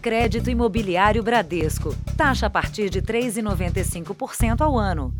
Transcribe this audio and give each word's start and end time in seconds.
Crédito 0.00 0.48
Imobiliário 0.48 1.22
Bradesco. 1.22 1.94
Taxa 2.16 2.46
a 2.46 2.50
partir 2.50 2.88
de 2.88 3.02
3,95% 3.02 4.62
ao 4.62 4.78
ano. 4.78 5.12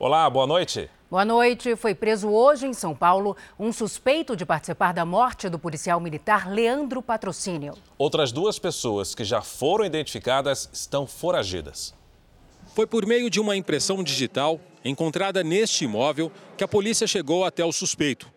Olá, 0.00 0.28
boa 0.28 0.48
noite. 0.48 0.90
Boa 1.08 1.24
noite. 1.24 1.76
Foi 1.76 1.94
preso 1.94 2.28
hoje 2.28 2.66
em 2.66 2.72
São 2.72 2.92
Paulo 2.92 3.36
um 3.56 3.72
suspeito 3.72 4.34
de 4.34 4.44
participar 4.44 4.92
da 4.92 5.04
morte 5.04 5.48
do 5.48 5.60
policial 5.60 6.00
militar 6.00 6.50
Leandro 6.50 7.00
Patrocínio. 7.00 7.74
Outras 7.96 8.32
duas 8.32 8.58
pessoas 8.58 9.14
que 9.14 9.22
já 9.22 9.42
foram 9.42 9.84
identificadas 9.84 10.68
estão 10.72 11.06
foragidas. 11.06 11.94
Foi 12.74 12.88
por 12.88 13.06
meio 13.06 13.30
de 13.30 13.38
uma 13.38 13.56
impressão 13.56 14.02
digital 14.02 14.60
encontrada 14.84 15.44
neste 15.44 15.84
imóvel 15.84 16.32
que 16.56 16.64
a 16.64 16.68
polícia 16.68 17.06
chegou 17.06 17.44
até 17.44 17.64
o 17.64 17.70
suspeito. 17.70 18.28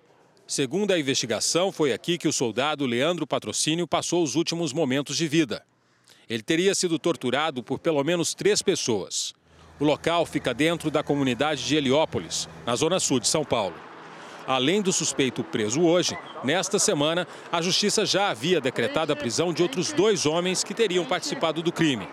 Segundo 0.56 0.92
a 0.92 1.00
investigação, 1.00 1.72
foi 1.72 1.92
aqui 1.92 2.16
que 2.16 2.28
o 2.28 2.32
soldado 2.32 2.86
Leandro 2.86 3.26
Patrocínio 3.26 3.88
passou 3.88 4.22
os 4.22 4.36
últimos 4.36 4.72
momentos 4.72 5.18
de 5.18 5.28
vida. 5.28 5.66
Ele 6.30 6.44
teria 6.44 6.76
sido 6.76 7.00
torturado 7.00 7.64
por 7.64 7.80
pelo 7.80 8.04
menos 8.04 8.36
três 8.36 8.62
pessoas. 8.62 9.34
O 9.80 9.84
local 9.84 10.28
fica 10.28 10.54
dentro 10.54 10.92
da 10.92 11.02
comunidade 11.02 11.66
de 11.66 11.76
Heliópolis, 11.76 12.48
na 12.68 12.76
zona 12.76 13.00
sul 13.00 13.20
de 13.20 13.28
São 13.28 13.44
Paulo. 13.44 13.74
Além 14.46 14.80
do 14.80 14.94
suspeito 14.94 15.44
preso 15.44 15.82
hoje, 15.82 16.16
nesta 16.44 16.78
semana, 16.78 17.28
a 17.52 17.60
justiça 17.60 18.06
já 18.06 18.30
havia 18.30 18.62
decretado 18.62 19.12
a 19.12 19.16
prisão 19.16 19.52
de 19.52 19.64
outros 19.64 19.92
dois 19.92 20.28
homens 20.28 20.64
que 20.64 20.76
teriam 20.76 21.04
participado 21.04 21.64
do 21.64 21.72
crime. 21.72 22.08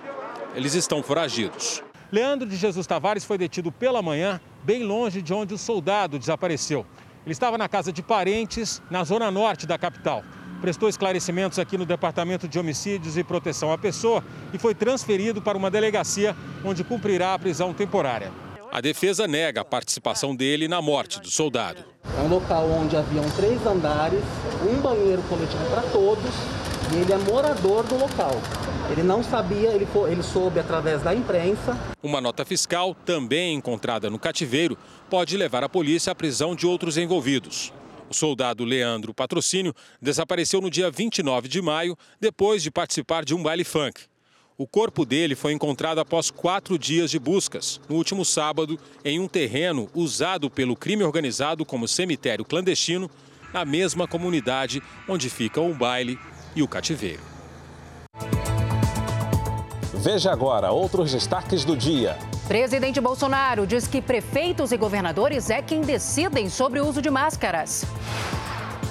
Eles 0.55 0.73
estão 0.73 1.03
foragidos. 1.03 1.83
Leandro 2.11 2.49
de 2.49 2.57
Jesus 2.57 2.87
Tavares 2.87 3.23
foi 3.23 3.37
detido 3.37 3.71
pela 3.71 4.01
manhã, 4.01 4.41
bem 4.65 4.83
longe 4.83 5.21
de 5.21 5.35
onde 5.35 5.53
o 5.53 5.59
soldado 5.59 6.19
desapareceu. 6.19 6.87
Ele 7.25 7.33
estava 7.33 7.59
na 7.59 7.69
casa 7.69 7.93
de 7.93 8.03
parentes, 8.03 8.81
na 8.91 9.05
zona 9.05 9.31
norte 9.31 9.67
da 9.67 9.77
capital. 9.77 10.25
Prestou 10.61 10.89
esclarecimentos 10.89 11.59
aqui 11.59 11.79
no 11.79 11.87
Departamento 11.87 12.47
de 12.47 12.59
Homicídios 12.59 13.17
e 13.17 13.25
Proteção 13.25 13.73
à 13.73 13.79
Pessoa 13.79 14.23
e 14.53 14.59
foi 14.59 14.75
transferido 14.75 15.41
para 15.41 15.57
uma 15.57 15.71
delegacia 15.71 16.37
onde 16.65 16.85
cumprirá 16.85 17.35
a 17.35 17.39
prisão 17.39 17.73
temporária. 17.73 18.31
A 18.73 18.81
defesa 18.81 19.27
nega 19.27 19.63
a 19.63 19.65
participação 19.65 20.35
dele 20.35 20.69
na 20.69 20.81
morte 20.81 21.19
do 21.21 21.31
soldado. 21.31 21.85
É 22.17 22.21
um 22.21 22.29
local 22.29 22.71
onde 22.71 22.97
haviam 22.97 23.29
três 23.31 23.65
andares, 23.67 24.23
um 24.71 24.81
banheiro 24.81 25.23
coletivo 25.23 25.65
para 25.71 25.83
todos 25.83 26.60
e 26.93 26.97
ele 26.97 27.13
é 27.13 27.19
morador 27.19 27.85
do 27.85 27.97
local. 27.97 28.41
Ele 28.91 29.03
não 29.03 29.23
sabia, 29.23 29.71
ele, 29.71 29.87
ele 30.11 30.23
soube 30.23 30.59
através 30.59 31.03
da 31.03 31.15
imprensa. 31.15 31.79
Uma 32.03 32.21
nota 32.21 32.45
fiscal, 32.45 32.95
também 33.05 33.55
encontrada 33.55 34.11
no 34.11 34.19
cativeiro, 34.19 34.77
pode 35.09 35.37
levar 35.37 35.63
a 35.63 35.69
polícia 35.69 36.11
à 36.11 36.15
prisão 36.15 36.57
de 36.57 36.67
outros 36.67 36.97
envolvidos. 36.97 37.73
O 38.09 38.15
soldado 38.15 38.65
Leandro 38.65 39.15
Patrocínio 39.15 39.73
desapareceu 40.03 40.61
no 40.61 40.69
dia 40.69 40.91
29 40.91 41.47
de 41.47 41.63
maio, 41.63 41.97
depois 42.21 42.63
de 42.63 42.71
participar 42.71 43.25
de 43.25 43.35
um 43.35 43.43
baile 43.43 43.63
funk. 43.63 44.01
O 44.59 44.67
corpo 44.67 45.07
dele 45.07 45.37
foi 45.37 45.53
encontrado 45.53 46.01
após 46.01 46.31
quatro 46.31 46.77
dias 46.77 47.11
de 47.11 47.19
buscas, 47.19 47.81
no 47.89 47.95
último 47.95 48.25
sábado, 48.25 48.79
em 49.05 49.21
um 49.21 49.29
terreno 49.29 49.89
usado 49.95 50.51
pelo 50.51 50.77
crime 50.77 51.05
organizado 51.05 51.65
como 51.65 51.87
cemitério 51.87 52.45
clandestino, 52.45 53.09
na 53.55 53.65
mesma 53.65 54.07
comunidade 54.07 54.83
onde 55.09 55.31
ficam 55.31 55.71
o 55.71 55.75
baile 55.75 56.19
e 56.55 56.63
o 56.63 56.69
cativeiro. 56.69 57.23
Veja 59.95 60.33
agora 60.33 60.71
outros 60.71 61.13
destaques 61.13 61.65
do 61.65 61.77
dia. 61.77 62.17
Presidente 62.49 63.01
Bolsonaro 63.01 63.67
diz 63.67 63.87
que 63.87 64.01
prefeitos 64.01 64.73
e 64.73 64.77
governadores 64.77 65.51
é 65.51 65.61
quem 65.61 65.83
decidem 65.83 66.49
sobre 66.49 66.81
o 66.81 66.89
uso 66.89 67.03
de 67.03 67.11
máscaras. 67.11 67.85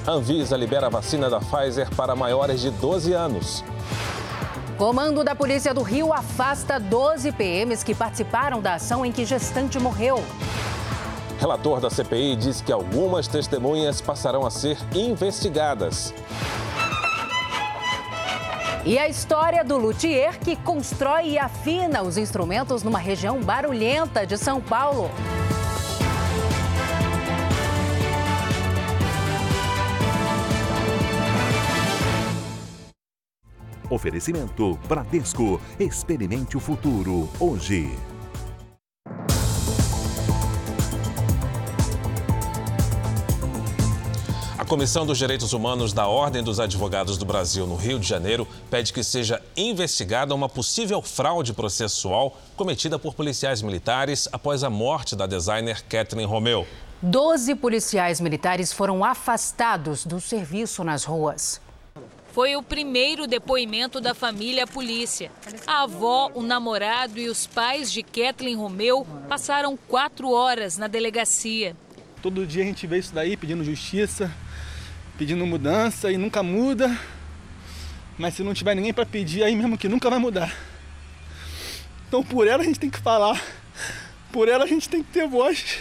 Anvisa 0.08 0.56
libera 0.56 0.88
a 0.88 0.90
vacina 0.90 1.30
da 1.30 1.40
Pfizer 1.40 1.90
para 1.96 2.16
maiores 2.16 2.62
de 2.62 2.70
12 2.70 3.14
anos. 3.14 3.64
Comando 4.78 5.24
da 5.24 5.36
Polícia 5.36 5.74
do 5.74 5.82
Rio 5.82 6.14
afasta 6.14 6.80
12 6.80 7.32
PMs 7.34 7.84
que 7.84 7.94
participaram 7.94 8.62
da 8.62 8.76
ação 8.76 9.06
em 9.06 9.12
que 9.12 9.26
gestante 9.26 9.78
morreu. 9.78 10.24
Relator 11.38 11.82
da 11.82 11.90
CPI 11.90 12.36
diz 12.36 12.62
que 12.62 12.72
algumas 12.72 13.28
testemunhas 13.28 14.00
passarão 14.00 14.46
a 14.46 14.50
ser 14.50 14.78
investigadas. 14.94 16.14
E 18.86 18.98
a 18.98 19.10
história 19.10 19.64
do 19.64 19.78
luthier 19.78 20.40
que 20.40 20.56
constrói 20.56 21.32
e 21.32 21.38
afina 21.38 22.02
os 22.02 22.18
instrumentos 22.18 22.82
numa 22.82 22.98
região 22.98 23.42
barulhenta 23.42 24.26
de 24.26 24.38
São 24.38 24.62
Paulo. 24.62 25.12
Oferecimento 33.90 34.80
Bradesco. 34.88 35.60
Experimente 35.78 36.56
o 36.56 36.60
futuro 36.60 37.28
hoje. 37.40 37.90
Comissão 44.70 45.04
dos 45.04 45.18
Direitos 45.18 45.52
Humanos 45.52 45.94
da 45.94 46.08
Ordem 46.08 46.44
dos 46.44 46.60
Advogados 46.60 47.18
do 47.18 47.26
Brasil 47.26 47.66
no 47.66 47.76
Rio 47.76 47.98
de 48.00 48.08
Janeiro 48.08 48.48
pede 48.70 48.94
que 48.94 49.04
seja 49.04 49.42
investigada 49.58 50.36
uma 50.36 50.48
possível 50.48 51.02
fraude 51.02 51.54
processual 51.54 52.38
cometida 52.56 53.00
por 53.00 53.16
policiais 53.16 53.64
militares 53.64 54.30
após 54.32 54.64
a 54.64 54.70
morte 54.70 55.16
da 55.16 55.26
designer 55.26 55.84
Kathleen 55.90 56.28
Romeu. 56.28 56.68
Doze 57.02 57.56
policiais 57.56 58.22
militares 58.22 58.72
foram 58.72 59.04
afastados 59.04 60.06
do 60.06 60.22
serviço 60.22 60.84
nas 60.84 61.04
ruas. 61.04 61.60
Foi 62.32 62.56
o 62.56 62.62
primeiro 62.62 63.26
depoimento 63.26 64.00
da 64.00 64.14
família 64.14 64.66
à 64.66 64.68
polícia. 64.68 65.32
A 65.66 65.82
avó, 65.82 66.30
o 66.36 66.44
namorado 66.44 67.18
e 67.18 67.28
os 67.28 67.48
pais 67.48 67.92
de 67.92 68.04
Kathleen 68.04 68.56
Romeu 68.56 69.04
passaram 69.28 69.76
quatro 69.76 70.30
horas 70.32 70.78
na 70.78 70.86
delegacia. 70.86 71.76
Todo 72.22 72.46
dia 72.46 72.62
a 72.62 72.66
gente 72.68 72.86
vê 72.86 73.00
isso 73.00 73.16
daí 73.16 73.36
pedindo 73.36 73.64
justiça, 73.64 74.30
pedindo 75.20 75.46
mudança 75.46 76.10
e 76.10 76.18
nunca 76.18 76.42
muda. 76.42 76.98
Mas 78.18 78.36
se 78.36 78.44
não 78.44 78.54
tiver 78.54 78.74
ninguém 78.74 78.94
para 78.94 79.06
pedir, 79.06 79.44
aí 79.44 79.54
mesmo 79.54 79.78
que 79.78 79.90
nunca 79.90 80.10
vai 80.10 80.18
mudar. 80.18 80.56
Então 82.08 82.24
por 82.24 82.48
ela 82.48 82.64
a 82.64 82.66
gente 82.66 82.80
tem 82.80 82.90
que 82.90 83.00
falar, 83.00 83.44
por 84.32 84.48
ela 84.48 84.64
a 84.64 84.68
gente 84.68 84.88
tem 84.88 85.04
que 85.04 85.12
ter 85.12 85.28
voz. 85.28 85.80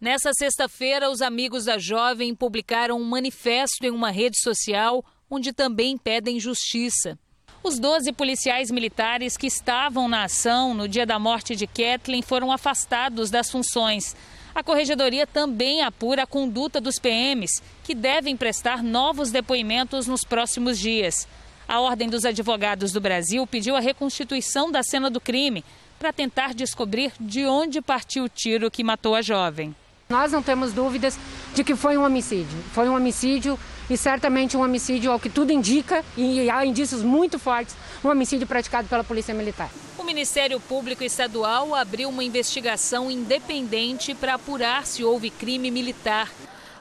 Nessa 0.00 0.32
sexta-feira, 0.32 1.10
os 1.10 1.20
amigos 1.20 1.66
da 1.66 1.76
jovem 1.76 2.34
publicaram 2.34 2.98
um 2.98 3.04
manifesto 3.04 3.84
em 3.84 3.90
uma 3.90 4.10
rede 4.10 4.38
social 4.40 5.04
onde 5.28 5.52
também 5.52 5.98
pedem 5.98 6.40
justiça. 6.40 7.18
Os 7.62 7.78
12 7.78 8.12
policiais 8.12 8.70
militares 8.70 9.36
que 9.36 9.48
estavam 9.48 10.08
na 10.08 10.24
ação 10.24 10.72
no 10.72 10.88
dia 10.88 11.04
da 11.04 11.18
morte 11.18 11.54
de 11.54 11.66
Kathleen 11.66 12.22
foram 12.22 12.50
afastados 12.50 13.28
das 13.28 13.50
funções. 13.50 14.16
A 14.54 14.62
corregedoria 14.62 15.26
também 15.26 15.82
apura 15.82 16.22
a 16.22 16.26
conduta 16.26 16.80
dos 16.80 16.98
PMs, 16.98 17.62
que 17.84 17.94
devem 17.94 18.36
prestar 18.36 18.82
novos 18.82 19.30
depoimentos 19.30 20.06
nos 20.06 20.24
próximos 20.24 20.78
dias. 20.78 21.28
A 21.68 21.80
Ordem 21.80 22.08
dos 22.08 22.24
Advogados 22.24 22.92
do 22.92 23.00
Brasil 23.00 23.46
pediu 23.46 23.76
a 23.76 23.80
reconstituição 23.80 24.70
da 24.72 24.82
cena 24.82 25.10
do 25.10 25.20
crime 25.20 25.64
para 25.98 26.12
tentar 26.12 26.54
descobrir 26.54 27.12
de 27.20 27.44
onde 27.44 27.82
partiu 27.82 28.24
o 28.24 28.28
tiro 28.28 28.70
que 28.70 28.82
matou 28.82 29.14
a 29.14 29.22
jovem. 29.22 29.74
Nós 30.08 30.32
não 30.32 30.42
temos 30.42 30.72
dúvidas 30.72 31.18
de 31.54 31.62
que 31.62 31.76
foi 31.76 31.98
um 31.98 32.04
homicídio. 32.04 32.58
Foi 32.72 32.88
um 32.88 32.96
homicídio 32.96 33.58
e 33.90 33.96
certamente 33.96 34.56
um 34.56 34.62
homicídio, 34.62 35.12
ao 35.12 35.20
que 35.20 35.28
tudo 35.28 35.52
indica, 35.52 36.02
e 36.16 36.48
há 36.48 36.64
indícios 36.64 37.02
muito 37.02 37.38
fortes, 37.38 37.76
um 38.02 38.08
homicídio 38.08 38.46
praticado 38.46 38.88
pela 38.88 39.04
Polícia 39.04 39.34
Militar. 39.34 39.70
Ministério 40.08 40.58
Público 40.58 41.04
Estadual 41.04 41.74
abriu 41.74 42.08
uma 42.08 42.24
investigação 42.24 43.10
independente 43.10 44.14
para 44.14 44.36
apurar 44.36 44.86
se 44.86 45.04
houve 45.04 45.28
crime 45.28 45.70
militar. 45.70 46.32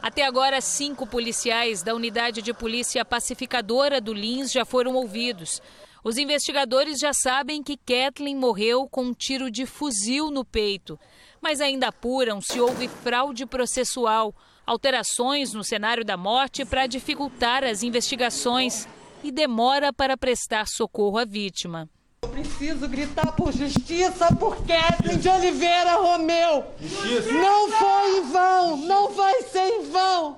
Até 0.02 0.26
agora, 0.26 0.62
cinco 0.62 1.06
policiais 1.06 1.84
da 1.84 1.94
Unidade 1.94 2.42
de 2.42 2.54
Polícia 2.54 3.04
Pacificadora 3.04 4.00
do 4.00 4.14
Lins 4.14 4.50
já 4.50 4.64
foram 4.64 4.96
ouvidos. 4.96 5.62
Os 6.06 6.18
investigadores 6.18 7.00
já 7.00 7.12
sabem 7.12 7.62
que 7.62 7.76
Kathleen 7.76 8.38
morreu 8.38 8.88
com 8.88 9.04
um 9.04 9.14
tiro 9.14 9.52
de 9.52 9.66
fuzil 9.66 10.32
no 10.32 10.46
peito, 10.46 10.98
mas 11.42 11.60
ainda 11.60 11.90
apuram 11.90 12.40
se 12.40 12.62
houve 12.62 12.88
fraude 12.88 13.46
processual 13.46 14.34
alterações 14.66 15.54
no 15.54 15.66
cenário 15.66 16.06
da 16.06 16.16
morte 16.16 16.64
para 16.64 16.88
dificultar 16.88 17.66
as 17.66 17.84
investigações 17.84 18.88
e 19.22 19.34
demora 19.34 19.92
para 19.92 20.16
prestar 20.16 20.66
socorro 20.66 21.18
à 21.18 21.26
vítima. 21.26 21.90
Eu 22.24 22.30
preciso 22.30 22.88
gritar 22.88 23.32
por 23.34 23.54
justiça 23.54 24.34
por 24.34 24.58
Kathleen 24.66 25.20
de 25.20 25.30
Oliveira 25.30 25.98
Romeu. 25.98 26.66
Justiça. 26.82 27.32
Não 27.32 27.72
foi 27.72 28.18
em 28.18 28.32
vão, 28.32 28.78
não 28.78 29.14
vai 29.14 29.44
ser 29.44 29.68
em 29.68 29.92
vão. 29.92 30.36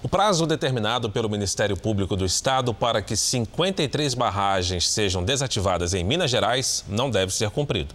O 0.00 0.08
prazo 0.08 0.46
determinado 0.46 1.10
pelo 1.10 1.28
Ministério 1.28 1.76
Público 1.76 2.14
do 2.14 2.24
Estado 2.24 2.72
para 2.72 3.02
que 3.02 3.16
53 3.16 4.14
barragens 4.14 4.88
sejam 4.88 5.24
desativadas 5.24 5.92
em 5.92 6.04
Minas 6.04 6.30
Gerais 6.30 6.84
não 6.88 7.10
deve 7.10 7.34
ser 7.34 7.50
cumprido. 7.50 7.92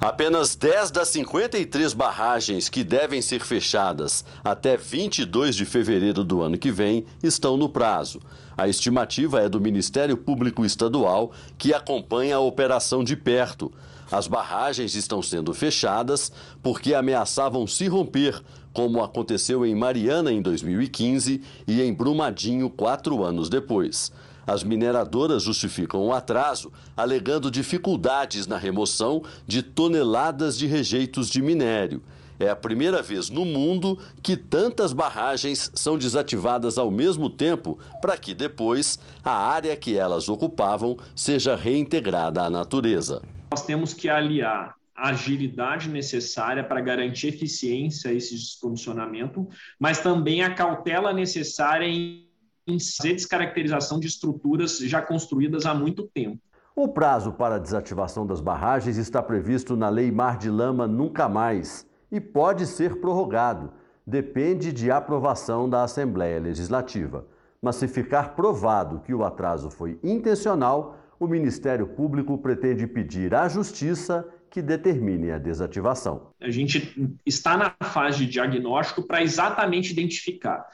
Apenas 0.00 0.56
10 0.56 0.90
das 0.90 1.08
53 1.08 1.92
barragens 1.92 2.70
que 2.70 2.82
devem 2.82 3.20
ser 3.20 3.40
fechadas 3.44 4.24
até 4.42 4.74
22 4.74 5.54
de 5.54 5.66
fevereiro 5.66 6.24
do 6.24 6.40
ano 6.40 6.56
que 6.56 6.70
vem 6.72 7.04
estão 7.22 7.58
no 7.58 7.68
prazo. 7.68 8.22
A 8.56 8.66
estimativa 8.66 9.40
é 9.40 9.50
do 9.50 9.60
Ministério 9.60 10.16
Público 10.16 10.64
Estadual, 10.64 11.30
que 11.58 11.74
acompanha 11.74 12.36
a 12.36 12.40
operação 12.40 13.04
de 13.04 13.14
perto. 13.14 13.70
As 14.10 14.26
barragens 14.26 14.94
estão 14.94 15.20
sendo 15.20 15.52
fechadas 15.52 16.32
porque 16.62 16.94
ameaçavam 16.94 17.66
se 17.66 17.86
romper, 17.86 18.40
como 18.72 19.02
aconteceu 19.02 19.66
em 19.66 19.74
Mariana 19.74 20.32
em 20.32 20.40
2015 20.40 21.42
e 21.68 21.82
em 21.82 21.92
Brumadinho 21.92 22.70
quatro 22.70 23.22
anos 23.22 23.50
depois. 23.50 24.10
As 24.46 24.64
mineradoras 24.64 25.42
justificam 25.42 26.06
o 26.06 26.12
atraso, 26.14 26.72
alegando 26.96 27.50
dificuldades 27.50 28.46
na 28.46 28.56
remoção 28.56 29.22
de 29.46 29.60
toneladas 29.60 30.56
de 30.56 30.66
rejeitos 30.66 31.28
de 31.28 31.42
minério. 31.42 32.00
É 32.38 32.48
a 32.48 32.56
primeira 32.56 33.02
vez 33.02 33.30
no 33.30 33.44
mundo 33.44 33.98
que 34.22 34.36
tantas 34.36 34.92
barragens 34.92 35.70
são 35.74 35.96
desativadas 35.96 36.76
ao 36.76 36.90
mesmo 36.90 37.30
tempo 37.30 37.78
para 38.00 38.16
que 38.16 38.34
depois 38.34 38.98
a 39.24 39.32
área 39.32 39.76
que 39.76 39.96
elas 39.96 40.28
ocupavam 40.28 40.96
seja 41.14 41.56
reintegrada 41.56 42.42
à 42.42 42.50
natureza. 42.50 43.22
Nós 43.50 43.64
temos 43.64 43.94
que 43.94 44.08
aliar 44.08 44.74
a 44.94 45.10
agilidade 45.10 45.88
necessária 45.88 46.64
para 46.64 46.80
garantir 46.80 47.28
eficiência 47.28 48.10
a 48.10 48.14
esse 48.14 48.34
descondicionamento, 48.34 49.48
mas 49.78 50.00
também 50.00 50.42
a 50.42 50.54
cautela 50.54 51.12
necessária 51.12 51.86
em 51.86 52.26
fazer 52.66 53.14
descaracterização 53.14 54.00
de 54.00 54.06
estruturas 54.06 54.78
já 54.78 55.00
construídas 55.00 55.66
há 55.66 55.74
muito 55.74 56.06
tempo. 56.08 56.40
O 56.74 56.88
prazo 56.88 57.32
para 57.32 57.54
a 57.54 57.58
desativação 57.58 58.26
das 58.26 58.40
barragens 58.40 58.98
está 58.98 59.22
previsto 59.22 59.76
na 59.76 59.88
Lei 59.88 60.10
Mar 60.10 60.36
de 60.36 60.50
Lama 60.50 60.86
Nunca 60.86 61.28
Mais 61.28 61.86
e 62.10 62.20
pode 62.20 62.66
ser 62.66 63.00
prorrogado. 63.00 63.72
Depende 64.06 64.72
de 64.72 64.90
aprovação 64.90 65.68
da 65.68 65.82
Assembleia 65.82 66.38
Legislativa. 66.40 67.26
Mas 67.60 67.76
se 67.76 67.88
ficar 67.88 68.36
provado 68.36 69.00
que 69.00 69.12
o 69.12 69.24
atraso 69.24 69.70
foi 69.70 69.98
intencional, 70.02 70.98
o 71.18 71.26
Ministério 71.26 71.86
Público 71.86 72.38
pretende 72.38 72.86
pedir 72.86 73.34
à 73.34 73.48
Justiça 73.48 74.28
que 74.50 74.62
determine 74.62 75.32
a 75.32 75.38
desativação. 75.38 76.30
A 76.40 76.50
gente 76.50 77.16
está 77.24 77.56
na 77.56 77.74
fase 77.88 78.18
de 78.18 78.26
diagnóstico 78.26 79.02
para 79.02 79.22
exatamente 79.22 79.90
identificar 79.90 80.66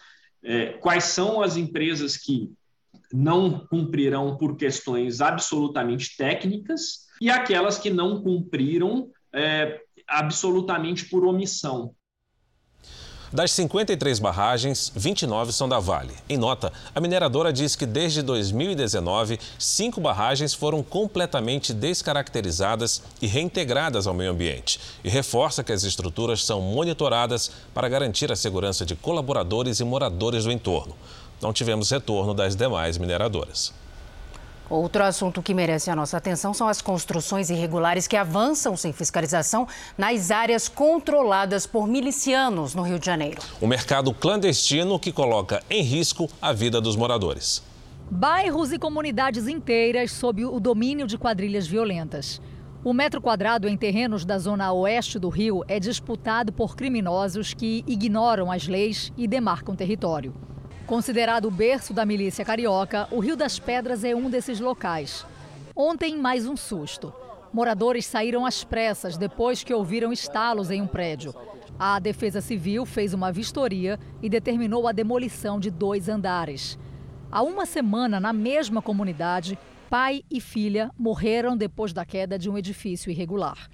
é, 0.42 0.74
quais 0.74 1.04
são 1.04 1.40
as 1.40 1.56
empresas 1.56 2.16
que 2.16 2.52
não 3.12 3.66
cumprirão 3.66 4.36
por 4.36 4.56
questões 4.56 5.20
absolutamente 5.20 6.16
técnicas 6.16 7.06
e 7.20 7.30
aquelas 7.30 7.78
que 7.78 7.90
não 7.90 8.22
cumpriram 8.22 9.10
é, 9.32 9.80
absolutamente 10.08 11.04
por 11.06 11.24
omissão. 11.24 11.94
Das 13.32 13.50
53 13.52 14.18
barragens, 14.18 14.92
29 14.94 15.54
são 15.54 15.66
da 15.66 15.78
Vale. 15.78 16.12
Em 16.28 16.36
nota, 16.36 16.70
a 16.94 17.00
mineradora 17.00 17.50
diz 17.50 17.74
que 17.74 17.86
desde 17.86 18.20
2019, 18.20 19.40
cinco 19.58 20.02
barragens 20.02 20.52
foram 20.52 20.82
completamente 20.82 21.72
descaracterizadas 21.72 23.02
e 23.22 23.26
reintegradas 23.26 24.06
ao 24.06 24.12
meio 24.12 24.32
ambiente. 24.32 24.78
E 25.02 25.08
reforça 25.08 25.64
que 25.64 25.72
as 25.72 25.82
estruturas 25.82 26.44
são 26.44 26.60
monitoradas 26.60 27.50
para 27.72 27.88
garantir 27.88 28.30
a 28.30 28.36
segurança 28.36 28.84
de 28.84 28.94
colaboradores 28.94 29.80
e 29.80 29.84
moradores 29.84 30.44
do 30.44 30.52
entorno. 30.52 30.94
Não 31.40 31.54
tivemos 31.54 31.90
retorno 31.90 32.34
das 32.34 32.54
demais 32.54 32.98
mineradoras. 32.98 33.72
Outro 34.72 35.04
assunto 35.04 35.42
que 35.42 35.52
merece 35.52 35.90
a 35.90 35.94
nossa 35.94 36.16
atenção 36.16 36.54
são 36.54 36.66
as 36.66 36.80
construções 36.80 37.50
irregulares 37.50 38.06
que 38.06 38.16
avançam 38.16 38.74
sem 38.74 38.90
fiscalização 38.90 39.68
nas 39.98 40.30
áreas 40.30 40.66
controladas 40.66 41.66
por 41.66 41.86
milicianos 41.86 42.74
no 42.74 42.80
Rio 42.80 42.98
de 42.98 43.04
Janeiro. 43.04 43.42
O 43.60 43.66
mercado 43.66 44.14
clandestino 44.14 44.98
que 44.98 45.12
coloca 45.12 45.62
em 45.68 45.82
risco 45.82 46.26
a 46.40 46.54
vida 46.54 46.80
dos 46.80 46.96
moradores. 46.96 47.62
Bairros 48.10 48.72
e 48.72 48.78
comunidades 48.78 49.46
inteiras 49.46 50.10
sob 50.10 50.42
o 50.42 50.58
domínio 50.58 51.06
de 51.06 51.18
quadrilhas 51.18 51.66
violentas. 51.66 52.40
O 52.82 52.94
metro 52.94 53.20
quadrado 53.20 53.68
em 53.68 53.76
terrenos 53.76 54.24
da 54.24 54.38
zona 54.38 54.72
oeste 54.72 55.18
do 55.18 55.28
Rio 55.28 55.62
é 55.68 55.78
disputado 55.78 56.50
por 56.50 56.74
criminosos 56.74 57.52
que 57.52 57.84
ignoram 57.86 58.50
as 58.50 58.66
leis 58.66 59.12
e 59.18 59.28
demarcam 59.28 59.76
território. 59.76 60.32
Considerado 60.92 61.46
o 61.46 61.50
berço 61.50 61.94
da 61.94 62.04
milícia 62.04 62.44
carioca, 62.44 63.08
o 63.10 63.18
Rio 63.18 63.34
das 63.34 63.58
Pedras 63.58 64.04
é 64.04 64.14
um 64.14 64.28
desses 64.28 64.60
locais. 64.60 65.24
Ontem, 65.74 66.18
mais 66.18 66.46
um 66.46 66.54
susto. 66.54 67.14
Moradores 67.50 68.04
saíram 68.04 68.44
às 68.44 68.62
pressas 68.62 69.16
depois 69.16 69.64
que 69.64 69.72
ouviram 69.72 70.12
estalos 70.12 70.70
em 70.70 70.82
um 70.82 70.86
prédio. 70.86 71.34
A 71.78 71.98
Defesa 71.98 72.42
Civil 72.42 72.84
fez 72.84 73.14
uma 73.14 73.32
vistoria 73.32 73.98
e 74.20 74.28
determinou 74.28 74.86
a 74.86 74.92
demolição 74.92 75.58
de 75.58 75.70
dois 75.70 76.10
andares. 76.10 76.78
Há 77.30 77.42
uma 77.42 77.64
semana, 77.64 78.20
na 78.20 78.34
mesma 78.34 78.82
comunidade, 78.82 79.58
pai 79.88 80.22
e 80.30 80.42
filha 80.42 80.90
morreram 80.98 81.56
depois 81.56 81.94
da 81.94 82.04
queda 82.04 82.38
de 82.38 82.50
um 82.50 82.58
edifício 82.58 83.10
irregular. 83.10 83.70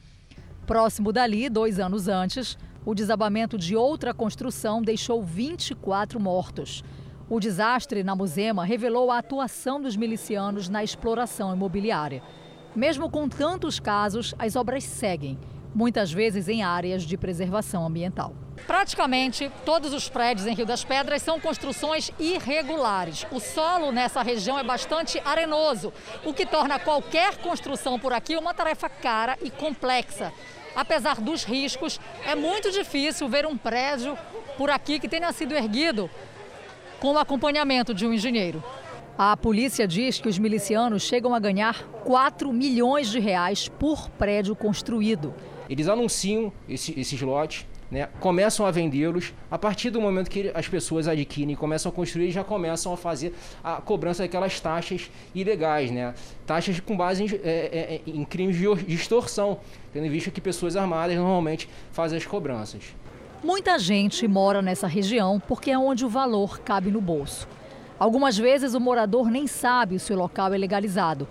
Próximo 0.68 1.12
dali, 1.12 1.48
dois 1.48 1.80
anos 1.80 2.06
antes, 2.06 2.56
o 2.86 2.94
desabamento 2.94 3.58
de 3.58 3.74
outra 3.74 4.14
construção 4.14 4.80
deixou 4.80 5.20
24 5.20 6.20
mortos. 6.20 6.84
O 7.30 7.38
desastre 7.38 8.02
na 8.02 8.16
Musema 8.16 8.64
revelou 8.64 9.10
a 9.10 9.18
atuação 9.18 9.82
dos 9.82 9.96
milicianos 9.96 10.70
na 10.70 10.82
exploração 10.82 11.54
imobiliária. 11.54 12.22
Mesmo 12.74 13.10
com 13.10 13.28
tantos 13.28 13.78
casos, 13.78 14.34
as 14.38 14.56
obras 14.56 14.82
seguem, 14.84 15.38
muitas 15.74 16.10
vezes 16.10 16.48
em 16.48 16.62
áreas 16.62 17.02
de 17.02 17.18
preservação 17.18 17.84
ambiental. 17.84 18.32
Praticamente 18.66 19.52
todos 19.62 19.92
os 19.92 20.08
prédios 20.08 20.46
em 20.46 20.54
Rio 20.54 20.64
das 20.64 20.84
Pedras 20.84 21.20
são 21.20 21.38
construções 21.38 22.10
irregulares. 22.18 23.26
O 23.30 23.38
solo 23.38 23.92
nessa 23.92 24.22
região 24.22 24.58
é 24.58 24.64
bastante 24.64 25.20
arenoso, 25.22 25.92
o 26.24 26.32
que 26.32 26.46
torna 26.46 26.78
qualquer 26.78 27.36
construção 27.36 27.98
por 27.98 28.14
aqui 28.14 28.38
uma 28.38 28.54
tarefa 28.54 28.88
cara 28.88 29.36
e 29.42 29.50
complexa. 29.50 30.32
Apesar 30.74 31.20
dos 31.20 31.44
riscos, 31.44 32.00
é 32.26 32.34
muito 32.34 32.70
difícil 32.70 33.28
ver 33.28 33.44
um 33.44 33.56
prédio 33.56 34.16
por 34.56 34.70
aqui 34.70 34.98
que 34.98 35.08
tenha 35.08 35.30
sido 35.30 35.54
erguido 35.54 36.08
com 37.00 37.12
o 37.12 37.18
acompanhamento 37.18 37.94
de 37.94 38.06
um 38.06 38.12
engenheiro. 38.12 38.62
A 39.16 39.36
polícia 39.36 39.86
diz 39.86 40.20
que 40.20 40.28
os 40.28 40.38
milicianos 40.38 41.02
chegam 41.02 41.34
a 41.34 41.40
ganhar 41.40 41.82
4 42.04 42.52
milhões 42.52 43.08
de 43.08 43.18
reais 43.18 43.68
por 43.68 44.08
prédio 44.10 44.54
construído. 44.54 45.34
Eles 45.68 45.88
anunciam 45.88 46.52
esse, 46.68 46.98
esses 46.98 47.20
lotes, 47.20 47.66
né, 47.90 48.08
começam 48.20 48.64
a 48.64 48.70
vendê-los. 48.70 49.32
A 49.50 49.58
partir 49.58 49.90
do 49.90 50.00
momento 50.00 50.30
que 50.30 50.50
as 50.54 50.68
pessoas 50.68 51.08
adquirem 51.08 51.54
e 51.54 51.56
começam 51.56 51.90
a 51.90 51.94
construir, 51.94 52.30
já 52.30 52.44
começam 52.44 52.92
a 52.92 52.96
fazer 52.96 53.34
a 53.62 53.80
cobrança 53.80 54.22
daquelas 54.22 54.60
taxas 54.60 55.10
ilegais, 55.34 55.90
né? 55.90 56.14
taxas 56.46 56.78
com 56.80 56.96
base 56.96 57.24
em, 57.24 57.28
é, 57.42 58.00
é, 58.06 58.10
em 58.10 58.24
crimes 58.24 58.56
de 58.56 58.94
extorsão, 58.94 59.58
tendo 59.92 60.06
em 60.06 60.10
vista 60.10 60.30
que 60.30 60.40
pessoas 60.40 60.76
armadas 60.76 61.16
normalmente 61.16 61.68
fazem 61.92 62.18
as 62.18 62.26
cobranças. 62.26 62.82
Muita 63.42 63.78
gente 63.78 64.26
mora 64.26 64.60
nessa 64.60 64.88
região 64.88 65.38
porque 65.38 65.70
é 65.70 65.78
onde 65.78 66.04
o 66.04 66.08
valor 66.08 66.58
cabe 66.58 66.90
no 66.90 67.00
bolso. 67.00 67.46
Algumas 67.96 68.36
vezes 68.36 68.74
o 68.74 68.80
morador 68.80 69.30
nem 69.30 69.46
sabe 69.46 69.98
se 69.98 70.12
o 70.12 70.16
local 70.16 70.52
é 70.52 70.58
legalizado, 70.58 71.28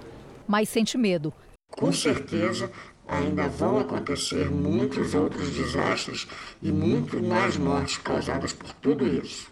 mas 0.48 0.70
sente 0.70 0.98
medo. 0.98 1.34
Com 1.70 1.92
certeza 1.92 2.72
ainda 3.08 3.48
vão 3.50 3.80
acontecer 3.80 4.50
muitos 4.50 5.14
outros 5.14 5.50
desastres 5.52 6.28
e 6.62 6.72
muito 6.72 7.22
mais 7.22 7.58
mortes 7.58 7.98
causadas 7.98 8.54
por 8.54 8.72
tudo 8.74 9.06
isso. 9.06 9.52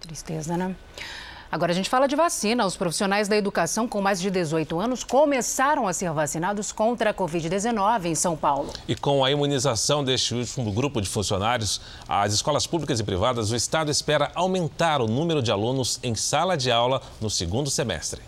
Tristeza, 0.00 0.56
né? 0.56 0.74
Agora 1.50 1.72
a 1.72 1.74
gente 1.74 1.88
fala 1.88 2.06
de 2.08 2.16
vacina. 2.16 2.66
Os 2.66 2.76
profissionais 2.76 3.28
da 3.28 3.36
educação 3.36 3.86
com 3.86 4.00
mais 4.00 4.20
de 4.20 4.30
18 4.30 4.78
anos 4.80 5.04
começaram 5.04 5.86
a 5.86 5.92
ser 5.92 6.10
vacinados 6.12 6.72
contra 6.72 7.10
a 7.10 7.14
Covid-19 7.14 8.06
em 8.06 8.14
São 8.14 8.36
Paulo. 8.36 8.72
E 8.88 8.94
com 8.94 9.24
a 9.24 9.30
imunização 9.30 10.04
deste 10.04 10.34
último 10.34 10.72
grupo 10.72 11.00
de 11.00 11.08
funcionários, 11.08 11.80
as 12.08 12.32
escolas 12.32 12.66
públicas 12.66 13.00
e 13.00 13.04
privadas, 13.04 13.50
o 13.50 13.56
Estado 13.56 13.90
espera 13.90 14.30
aumentar 14.34 15.00
o 15.00 15.06
número 15.06 15.42
de 15.42 15.50
alunos 15.50 16.00
em 16.02 16.14
sala 16.14 16.56
de 16.56 16.70
aula 16.70 17.00
no 17.20 17.30
segundo 17.30 17.70
semestre. 17.70 18.20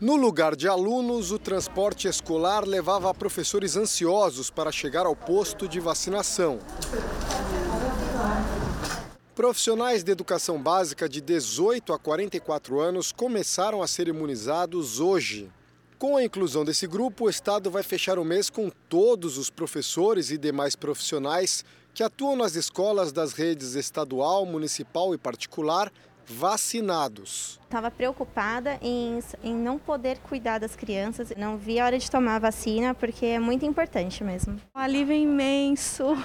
No 0.00 0.16
lugar 0.16 0.56
de 0.56 0.66
alunos, 0.66 1.30
o 1.30 1.38
transporte 1.38 2.08
escolar 2.08 2.64
levava 2.64 3.12
professores 3.12 3.76
ansiosos 3.76 4.48
para 4.48 4.72
chegar 4.72 5.04
ao 5.04 5.14
posto 5.14 5.68
de 5.68 5.78
vacinação. 5.78 6.58
Profissionais 9.40 10.04
de 10.04 10.12
educação 10.12 10.62
básica 10.62 11.08
de 11.08 11.18
18 11.18 11.94
a 11.94 11.98
44 11.98 12.78
anos 12.78 13.10
começaram 13.10 13.82
a 13.82 13.88
ser 13.88 14.06
imunizados 14.06 15.00
hoje. 15.00 15.50
Com 15.98 16.14
a 16.18 16.22
inclusão 16.22 16.62
desse 16.62 16.86
grupo, 16.86 17.24
o 17.24 17.30
Estado 17.30 17.70
vai 17.70 17.82
fechar 17.82 18.18
o 18.18 18.24
mês 18.24 18.50
com 18.50 18.70
todos 18.86 19.38
os 19.38 19.48
professores 19.48 20.30
e 20.30 20.36
demais 20.36 20.76
profissionais 20.76 21.64
que 21.94 22.02
atuam 22.02 22.36
nas 22.36 22.54
escolas 22.54 23.12
das 23.12 23.32
redes 23.32 23.76
estadual, 23.76 24.44
municipal 24.44 25.14
e 25.14 25.16
particular 25.16 25.90
vacinados. 26.30 27.58
Estava 27.64 27.90
preocupada 27.90 28.78
em, 28.80 29.18
em 29.42 29.54
não 29.54 29.78
poder 29.78 30.18
cuidar 30.18 30.58
das 30.58 30.74
crianças, 30.74 31.32
não 31.36 31.56
vi 31.56 31.78
a 31.78 31.84
hora 31.84 31.98
de 31.98 32.10
tomar 32.10 32.36
a 32.36 32.38
vacina 32.38 32.94
porque 32.94 33.26
é 33.26 33.38
muito 33.38 33.64
importante 33.64 34.24
mesmo. 34.24 34.60
Um 34.74 34.78
alívio 34.78 35.14
imenso, 35.14 36.16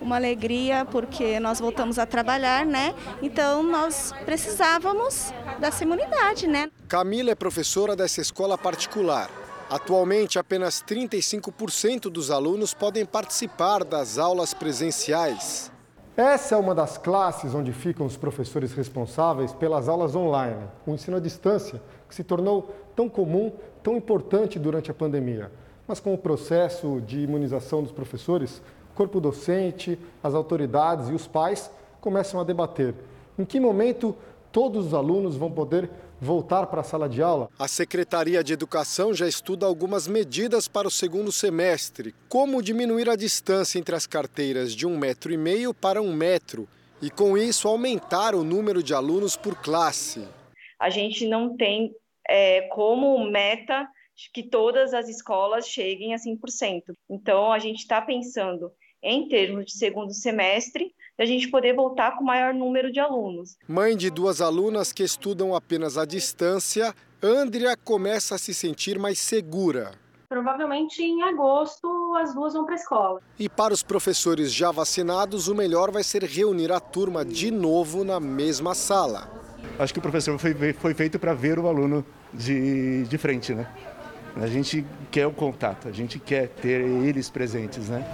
uma 0.00 0.16
alegria 0.16 0.84
porque 0.84 1.38
nós 1.40 1.60
voltamos 1.60 1.98
a 1.98 2.06
trabalhar, 2.06 2.64
né? 2.64 2.94
Então 3.22 3.62
nós 3.62 4.12
precisávamos 4.24 5.32
dessa 5.58 5.84
imunidade, 5.84 6.46
né? 6.46 6.70
Camila 6.88 7.30
é 7.30 7.34
professora 7.34 7.96
dessa 7.96 8.20
escola 8.20 8.56
particular. 8.56 9.30
Atualmente, 9.68 10.38
apenas 10.38 10.82
35% 10.82 12.02
dos 12.10 12.30
alunos 12.30 12.74
podem 12.74 13.04
participar 13.04 13.82
das 13.82 14.18
aulas 14.18 14.52
presenciais. 14.52 15.72
Essa 16.16 16.54
é 16.54 16.58
uma 16.58 16.74
das 16.74 16.96
classes 16.96 17.54
onde 17.54 17.72
ficam 17.72 18.06
os 18.06 18.16
professores 18.16 18.72
responsáveis 18.72 19.52
pelas 19.52 19.88
aulas 19.88 20.14
online, 20.14 20.62
o 20.86 20.92
ensino 20.92 21.16
à 21.16 21.20
distância, 21.20 21.82
que 22.08 22.14
se 22.14 22.22
tornou 22.22 22.72
tão 22.94 23.08
comum, 23.08 23.52
tão 23.82 23.96
importante 23.96 24.58
durante 24.58 24.90
a 24.90 24.94
pandemia. 24.94 25.50
Mas 25.88 25.98
com 25.98 26.14
o 26.14 26.18
processo 26.18 27.00
de 27.00 27.20
imunização 27.20 27.82
dos 27.82 27.90
professores, 27.90 28.62
o 28.92 28.96
corpo 28.96 29.20
docente, 29.20 29.98
as 30.22 30.34
autoridades 30.34 31.08
e 31.08 31.12
os 31.12 31.26
pais 31.26 31.68
começam 32.00 32.40
a 32.40 32.44
debater 32.44 32.94
em 33.38 33.44
que 33.44 33.60
momento 33.60 34.14
todos 34.52 34.86
os 34.86 34.94
alunos 34.94 35.36
vão 35.36 35.50
poder 35.50 35.90
voltar 36.24 36.66
para 36.66 36.80
a 36.80 36.84
sala 36.84 37.08
de 37.08 37.22
aula? 37.22 37.50
A 37.58 37.68
Secretaria 37.68 38.42
de 38.42 38.52
Educação 38.52 39.12
já 39.14 39.28
estuda 39.28 39.66
algumas 39.66 40.08
medidas 40.08 40.66
para 40.66 40.88
o 40.88 40.90
segundo 40.90 41.30
semestre, 41.30 42.14
como 42.28 42.62
diminuir 42.62 43.08
a 43.08 43.14
distância 43.14 43.78
entre 43.78 43.94
as 43.94 44.06
carteiras 44.06 44.74
de 44.74 44.86
um 44.86 44.98
metro 44.98 45.32
e 45.32 45.36
meio 45.36 45.72
para 45.72 46.00
um 46.02 46.12
metro 46.12 46.66
e, 47.00 47.10
com 47.10 47.36
isso, 47.36 47.68
aumentar 47.68 48.34
o 48.34 48.42
número 48.42 48.82
de 48.82 48.94
alunos 48.94 49.36
por 49.36 49.54
classe. 49.60 50.26
A 50.80 50.90
gente 50.90 51.28
não 51.28 51.56
tem 51.56 51.94
é, 52.28 52.62
como 52.68 53.30
meta 53.30 53.86
que 54.32 54.42
todas 54.42 54.94
as 54.94 55.08
escolas 55.08 55.68
cheguem 55.68 56.14
a 56.14 56.16
100%. 56.16 56.82
Então, 57.10 57.52
a 57.52 57.58
gente 57.58 57.80
está 57.80 58.00
pensando 58.00 58.72
em 59.02 59.28
termos 59.28 59.66
de 59.66 59.72
segundo 59.72 60.14
semestre, 60.14 60.94
a 61.18 61.24
gente 61.24 61.48
poder 61.48 61.74
voltar 61.74 62.16
com 62.16 62.24
maior 62.24 62.52
número 62.52 62.90
de 62.90 62.98
alunos. 62.98 63.56
Mãe 63.68 63.96
de 63.96 64.10
duas 64.10 64.40
alunas 64.40 64.92
que 64.92 65.02
estudam 65.02 65.54
apenas 65.54 65.96
à 65.96 66.04
distância, 66.04 66.94
Andrea 67.22 67.76
começa 67.76 68.34
a 68.34 68.38
se 68.38 68.52
sentir 68.52 68.98
mais 68.98 69.18
segura. 69.18 69.92
Provavelmente 70.28 71.00
em 71.02 71.22
agosto 71.22 72.14
as 72.16 72.34
duas 72.34 72.54
vão 72.54 72.64
para 72.64 72.74
a 72.74 72.76
escola. 72.76 73.20
E 73.38 73.48
para 73.48 73.72
os 73.72 73.82
professores 73.82 74.52
já 74.52 74.72
vacinados, 74.72 75.46
o 75.46 75.54
melhor 75.54 75.92
vai 75.92 76.02
ser 76.02 76.24
reunir 76.24 76.72
a 76.72 76.80
turma 76.80 77.24
de 77.24 77.50
novo 77.50 78.02
na 78.02 78.18
mesma 78.18 78.74
sala. 78.74 79.30
Acho 79.78 79.92
que 79.92 79.98
o 79.98 80.02
professor 80.02 80.38
foi, 80.38 80.54
foi 80.74 80.94
feito 80.94 81.18
para 81.18 81.34
ver 81.34 81.58
o 81.58 81.68
aluno 81.68 82.04
de, 82.32 83.04
de 83.04 83.18
frente, 83.18 83.54
né? 83.54 83.68
A 84.36 84.48
gente 84.48 84.84
quer 85.12 85.26
o 85.28 85.32
contato, 85.32 85.88
a 85.88 85.92
gente 85.92 86.18
quer 86.18 86.48
ter 86.48 86.80
eles 86.80 87.30
presentes, 87.30 87.88
né? 87.88 88.04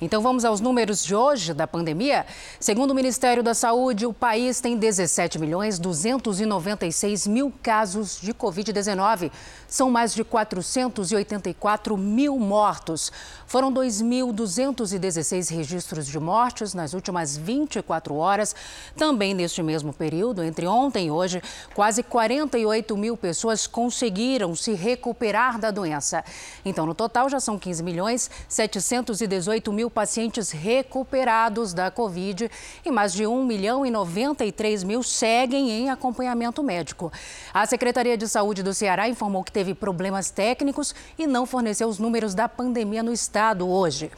Então 0.00 0.22
vamos 0.22 0.46
aos 0.46 0.62
números 0.62 1.04
de 1.04 1.14
hoje 1.14 1.52
da 1.52 1.66
pandemia. 1.66 2.24
Segundo 2.58 2.92
o 2.92 2.94
Ministério 2.94 3.42
da 3.42 3.52
Saúde, 3.52 4.06
o 4.06 4.14
país 4.14 4.58
tem 4.58 4.74
17 4.74 5.38
milhões 5.38 5.78
296 5.78 7.26
mil 7.26 7.52
casos 7.62 8.18
de 8.18 8.32
Covid-19. 8.32 9.30
São 9.68 9.90
mais 9.90 10.14
de 10.14 10.24
484 10.24 11.98
mil 11.98 12.38
mortos. 12.38 13.12
Foram 13.50 13.74
2.216 13.74 15.52
registros 15.52 16.06
de 16.06 16.20
mortes 16.20 16.72
nas 16.72 16.94
últimas 16.94 17.36
24 17.36 18.14
horas. 18.14 18.54
Também 18.96 19.34
neste 19.34 19.60
mesmo 19.60 19.92
período, 19.92 20.44
entre 20.44 20.68
ontem 20.68 21.08
e 21.08 21.10
hoje, 21.10 21.42
quase 21.74 22.04
48 22.04 22.96
mil 22.96 23.16
pessoas 23.16 23.66
conseguiram 23.66 24.54
se 24.54 24.74
recuperar 24.74 25.58
da 25.58 25.72
doença. 25.72 26.24
Então, 26.64 26.86
no 26.86 26.94
total, 26.94 27.28
já 27.28 27.40
são 27.40 27.58
15 27.58 27.82
milhões 27.82 28.30
718 28.48 29.72
mil 29.72 29.90
pacientes 29.90 30.52
recuperados 30.52 31.74
da 31.74 31.90
Covid 31.90 32.48
e 32.84 32.90
mais 32.92 33.12
de 33.12 33.26
1 33.26 33.44
milhão 33.44 33.84
e 33.84 33.90
93 33.90 34.84
mil 34.84 35.02
seguem 35.02 35.72
em 35.72 35.90
acompanhamento 35.90 36.62
médico. 36.62 37.12
A 37.52 37.66
Secretaria 37.66 38.16
de 38.16 38.28
Saúde 38.28 38.62
do 38.62 38.72
Ceará 38.72 39.08
informou 39.08 39.42
que 39.42 39.50
teve 39.50 39.74
problemas 39.74 40.30
técnicos 40.30 40.94
e 41.18 41.26
não 41.26 41.44
forneceu 41.44 41.88
os 41.88 41.98
números 41.98 42.32
da 42.32 42.48
pandemia 42.48 43.02
no 43.02 43.12
estado 43.12 43.39
hoje. 43.68 44.10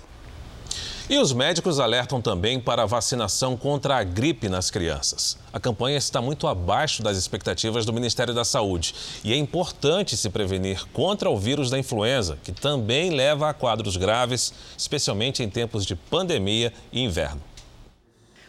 E 1.09 1.19
os 1.19 1.33
médicos 1.33 1.79
alertam 1.79 2.23
também 2.23 2.59
para 2.59 2.83
a 2.83 2.87
vacinação 2.87 3.57
contra 3.57 3.97
a 3.97 4.03
gripe 4.03 4.49
nas 4.49 4.71
crianças. 4.71 5.37
A 5.53 5.61
campanha 5.61 5.97
está 5.97 6.23
muito 6.23 6.47
abaixo 6.47 7.03
das 7.03 7.17
expectativas 7.17 7.85
do 7.85 7.93
Ministério 7.93 8.33
da 8.33 8.45
Saúde 8.45 8.95
e 9.23 9.33
é 9.33 9.37
importante 9.37 10.17
se 10.17 10.31
prevenir 10.31 10.87
contra 10.93 11.29
o 11.29 11.39
vírus 11.39 11.71
da 11.71 11.79
influenza, 11.79 12.39
que 12.43 12.51
também 12.51 13.11
leva 13.11 13.51
a 13.51 13.55
quadros 13.55 13.97
graves, 13.97 14.55
especialmente 14.79 15.43
em 15.43 15.51
tempos 15.51 15.85
de 15.85 15.95
pandemia 15.95 16.73
e 16.93 17.01
inverno. 17.01 17.43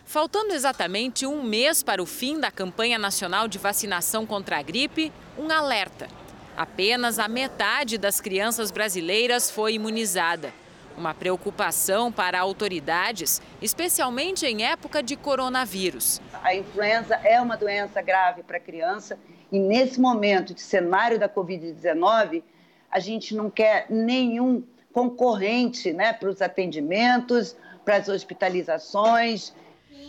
Faltando 0.05 0.53
exatamente 0.53 1.25
um 1.25 1.43
mês 1.43 1.83
para 1.83 2.01
o 2.01 2.05
fim 2.05 2.39
da 2.39 2.51
campanha 2.51 2.97
nacional 2.97 3.47
de 3.47 3.57
vacinação 3.57 4.25
contra 4.25 4.59
a 4.59 4.61
gripe, 4.61 5.11
um 5.37 5.51
alerta. 5.51 6.07
Apenas 6.55 7.17
a 7.17 7.27
metade 7.27 7.97
das 7.97 8.21
crianças 8.21 8.69
brasileiras 8.69 9.49
foi 9.49 9.73
imunizada. 9.73 10.62
Uma 10.97 11.13
preocupação 11.13 12.11
para 12.11 12.39
autoridades, 12.39 13.41
especialmente 13.61 14.45
em 14.45 14.63
época 14.63 15.01
de 15.01 15.15
coronavírus. 15.15 16.21
A 16.43 16.55
influenza 16.55 17.15
é 17.15 17.41
uma 17.41 17.57
doença 17.57 18.01
grave 18.01 18.43
para 18.43 18.57
a 18.57 18.59
criança 18.59 19.17
e 19.51 19.59
nesse 19.59 19.99
momento 19.99 20.53
de 20.53 20.61
cenário 20.61 21.19
da 21.19 21.27
Covid-19, 21.27 22.43
a 22.91 22.99
gente 22.99 23.35
não 23.35 23.49
quer 23.49 23.87
nenhum 23.89 24.63
concorrente 24.91 25.91
né, 25.91 26.13
para 26.13 26.29
os 26.29 26.41
atendimentos, 26.41 27.55
para 27.83 27.97
as 27.97 28.07
hospitalizações. 28.07 29.53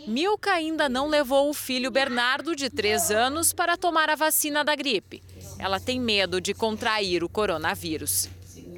Milka 0.07 0.51
ainda 0.51 0.87
não 0.87 1.07
levou 1.07 1.49
o 1.49 1.53
filho 1.53 1.89
Bernardo, 1.89 2.55
de 2.55 2.69
3 2.69 3.09
anos, 3.09 3.53
para 3.53 3.75
tomar 3.75 4.09
a 4.09 4.15
vacina 4.15 4.63
da 4.63 4.75
gripe. 4.75 5.23
Ela 5.57 5.79
tem 5.79 5.99
medo 5.99 6.39
de 6.39 6.53
contrair 6.53 7.23
o 7.23 7.29
coronavírus 7.29 8.29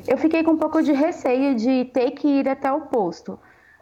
eu 0.07 0.17
fiquei 0.17 0.43
com 0.43 0.51
um 0.51 0.57
pouco 0.57 0.81
de 0.81 0.93
receio 0.93 1.55
de 1.55 1.85
ter 1.85 2.11
que 2.11 2.27
ir 2.27 2.47
até 2.47 2.71
o 2.71 2.81
posto. 2.81 3.39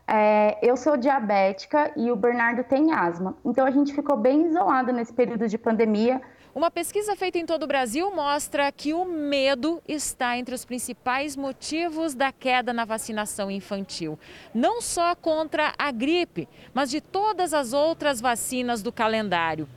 É, 0.07 0.57
eu 0.61 0.77
sou 0.77 0.97
diabética 0.97 1.91
e 1.95 2.11
o 2.11 2.15
Bernardo 2.15 2.63
tem 2.63 2.91
asma, 2.91 3.35
então 3.43 3.65
a 3.65 3.71
gente 3.71 3.93
ficou 3.93 4.15
bem 4.15 4.45
isolado 4.47 4.91
nesse 4.93 5.11
período 5.11 5.47
de 5.47 5.57
pandemia. 5.57 6.21
Uma 6.53 6.71
pesquisa 6.71 7.15
feita 7.15 7.37
em 7.37 7.45
todo 7.45 7.63
o 7.63 7.67
Brasil 7.67 8.09
mostra 8.15 8.71
que 8.71 8.93
o 8.93 9.03
medo 9.03 9.81
está 9.87 10.37
entre 10.37 10.55
os 10.55 10.63
principais 10.63 11.35
motivos 11.35 12.13
da 12.13 12.31
queda 12.31 12.71
na 12.71 12.85
vacinação 12.85 13.51
infantil. 13.51 14.17
Não 14.53 14.81
só 14.81 15.15
contra 15.15 15.73
a 15.77 15.91
gripe, 15.91 16.47
mas 16.73 16.89
de 16.89 17.01
todas 17.01 17.53
as 17.53 17.73
outras 17.73 18.21
vacinas 18.21 18.81
do 18.81 18.91
calendário. 18.91 19.67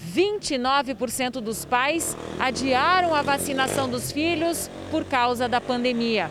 29% 0.00 1.40
dos 1.40 1.64
pais 1.64 2.16
adiaram 2.38 3.14
a 3.14 3.22
vacinação 3.22 3.88
dos 3.88 4.10
filhos 4.10 4.70
por 4.90 5.04
causa 5.04 5.48
da 5.48 5.60
pandemia. 5.60 6.30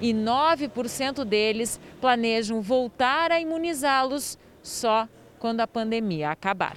E 0.00 0.12
9% 0.14 1.24
deles 1.24 1.80
planejam 2.00 2.62
voltar 2.62 3.32
a 3.32 3.40
imunizá-los 3.40 4.38
só 4.62 5.08
quando 5.38 5.60
a 5.60 5.66
pandemia 5.66 6.30
acabar. 6.30 6.76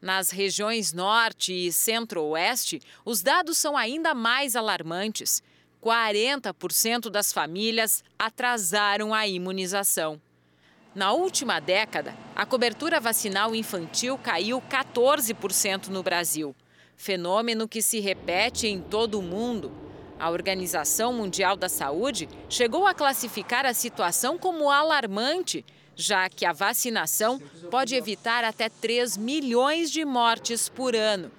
Nas 0.00 0.30
regiões 0.30 0.92
norte 0.92 1.52
e 1.52 1.72
centro-oeste, 1.72 2.80
os 3.04 3.22
dados 3.22 3.56
são 3.56 3.76
ainda 3.76 4.14
mais 4.14 4.54
alarmantes. 4.54 5.42
40% 5.82 7.10
das 7.10 7.32
famílias 7.32 8.02
atrasaram 8.18 9.12
a 9.12 9.26
imunização. 9.26 10.20
Na 10.94 11.12
última 11.12 11.58
década, 11.58 12.14
a 12.36 12.46
cobertura 12.46 13.00
vacinal 13.00 13.52
infantil 13.52 14.16
caiu 14.16 14.62
14% 14.62 15.88
no 15.88 16.04
Brasil, 16.04 16.54
fenômeno 16.96 17.66
que 17.66 17.82
se 17.82 17.98
repete 17.98 18.68
em 18.68 18.80
todo 18.80 19.18
o 19.18 19.22
mundo. 19.22 19.72
A 20.20 20.30
Organização 20.30 21.12
Mundial 21.12 21.56
da 21.56 21.68
Saúde 21.68 22.28
chegou 22.48 22.86
a 22.86 22.94
classificar 22.94 23.66
a 23.66 23.74
situação 23.74 24.38
como 24.38 24.70
alarmante, 24.70 25.64
já 25.96 26.28
que 26.28 26.46
a 26.46 26.52
vacinação 26.52 27.42
pode 27.72 27.96
evitar 27.96 28.44
até 28.44 28.68
3 28.68 29.16
milhões 29.16 29.90
de 29.90 30.04
mortes 30.04 30.68
por 30.68 30.94
ano. 30.94 31.32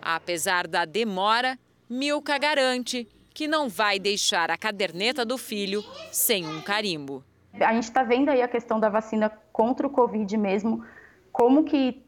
Apesar 0.00 0.66
da 0.66 0.86
demora, 0.86 1.58
Milka 1.88 2.38
garante 2.38 3.06
que 3.34 3.46
não 3.46 3.68
vai 3.68 3.98
deixar 3.98 4.50
a 4.50 4.56
caderneta 4.56 5.22
do 5.22 5.36
filho 5.36 5.84
sem 6.10 6.46
um 6.46 6.62
carimbo. 6.62 7.22
A 7.60 7.72
gente 7.72 7.84
está 7.84 8.02
vendo 8.02 8.28
aí 8.28 8.42
a 8.42 8.48
questão 8.48 8.78
da 8.78 8.88
vacina 8.88 9.30
contra 9.52 9.86
o 9.86 9.90
Covid 9.90 10.36
mesmo, 10.36 10.84
como 11.32 11.64
que 11.64 12.02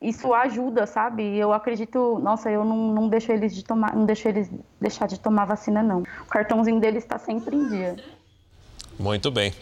isso 0.00 0.32
ajuda, 0.32 0.86
sabe? 0.86 1.36
Eu 1.36 1.52
acredito, 1.52 2.18
nossa, 2.22 2.50
eu 2.50 2.64
não, 2.64 2.92
não 2.92 3.08
deixo 3.08 3.32
eles 3.32 3.54
de 3.54 3.64
tomar, 3.64 3.94
não 3.94 4.06
deixo 4.06 4.28
eles 4.28 4.50
deixar 4.80 5.06
de 5.06 5.18
tomar 5.18 5.44
vacina 5.44 5.82
não. 5.82 6.02
O 6.22 6.30
cartãozinho 6.30 6.80
deles 6.80 7.02
está 7.02 7.18
sempre 7.18 7.56
em 7.56 7.68
dia. 7.68 7.96
Muito 8.98 9.30
bem. 9.30 9.54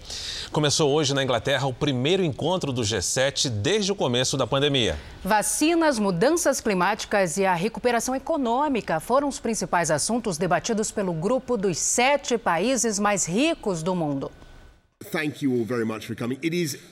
Começou 0.50 0.90
hoje 0.92 1.12
na 1.12 1.22
Inglaterra 1.22 1.66
o 1.66 1.72
primeiro 1.72 2.24
encontro 2.24 2.72
do 2.72 2.80
G7 2.80 3.50
desde 3.50 3.92
o 3.92 3.94
começo 3.94 4.34
da 4.36 4.46
pandemia. 4.46 4.96
Vacinas, 5.22 5.98
mudanças 5.98 6.58
climáticas 6.58 7.36
e 7.36 7.44
a 7.44 7.52
recuperação 7.52 8.14
econômica 8.14 8.98
foram 8.98 9.28
os 9.28 9.38
principais 9.38 9.90
assuntos 9.90 10.38
debatidos 10.38 10.90
pelo 10.90 11.12
grupo 11.12 11.58
dos 11.58 11.78
sete 11.78 12.38
países 12.38 12.98
mais 12.98 13.26
ricos 13.26 13.82
do 13.82 13.94
mundo. 13.94 14.30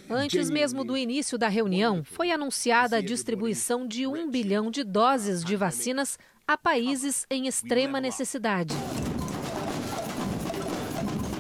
Antes 0.09 0.51
mesmo 0.51 0.85
do 0.85 0.97
início 0.97 1.37
da 1.37 1.49
reunião, 1.49 2.03
foi 2.05 2.31
anunciada 2.31 2.97
a 2.97 3.01
distribuição 3.01 3.87
de 3.87 4.07
um 4.07 4.31
bilhão 4.31 4.71
de 4.71 4.83
doses 4.85 5.45
de 5.45 5.57
vacinas 5.57 6.19
a 6.47 6.57
países 6.57 7.27
em 7.31 7.47
extrema 7.47 8.01
necessidade. 8.01 8.75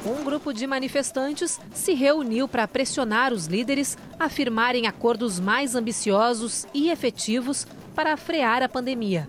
Um 0.06 0.22
grupo 0.22 0.52
de 0.52 0.66
manifestantes 0.66 1.58
se 1.72 1.94
reuniu 1.94 2.46
para 2.46 2.68
pressionar 2.68 3.32
os 3.32 3.46
líderes 3.46 3.96
a 4.18 4.28
firmarem 4.28 4.86
acordos 4.86 5.40
mais 5.40 5.74
ambiciosos 5.74 6.66
e 6.74 6.90
efetivos 6.90 7.66
para 7.94 8.16
frear 8.16 8.62
a 8.62 8.68
pandemia. 8.68 9.28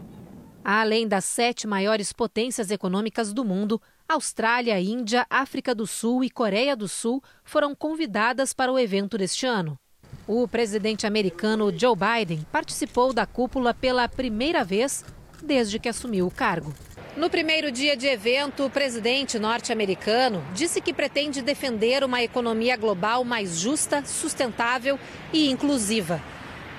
Além 0.63 1.07
das 1.07 1.25
sete 1.25 1.67
maiores 1.67 2.11
potências 2.11 2.71
econômicas 2.71 3.31
do 3.31 3.45
mundo, 3.45 3.79
Austrália, 4.07 4.79
Índia, 4.79 5.25
África 5.29 5.73
do 5.73 5.87
Sul 5.87 6.23
e 6.23 6.29
Coreia 6.29 6.75
do 6.75 6.87
Sul 6.87 7.23
foram 7.43 7.73
convidadas 7.73 8.53
para 8.53 8.71
o 8.71 8.77
evento 8.77 9.17
deste 9.17 9.47
ano. 9.47 9.79
O 10.27 10.47
presidente 10.47 11.07
americano 11.07 11.75
Joe 11.75 11.95
Biden 11.95 12.45
participou 12.51 13.11
da 13.11 13.25
cúpula 13.25 13.73
pela 13.73 14.07
primeira 14.07 14.63
vez 14.63 15.03
desde 15.43 15.79
que 15.79 15.89
assumiu 15.89 16.27
o 16.27 16.31
cargo. 16.31 16.71
No 17.17 17.29
primeiro 17.29 17.71
dia 17.71 17.95
de 17.95 18.07
evento, 18.07 18.65
o 18.65 18.69
presidente 18.69 19.39
norte-americano 19.39 20.43
disse 20.53 20.81
que 20.81 20.93
pretende 20.93 21.41
defender 21.41 22.03
uma 22.03 22.21
economia 22.21 22.77
global 22.77 23.23
mais 23.23 23.57
justa, 23.57 24.03
sustentável 24.05 24.99
e 25.33 25.49
inclusiva. 25.49 26.21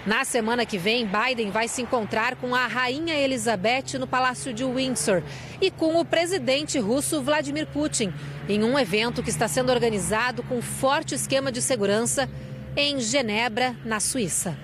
Na 0.07 0.25
semana 0.25 0.65
que 0.65 0.79
vem, 0.79 1.05
Biden 1.05 1.51
vai 1.51 1.67
se 1.67 1.83
encontrar 1.83 2.37
com 2.37 2.55
a 2.55 2.69
rainha 2.69 3.19
Elizabeth 3.19 3.99
no 3.99 4.07
Palácio 4.07 4.55
de 4.55 4.65
Windsor 4.65 5.21
e 5.61 5.69
com 5.69 5.99
o 5.99 6.05
presidente 6.05 6.79
russo 6.79 7.21
Vladimir 7.21 7.67
Putin, 7.67 8.15
em 8.49 8.63
um 8.63 8.79
evento 8.79 9.21
que 9.21 9.31
está 9.31 9.49
sendo 9.49 9.73
organizado 9.73 10.45
com 10.45 10.63
forte 10.63 11.17
esquema 11.17 11.51
de 11.51 11.61
segurança 11.61 12.31
em 12.77 13.01
Genebra, 13.01 13.75
na 13.85 13.99
Suíça. 13.99 14.57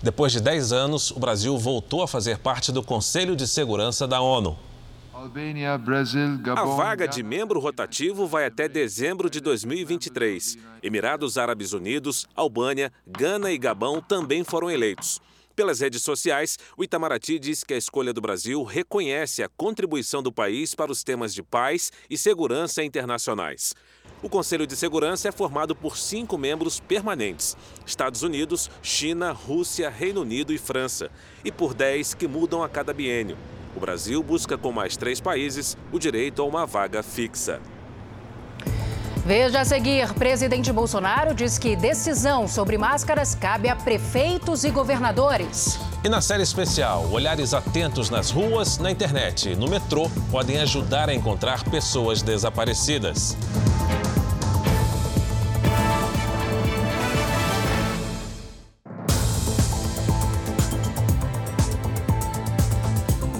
Depois 0.00 0.30
de 0.30 0.40
10 0.40 0.72
anos, 0.72 1.10
o 1.10 1.18
Brasil 1.18 1.58
voltou 1.58 2.00
a 2.00 2.06
fazer 2.06 2.38
parte 2.38 2.70
do 2.70 2.84
Conselho 2.84 3.34
de 3.34 3.48
Segurança 3.48 4.06
da 4.06 4.20
ONU. 4.20 4.56
A 6.56 6.64
vaga 6.64 7.08
de 7.08 7.22
membro 7.22 7.58
rotativo 7.58 8.26
vai 8.26 8.44
até 8.44 8.68
dezembro 8.68 9.30
de 9.30 9.40
2023. 9.40 10.58
Emirados 10.82 11.38
Árabes 11.38 11.72
Unidos, 11.72 12.26
Albânia, 12.34 12.92
Gana 13.06 13.50
e 13.50 13.56
Gabão 13.56 14.02
também 14.02 14.44
foram 14.44 14.70
eleitos. 14.70 15.20
Pelas 15.56 15.78
redes 15.80 16.02
sociais, 16.02 16.58
o 16.76 16.82
Itamaraty 16.82 17.38
diz 17.38 17.62
que 17.62 17.74
a 17.74 17.78
escolha 17.78 18.12
do 18.12 18.20
Brasil 18.20 18.62
reconhece 18.64 19.42
a 19.42 19.48
contribuição 19.48 20.20
do 20.20 20.32
país 20.32 20.74
para 20.74 20.90
os 20.90 21.04
temas 21.04 21.32
de 21.32 21.44
paz 21.44 21.92
e 22.10 22.18
segurança 22.18 22.82
internacionais. 22.82 23.72
O 24.24 24.28
Conselho 24.30 24.66
de 24.66 24.74
Segurança 24.74 25.28
é 25.28 25.30
formado 25.30 25.76
por 25.76 25.98
cinco 25.98 26.38
membros 26.38 26.80
permanentes: 26.80 27.54
Estados 27.84 28.22
Unidos, 28.22 28.70
China, 28.82 29.32
Rússia, 29.32 29.90
Reino 29.90 30.22
Unido 30.22 30.50
e 30.50 30.56
França, 30.56 31.10
e 31.44 31.52
por 31.52 31.74
dez 31.74 32.14
que 32.14 32.26
mudam 32.26 32.62
a 32.62 32.68
cada 32.68 32.94
biênio. 32.94 33.36
O 33.76 33.80
Brasil 33.80 34.22
busca, 34.22 34.56
com 34.56 34.72
mais 34.72 34.96
três 34.96 35.20
países, 35.20 35.76
o 35.92 35.98
direito 35.98 36.40
a 36.40 36.46
uma 36.46 36.64
vaga 36.64 37.02
fixa. 37.02 37.60
Veja 39.26 39.60
a 39.60 39.64
seguir: 39.66 40.10
presidente 40.14 40.72
Bolsonaro 40.72 41.34
diz 41.34 41.58
que 41.58 41.76
decisão 41.76 42.48
sobre 42.48 42.78
máscaras 42.78 43.34
cabe 43.34 43.68
a 43.68 43.76
prefeitos 43.76 44.64
e 44.64 44.70
governadores. 44.70 45.78
E 46.02 46.08
na 46.08 46.22
série 46.22 46.42
especial, 46.42 47.10
olhares 47.12 47.52
atentos 47.52 48.08
nas 48.08 48.30
ruas, 48.30 48.78
na 48.78 48.90
internet 48.90 49.50
e 49.50 49.56
no 49.56 49.68
metrô 49.68 50.10
podem 50.30 50.60
ajudar 50.60 51.10
a 51.10 51.14
encontrar 51.14 51.62
pessoas 51.64 52.22
desaparecidas. 52.22 53.36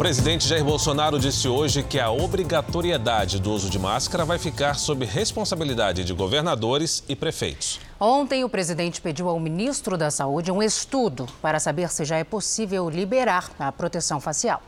Presidente 0.05 0.47
Jair 0.47 0.63
Bolsonaro 0.63 1.19
disse 1.19 1.49
hoje 1.49 1.83
que 1.83 1.99
a 1.99 2.11
obrigatoriedade 2.11 3.41
do 3.41 3.51
uso 3.51 3.71
de 3.71 3.79
máscara 3.79 4.23
vai 4.23 4.39
ficar 4.39 4.75
sob 4.75 5.03
responsabilidade 5.07 6.05
de 6.05 6.13
governadores 6.13 7.03
e 7.09 7.17
prefeitos. 7.17 7.81
Ontem, 7.99 8.45
o 8.45 8.49
presidente 8.51 9.01
pediu 9.01 9.31
ao 9.31 9.41
ministro 9.41 9.97
da 9.97 10.11
Saúde 10.11 10.53
um 10.53 10.63
estudo 10.63 11.27
para 11.41 11.59
saber 11.59 11.89
se 11.89 12.05
já 12.05 12.19
é 12.19 12.23
possível 12.23 12.91
liberar 12.91 13.51
a 13.59 13.73
proteção 13.73 14.21
facial. 14.21 14.61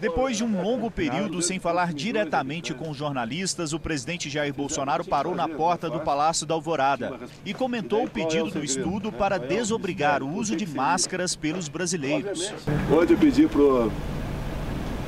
Depois 0.00 0.38
de 0.38 0.44
um 0.44 0.62
longo 0.62 0.90
período 0.90 1.42
sem 1.42 1.58
falar 1.58 1.92
diretamente 1.92 2.72
com 2.72 2.94
jornalistas, 2.94 3.74
o 3.74 3.78
presidente 3.78 4.30
Jair 4.30 4.54
Bolsonaro 4.54 5.04
parou 5.04 5.34
na 5.34 5.48
porta 5.48 5.90
do 5.90 6.00
Palácio 6.00 6.46
da 6.46 6.54
Alvorada 6.54 7.20
e 7.44 7.52
comentou 7.52 8.04
o 8.04 8.10
pedido 8.10 8.50
do 8.50 8.64
estudo 8.64 9.12
para 9.12 9.38
desobrigar 9.38 10.22
o 10.22 10.34
uso 10.34 10.56
de 10.56 10.66
máscaras 10.66 11.36
pelos 11.36 11.68
brasileiros. 11.68 12.54
Hoje 12.90 13.12
eu 13.12 13.18
pedi 13.18 13.46
para 13.46 13.60
o 13.60 13.92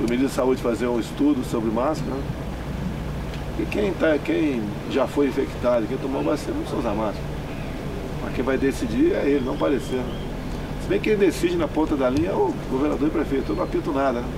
ministro 0.09 0.29
da 0.29 0.35
Saúde 0.35 0.62
fazer 0.62 0.87
um 0.87 1.01
estudo 1.01 1.45
sobre 1.45 1.71
máscara. 1.71 2.17
E 3.59 3.67
quem, 3.67 3.93
tá, 3.93 4.17
quem 4.19 4.62
já 4.91 5.07
foi 5.07 5.29
infectado, 5.29 5.87
quem 5.87 5.99
tomou 5.99 6.23
vacina, 6.23 6.55
não 6.55 6.62
precisa 6.62 6.81
usar 6.81 6.95
máscara. 6.95 7.25
Mas 8.23 8.35
quem 8.35 8.45
vai 8.45 8.57
decidir 8.57 9.12
é 9.12 9.29
ele, 9.29 9.45
não 9.45 9.57
parecer. 9.57 10.03
Se 10.83 10.88
bem 10.88 10.99
que 10.99 11.11
quem 11.11 11.19
decide 11.19 11.57
na 11.57 11.69
ponta 11.69 11.97
da 11.97 12.11
linha 12.11 12.31
é 12.31 12.35
o 12.35 12.53
governador 12.71 13.09
e 13.09 13.11
prefeito. 13.11 13.53
Eu 13.53 13.57
não 13.57 13.65
apito 13.65 13.93
nada, 13.93 14.21
né? 14.21 14.29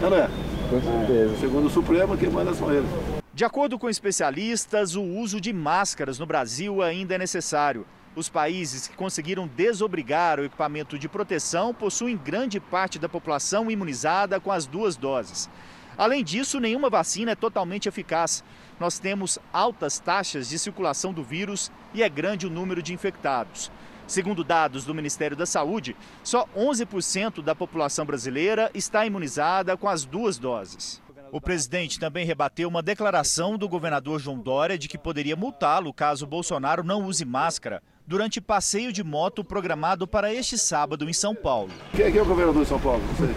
Não 0.00 0.14
é? 0.14 0.28
Com 0.68 0.80
certeza. 0.80 1.36
Segundo 1.40 1.66
o 1.66 1.70
Supremo, 1.70 2.16
quem 2.16 2.28
manda 2.28 2.52
são 2.54 2.72
eles. 2.72 2.88
De 3.32 3.44
acordo 3.44 3.78
com 3.78 3.88
especialistas, 3.88 4.94
o 4.94 5.02
uso 5.02 5.40
de 5.40 5.52
máscaras 5.52 6.18
no 6.18 6.26
Brasil 6.26 6.82
ainda 6.82 7.14
é 7.14 7.18
necessário. 7.18 7.86
Os 8.16 8.28
países 8.28 8.86
que 8.86 8.96
conseguiram 8.96 9.48
desobrigar 9.48 10.38
o 10.38 10.44
equipamento 10.44 10.96
de 10.96 11.08
proteção 11.08 11.74
possuem 11.74 12.16
grande 12.16 12.60
parte 12.60 12.96
da 12.96 13.08
população 13.08 13.68
imunizada 13.68 14.38
com 14.38 14.52
as 14.52 14.66
duas 14.66 14.96
doses. 14.96 15.50
Além 15.98 16.22
disso, 16.22 16.60
nenhuma 16.60 16.88
vacina 16.88 17.32
é 17.32 17.36
totalmente 17.36 17.88
eficaz. 17.88 18.44
Nós 18.78 19.00
temos 19.00 19.38
altas 19.52 19.98
taxas 19.98 20.48
de 20.48 20.60
circulação 20.60 21.12
do 21.12 21.24
vírus 21.24 21.72
e 21.92 22.04
é 22.04 22.08
grande 22.08 22.46
o 22.46 22.50
número 22.50 22.80
de 22.80 22.92
infectados. 22.92 23.70
Segundo 24.06 24.44
dados 24.44 24.84
do 24.84 24.94
Ministério 24.94 25.36
da 25.36 25.46
Saúde, 25.46 25.96
só 26.22 26.46
11% 26.56 27.42
da 27.42 27.54
população 27.54 28.04
brasileira 28.04 28.70
está 28.74 29.04
imunizada 29.04 29.76
com 29.76 29.88
as 29.88 30.04
duas 30.04 30.38
doses. 30.38 31.02
O 31.32 31.40
presidente 31.40 31.98
também 31.98 32.24
rebateu 32.24 32.68
uma 32.68 32.82
declaração 32.82 33.58
do 33.58 33.68
governador 33.68 34.20
João 34.20 34.38
Dória 34.38 34.78
de 34.78 34.86
que 34.86 34.98
poderia 34.98 35.34
multá-lo 35.34 35.92
caso 35.92 36.28
Bolsonaro 36.28 36.84
não 36.84 37.04
use 37.04 37.24
máscara 37.24 37.82
durante 38.06 38.40
passeio 38.40 38.92
de 38.92 39.02
moto 39.02 39.42
programado 39.42 40.06
para 40.06 40.32
este 40.32 40.58
sábado 40.58 41.08
em 41.08 41.12
São 41.12 41.34
Paulo. 41.34 41.70
Quem 41.94 42.06
é, 42.06 42.16
é 42.16 42.22
o 42.22 42.24
governador 42.24 42.62
de 42.62 42.68
São 42.68 42.80
Paulo? 42.80 43.02
Não 43.06 43.26
sei. 43.26 43.34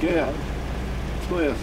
Quem 0.00 0.10
é? 0.10 0.32
Desconheço. 1.20 1.60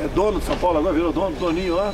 É 0.00 0.08
dono 0.08 0.40
de 0.40 0.46
São 0.46 0.56
Paulo 0.56 0.78
agora? 0.78 0.94
Virou 0.94 1.12
dono, 1.12 1.36
doninho 1.36 1.76
lá? 1.76 1.92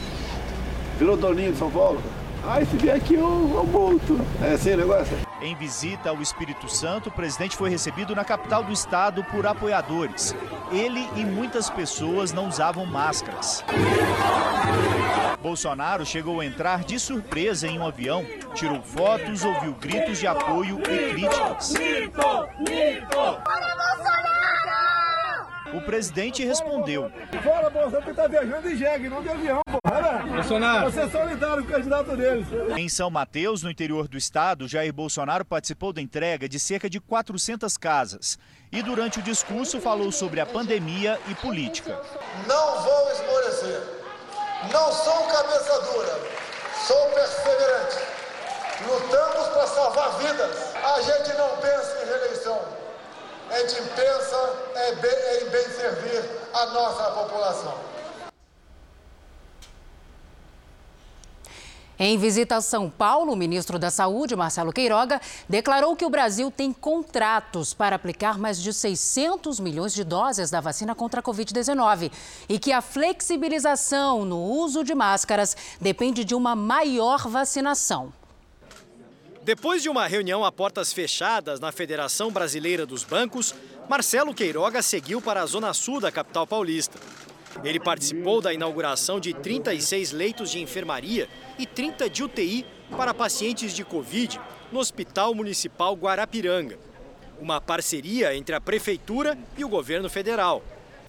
Virou 0.99 1.17
doninho 1.17 1.53
de 1.53 1.59
São 1.59 1.71
Paulo? 1.71 2.01
Ah, 2.49 2.65
se 2.65 2.77
vier 2.77 2.95
aqui 2.95 3.15
eu, 3.15 3.53
eu 3.55 3.67
multo. 3.67 4.21
É 4.41 4.53
assim 4.53 4.75
o 4.75 4.77
negócio? 4.77 5.17
Em 5.43 5.57
visita 5.57 6.11
ao 6.11 6.23
Espírito 6.23 6.69
Santo, 6.69 7.09
o 7.09 7.13
presidente 7.13 7.57
foi 7.57 7.69
recebido 7.69 8.15
na 8.15 8.25
capital 8.25 8.63
do 8.63 8.73
estado 8.73 9.25
por 9.25 9.45
apoiadores. 9.47 10.35
Ele 10.71 11.09
e 11.17 11.25
muitas 11.25 11.69
pessoas 11.69 12.33
não 12.33 12.49
usavam 12.49 12.87
máscaras. 12.87 13.65
Bolsonaro 15.47 16.05
chegou 16.05 16.41
a 16.41 16.45
entrar 16.45 16.83
de 16.83 16.99
surpresa 16.99 17.69
em 17.69 17.79
um 17.79 17.87
avião, 17.87 18.27
tirou 18.53 18.83
fotos, 18.83 19.45
ouviu 19.45 19.75
gritos 19.75 20.19
de 20.19 20.27
apoio 20.27 20.81
e 20.81 21.13
críticas. 21.13 21.73
O 25.73 25.81
presidente 25.83 26.45
respondeu. 26.45 27.13
Fala, 27.45 27.71
Bolsonaro, 27.71 28.05
que 28.05 28.13
tá 28.13 28.27
viajando 28.27 28.69
de 28.69 28.77
jegue, 28.77 29.09
não 29.09 29.23
de 29.23 29.29
avião, 29.29 29.61
porra. 29.65 30.25
Bolsonaro. 30.27 30.91
Você 30.91 31.03
é 31.03 31.09
solidário 31.09 31.63
com 31.63 31.69
o 31.69 31.73
candidato 31.73 32.17
deles. 32.17 32.47
Em 32.77 32.89
São 32.89 33.09
Mateus, 33.09 33.63
no 33.63 33.71
interior 33.71 34.09
do 34.09 34.19
estado, 34.19 34.67
Jair 34.67 34.93
Bolsonaro 34.93 35.45
participou 35.45 35.93
da 35.93 36.03
entrega 36.03 36.49
de 36.49 36.59
cerca 36.59 36.91
de 36.91 36.99
400 36.99 37.77
casas. 37.77 38.37
E 38.73 38.83
durante 38.83 39.21
o 39.21 39.23
discurso 39.23 39.81
falou 39.81 40.11
sobre 40.11 40.41
a 40.41 40.47
pandemia 40.47 41.21
e 41.31 41.37
política. 41.37 42.03
Não 42.49 42.83
vou 42.83 43.13
esmorecer. 43.13 43.96
Não 44.73 44.93
sou 44.93 45.27
cabeça 45.27 45.81
dura. 45.81 46.21
Sou 46.87 47.11
perseverante. 47.11 47.99
Lutamos 48.87 49.49
para 49.49 49.67
salvar 49.67 50.11
vidas. 50.19 50.57
A 50.85 51.01
gente 51.01 51.33
não 51.37 51.57
pensa 51.59 51.99
em 52.03 52.07
reeleição 52.07 52.77
a 53.51 53.59
gente 53.61 53.81
pensa 53.95 54.55
em 54.91 55.45
bem 55.51 55.71
servir 55.71 56.25
a 56.53 56.67
nossa 56.67 57.11
população. 57.13 57.75
Em 61.99 62.19
visita 62.19 62.57
a 62.57 62.61
São 62.61 62.91
Paulo, 62.91 63.33
o 63.33 63.37
ministro 63.37 63.79
da 63.79 63.91
Saúde, 63.91 64.37
Marcelo 64.37 64.71
Queiroga, 64.71 65.19
declarou 65.49 65.97
que 65.97 66.05
o 66.05 66.11
Brasil 66.11 66.51
tem 66.51 66.71
contratos 66.71 67.73
para 67.73 67.97
aplicar 67.97 68.39
mais 68.39 68.61
de 68.61 68.71
600 68.71 69.59
milhões 69.59 69.95
de 69.95 70.05
doses 70.05 70.51
da 70.51 70.61
vacina 70.61 70.95
contra 70.95 71.21
a 71.21 71.23
Covid-19 71.23 72.13
e 72.51 72.59
que 72.59 72.71
a 72.71 72.83
flexibilização 72.83 74.27
no 74.27 74.39
uso 74.39 74.85
de 74.85 74.95
máscaras 74.95 75.57
depende 75.81 76.23
de 76.23 76.35
uma 76.35 76.55
maior 76.55 77.29
vacinação. 77.29 78.13
Depois 79.43 79.83
de 79.83 79.89
uma 79.89 80.07
reunião 80.07 80.45
a 80.45 80.53
portas 80.53 80.93
fechadas 80.93 81.61
na 81.61 81.73
Federação 81.73 82.31
Brasileira 82.31 82.85
dos 82.85 83.05
Bancos, 83.05 83.55
Marcelo 83.89 84.35
Queiroga 84.35 84.83
seguiu 84.83 85.23
para 85.23 85.41
a 85.41 85.47
zona 85.47 85.73
sul 85.73 86.01
da 86.01 86.13
capital 86.13 86.47
paulista. 86.47 86.99
Ele 87.65 87.81
participou 87.81 88.41
da 88.41 88.53
inauguração 88.53 89.19
de 89.19 89.33
36 89.33 90.13
leitos 90.13 90.51
de 90.51 90.61
enfermaria 90.61 91.29
e 91.59 91.67
30 91.67 92.09
de 92.09 92.23
UTI 92.23 92.67
para 92.97 93.15
pacientes 93.15 93.73
de 93.73 93.85
Covid 93.85 94.41
no 94.71 94.79
Hospital 94.79 95.35
Municipal 95.35 95.95
Guarapiranga. 95.95 96.79
Uma 97.41 97.61
parceria 97.61 98.35
entre 98.35 98.55
a 98.55 98.61
Prefeitura 98.61 99.37
e 99.57 99.65
o 99.65 99.69
governo 99.69 100.09
federal. 100.09 100.63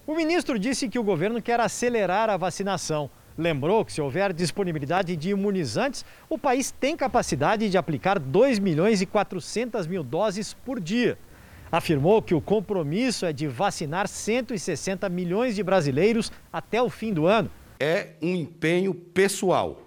O 0.06 0.14
ministro 0.14 0.58
disse 0.58 0.88
que 0.88 0.98
o 0.98 1.02
governo 1.02 1.40
quer 1.40 1.60
acelerar 1.60 2.30
a 2.30 2.36
vacinação. 2.36 3.10
Lembrou 3.36 3.84
que, 3.84 3.92
se 3.92 4.00
houver 4.00 4.32
disponibilidade 4.32 5.14
de 5.14 5.30
imunizantes, 5.30 6.04
o 6.28 6.36
país 6.36 6.72
tem 6.72 6.96
capacidade 6.96 7.70
de 7.70 7.78
aplicar 7.78 8.18
2 8.18 8.58
milhões 8.58 9.00
e 9.00 9.06
400 9.06 9.86
mil 9.86 10.02
doses 10.02 10.54
por 10.54 10.80
dia 10.80 11.16
afirmou 11.70 12.22
que 12.22 12.34
o 12.34 12.40
compromisso 12.40 13.26
é 13.26 13.32
de 13.32 13.46
vacinar 13.46 14.08
160 14.08 15.08
milhões 15.08 15.54
de 15.54 15.62
brasileiros 15.62 16.32
até 16.52 16.82
o 16.82 16.90
fim 16.90 17.12
do 17.12 17.26
ano. 17.26 17.50
É 17.80 18.14
um 18.20 18.34
empenho 18.34 18.94
pessoal 18.94 19.82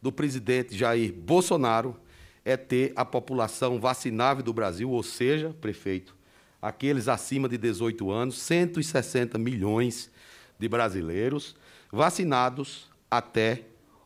do 0.00 0.10
presidente 0.10 0.76
Jair 0.76 1.12
Bolsonaro 1.12 1.96
é 2.44 2.56
ter 2.56 2.92
a 2.94 3.04
população 3.04 3.80
vacinável 3.80 4.42
do 4.42 4.52
Brasil, 4.52 4.88
ou 4.90 5.02
seja, 5.02 5.54
prefeito, 5.60 6.14
aqueles 6.62 7.08
acima 7.08 7.48
de 7.48 7.58
18 7.58 8.08
anos, 8.08 8.38
160 8.38 9.36
milhões 9.36 10.10
de 10.56 10.68
brasileiros 10.68 11.56
vacinados 11.90 12.88
até 13.10 13.64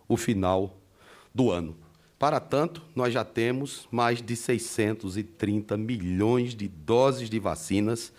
o 0.08 0.16
final 0.16 0.76
do 1.34 1.50
ano. 1.50 1.76
Para 2.20 2.38
tanto, 2.38 2.82
nós 2.94 3.14
já 3.14 3.24
temos 3.24 3.88
mais 3.90 4.20
de 4.20 4.36
630 4.36 5.74
milhões 5.78 6.54
de 6.54 6.68
doses 6.68 7.30
de 7.30 7.38
vacinas 7.40 8.12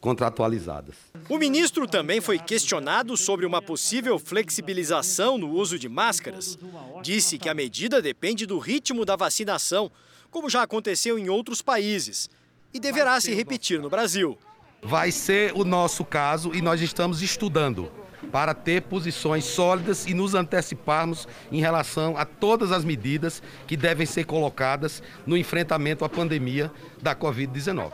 contratualizadas. 0.00 0.94
O 1.28 1.36
ministro 1.36 1.86
também 1.86 2.18
foi 2.18 2.38
questionado 2.38 3.14
sobre 3.14 3.44
uma 3.44 3.60
possível 3.60 4.18
flexibilização 4.18 5.36
no 5.36 5.50
uso 5.50 5.78
de 5.78 5.86
máscaras. 5.86 6.58
Disse 7.02 7.36
que 7.36 7.50
a 7.50 7.52
medida 7.52 8.00
depende 8.00 8.46
do 8.46 8.58
ritmo 8.58 9.04
da 9.04 9.16
vacinação, 9.16 9.92
como 10.30 10.48
já 10.48 10.62
aconteceu 10.62 11.18
em 11.18 11.28
outros 11.28 11.60
países, 11.60 12.30
e 12.72 12.80
deverá 12.80 13.20
se 13.20 13.34
repetir 13.34 13.78
no 13.82 13.90
Brasil. 13.90 14.38
Vai 14.82 15.12
ser 15.12 15.52
o 15.52 15.62
nosso 15.62 16.06
caso 16.06 16.54
e 16.54 16.62
nós 16.62 16.80
estamos 16.80 17.20
estudando 17.20 17.92
para 18.30 18.54
ter 18.54 18.82
posições 18.82 19.44
sólidas 19.44 20.06
e 20.06 20.14
nos 20.14 20.34
anteciparmos 20.34 21.28
em 21.50 21.60
relação 21.60 22.16
a 22.16 22.24
todas 22.24 22.72
as 22.72 22.84
medidas 22.84 23.42
que 23.66 23.76
devem 23.76 24.06
ser 24.06 24.24
colocadas 24.24 25.02
no 25.26 25.36
enfrentamento 25.36 26.04
à 26.04 26.08
pandemia 26.08 26.70
da 27.00 27.14
Covid-19. 27.14 27.92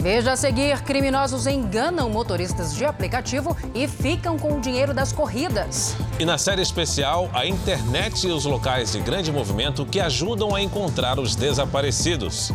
Veja 0.00 0.32
a 0.32 0.36
seguir: 0.36 0.80
criminosos 0.82 1.46
enganam 1.46 2.08
motoristas 2.08 2.74
de 2.74 2.84
aplicativo 2.84 3.56
e 3.74 3.88
ficam 3.88 4.38
com 4.38 4.56
o 4.56 4.60
dinheiro 4.60 4.94
das 4.94 5.12
corridas. 5.12 5.96
E 6.18 6.24
na 6.24 6.38
série 6.38 6.62
especial, 6.62 7.28
a 7.34 7.44
internet 7.44 8.26
e 8.26 8.30
os 8.30 8.44
locais 8.44 8.92
de 8.92 9.00
grande 9.00 9.32
movimento 9.32 9.84
que 9.84 10.00
ajudam 10.00 10.54
a 10.54 10.62
encontrar 10.62 11.18
os 11.18 11.34
desaparecidos. 11.34 12.52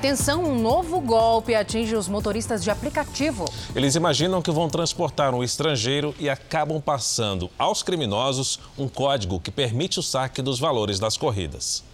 Atenção, 0.00 0.42
um 0.44 0.58
novo 0.58 0.98
golpe 0.98 1.54
atinge 1.54 1.94
os 1.94 2.08
motoristas 2.08 2.64
de 2.64 2.70
aplicativo. 2.70 3.44
Eles 3.76 3.96
imaginam 3.96 4.40
que 4.40 4.50
vão 4.50 4.66
transportar 4.66 5.34
um 5.34 5.44
estrangeiro 5.44 6.14
e 6.18 6.26
acabam 6.26 6.80
passando 6.80 7.50
aos 7.58 7.82
criminosos 7.82 8.58
um 8.78 8.88
código 8.88 9.38
que 9.38 9.50
permite 9.50 9.98
o 9.98 10.02
saque 10.02 10.40
dos 10.40 10.58
valores 10.58 10.98
das 10.98 11.18
corridas. 11.18 11.84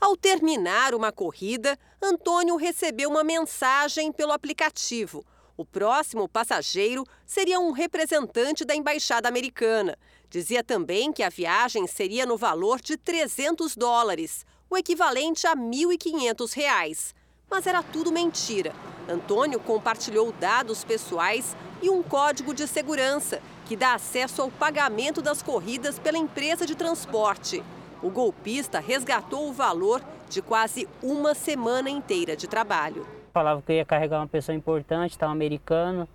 Ao 0.00 0.16
terminar 0.16 0.94
uma 0.94 1.10
corrida, 1.10 1.76
Antônio 2.00 2.54
recebeu 2.54 3.10
uma 3.10 3.24
mensagem 3.24 4.12
pelo 4.12 4.30
aplicativo. 4.30 5.24
O 5.56 5.64
próximo 5.64 6.28
passageiro 6.28 7.04
seria 7.26 7.58
um 7.58 7.72
representante 7.72 8.64
da 8.64 8.76
embaixada 8.76 9.28
americana. 9.28 9.98
Dizia 10.30 10.62
também 10.62 11.12
que 11.12 11.22
a 11.24 11.30
viagem 11.30 11.84
seria 11.88 12.24
no 12.26 12.36
valor 12.36 12.80
de 12.80 12.96
300 12.96 13.76
dólares, 13.76 14.46
o 14.70 14.76
equivalente 14.76 15.48
a 15.48 15.54
R$ 15.54 15.56
1.500 15.56 17.15
mas 17.50 17.66
era 17.66 17.82
tudo 17.82 18.12
mentira. 18.12 18.72
Antônio 19.08 19.60
compartilhou 19.60 20.32
dados 20.32 20.84
pessoais 20.84 21.56
e 21.80 21.88
um 21.88 22.02
código 22.02 22.52
de 22.52 22.66
segurança 22.66 23.40
que 23.66 23.76
dá 23.76 23.94
acesso 23.94 24.42
ao 24.42 24.50
pagamento 24.50 25.22
das 25.22 25.42
corridas 25.42 25.98
pela 25.98 26.18
empresa 26.18 26.66
de 26.66 26.74
transporte. 26.74 27.62
O 28.02 28.10
golpista 28.10 28.80
resgatou 28.80 29.48
o 29.48 29.52
valor 29.52 30.02
de 30.28 30.42
quase 30.42 30.88
uma 31.02 31.34
semana 31.34 31.88
inteira 31.88 32.36
de 32.36 32.46
trabalho. 32.46 33.06
Falava 33.32 33.62
que 33.62 33.72
eu 33.72 33.76
ia 33.76 33.84
carregar 33.84 34.18
uma 34.18 34.26
pessoa 34.26 34.56
importante, 34.56 35.12
estava 35.12 35.32
americano, 35.32 36.08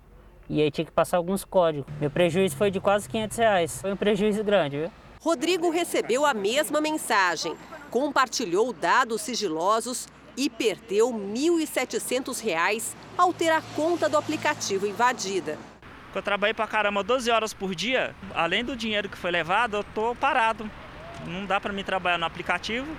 e 0.48 0.60
aí 0.60 0.70
tinha 0.70 0.84
que 0.84 0.90
passar 0.90 1.16
alguns 1.16 1.44
códigos. 1.44 1.92
Meu 2.00 2.10
prejuízo 2.10 2.56
foi 2.56 2.70
de 2.70 2.80
quase 2.80 3.08
500 3.08 3.36
reais. 3.38 3.80
Foi 3.80 3.92
um 3.92 3.96
prejuízo 3.96 4.44
grande, 4.44 4.78
viu? 4.78 4.90
Rodrigo 5.20 5.70
recebeu 5.70 6.26
a 6.26 6.34
mesma 6.34 6.80
mensagem, 6.80 7.56
compartilhou 7.90 8.72
dados 8.72 9.22
sigilosos 9.22 10.08
e 10.36 10.48
perdeu 10.48 11.10
R$ 11.10 11.18
1.700 11.18 12.94
ao 13.16 13.32
ter 13.32 13.50
a 13.50 13.62
conta 13.74 14.08
do 14.08 14.16
aplicativo 14.16 14.86
invadida. 14.86 15.58
Eu 16.14 16.22
trabalhei 16.22 16.52
para 16.52 16.66
caramba 16.66 17.02
12 17.02 17.30
horas 17.30 17.54
por 17.54 17.74
dia, 17.74 18.14
além 18.34 18.64
do 18.64 18.76
dinheiro 18.76 19.08
que 19.08 19.16
foi 19.16 19.30
levado, 19.30 19.76
eu 19.76 19.80
estou 19.80 20.14
parado. 20.14 20.70
Não 21.26 21.46
dá 21.46 21.60
para 21.60 21.72
me 21.72 21.82
trabalhar 21.82 22.18
no 22.18 22.26
aplicativo 22.26 22.94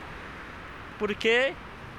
porque 0.98 1.54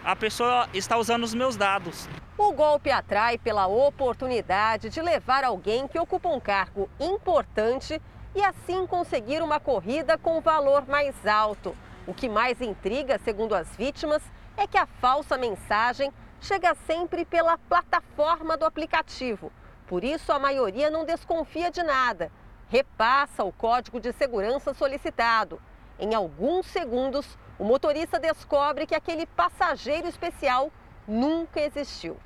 a 0.04 0.16
pessoa 0.16 0.68
está 0.72 0.96
usando 0.96 1.24
os 1.24 1.34
meus 1.34 1.56
dados. 1.56 2.08
O 2.36 2.52
golpe 2.52 2.90
atrai 2.90 3.38
pela 3.38 3.66
oportunidade 3.66 4.90
de 4.90 5.00
levar 5.00 5.44
alguém 5.44 5.86
que 5.86 5.98
ocupa 5.98 6.28
um 6.28 6.40
cargo 6.40 6.88
importante 6.98 8.00
e 8.34 8.42
assim 8.42 8.86
conseguir 8.86 9.42
uma 9.42 9.60
corrida 9.60 10.18
com 10.18 10.40
valor 10.40 10.86
mais 10.88 11.14
alto. 11.26 11.76
O 12.06 12.12
que 12.12 12.28
mais 12.28 12.60
intriga, 12.60 13.20
segundo 13.24 13.54
as 13.54 13.76
vítimas, 13.76 14.22
é 14.56 14.66
que 14.66 14.78
a 14.78 14.86
falsa 14.86 15.36
mensagem 15.36 16.12
chega 16.40 16.74
sempre 16.86 17.24
pela 17.24 17.56
plataforma 17.56 18.56
do 18.56 18.64
aplicativo. 18.64 19.50
Por 19.86 20.04
isso, 20.04 20.32
a 20.32 20.38
maioria 20.38 20.90
não 20.90 21.04
desconfia 21.04 21.70
de 21.70 21.82
nada. 21.82 22.30
Repassa 22.68 23.44
o 23.44 23.52
código 23.52 24.00
de 24.00 24.12
segurança 24.12 24.74
solicitado. 24.74 25.60
Em 25.98 26.14
alguns 26.14 26.66
segundos, 26.66 27.38
o 27.58 27.64
motorista 27.64 28.18
descobre 28.18 28.86
que 28.86 28.94
aquele 28.94 29.26
passageiro 29.26 30.08
especial 30.08 30.70
nunca 31.06 31.60
existiu. 31.60 32.16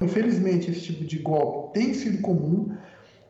Infelizmente, 0.00 0.70
esse 0.70 0.80
tipo 0.80 1.04
de 1.04 1.18
golpe 1.18 1.78
tem 1.78 1.94
sido 1.94 2.20
comum 2.20 2.76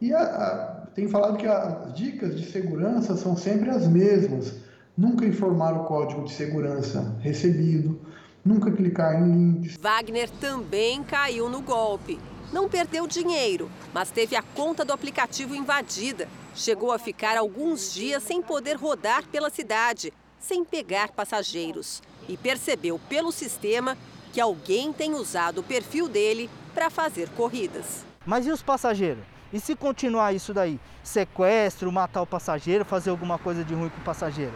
e 0.01 0.12
a, 0.12 0.23
a, 0.23 0.87
tem 0.95 1.09
falado 1.09 1.37
que 1.37 1.47
as 1.47 1.95
dicas 1.95 2.38
de 2.38 2.51
segurança 2.51 3.16
são 3.16 3.37
sempre 3.37 3.71
as 3.71 3.87
mesmas. 3.87 4.57
Nunca 4.97 5.25
informar 5.25 5.73
o 5.73 5.85
código 5.85 6.25
de 6.25 6.33
segurança 6.33 7.16
recebido, 7.21 8.01
nunca 8.44 8.70
clicar 8.70 9.20
em 9.20 9.33
links. 9.33 9.76
Wagner 9.81 10.31
também 10.31 11.03
caiu 11.03 11.48
no 11.48 11.61
golpe. 11.61 12.18
Não 12.53 12.68
perdeu 12.68 13.07
dinheiro, 13.07 13.70
mas 13.94 14.11
teve 14.11 14.35
a 14.35 14.42
conta 14.42 14.85
do 14.85 14.92
aplicativo 14.92 15.55
invadida. 15.55 16.29
Chegou 16.55 16.92
a 16.92 16.98
ficar 16.98 17.37
alguns 17.37 17.94
dias 17.94 18.22
sem 18.22 18.42
poder 18.42 18.76
rodar 18.76 19.24
pela 19.29 19.50
cidade, 19.50 20.12
sem 20.38 20.64
pegar 20.64 21.12
passageiros. 21.12 22.03
E 22.29 22.37
percebeu 22.37 23.00
pelo 23.09 23.31
sistema 23.31 23.96
que 24.33 24.40
alguém 24.40 24.92
tem 24.92 25.14
usado 25.14 25.59
o 25.59 25.64
perfil 25.64 26.09
dele 26.09 26.50
para 26.74 26.90
fazer 26.90 27.29
corridas. 27.31 28.05
Mas 28.26 28.46
e 28.46 28.50
os 28.50 28.62
passageiros? 28.62 29.24
E 29.53 29.59
se 29.59 29.74
continuar 29.74 30.33
isso 30.33 30.55
daí? 30.55 30.79
Sequestro, 31.03 31.90
matar 31.90 32.22
o 32.22 32.26
passageiro, 32.26 32.85
fazer 32.85 33.11
alguma 33.11 33.38
coisa 33.38 33.64
de 33.64 33.74
ruim 33.74 33.88
com 33.88 34.00
o 34.00 34.05
passageiro? 34.05 34.53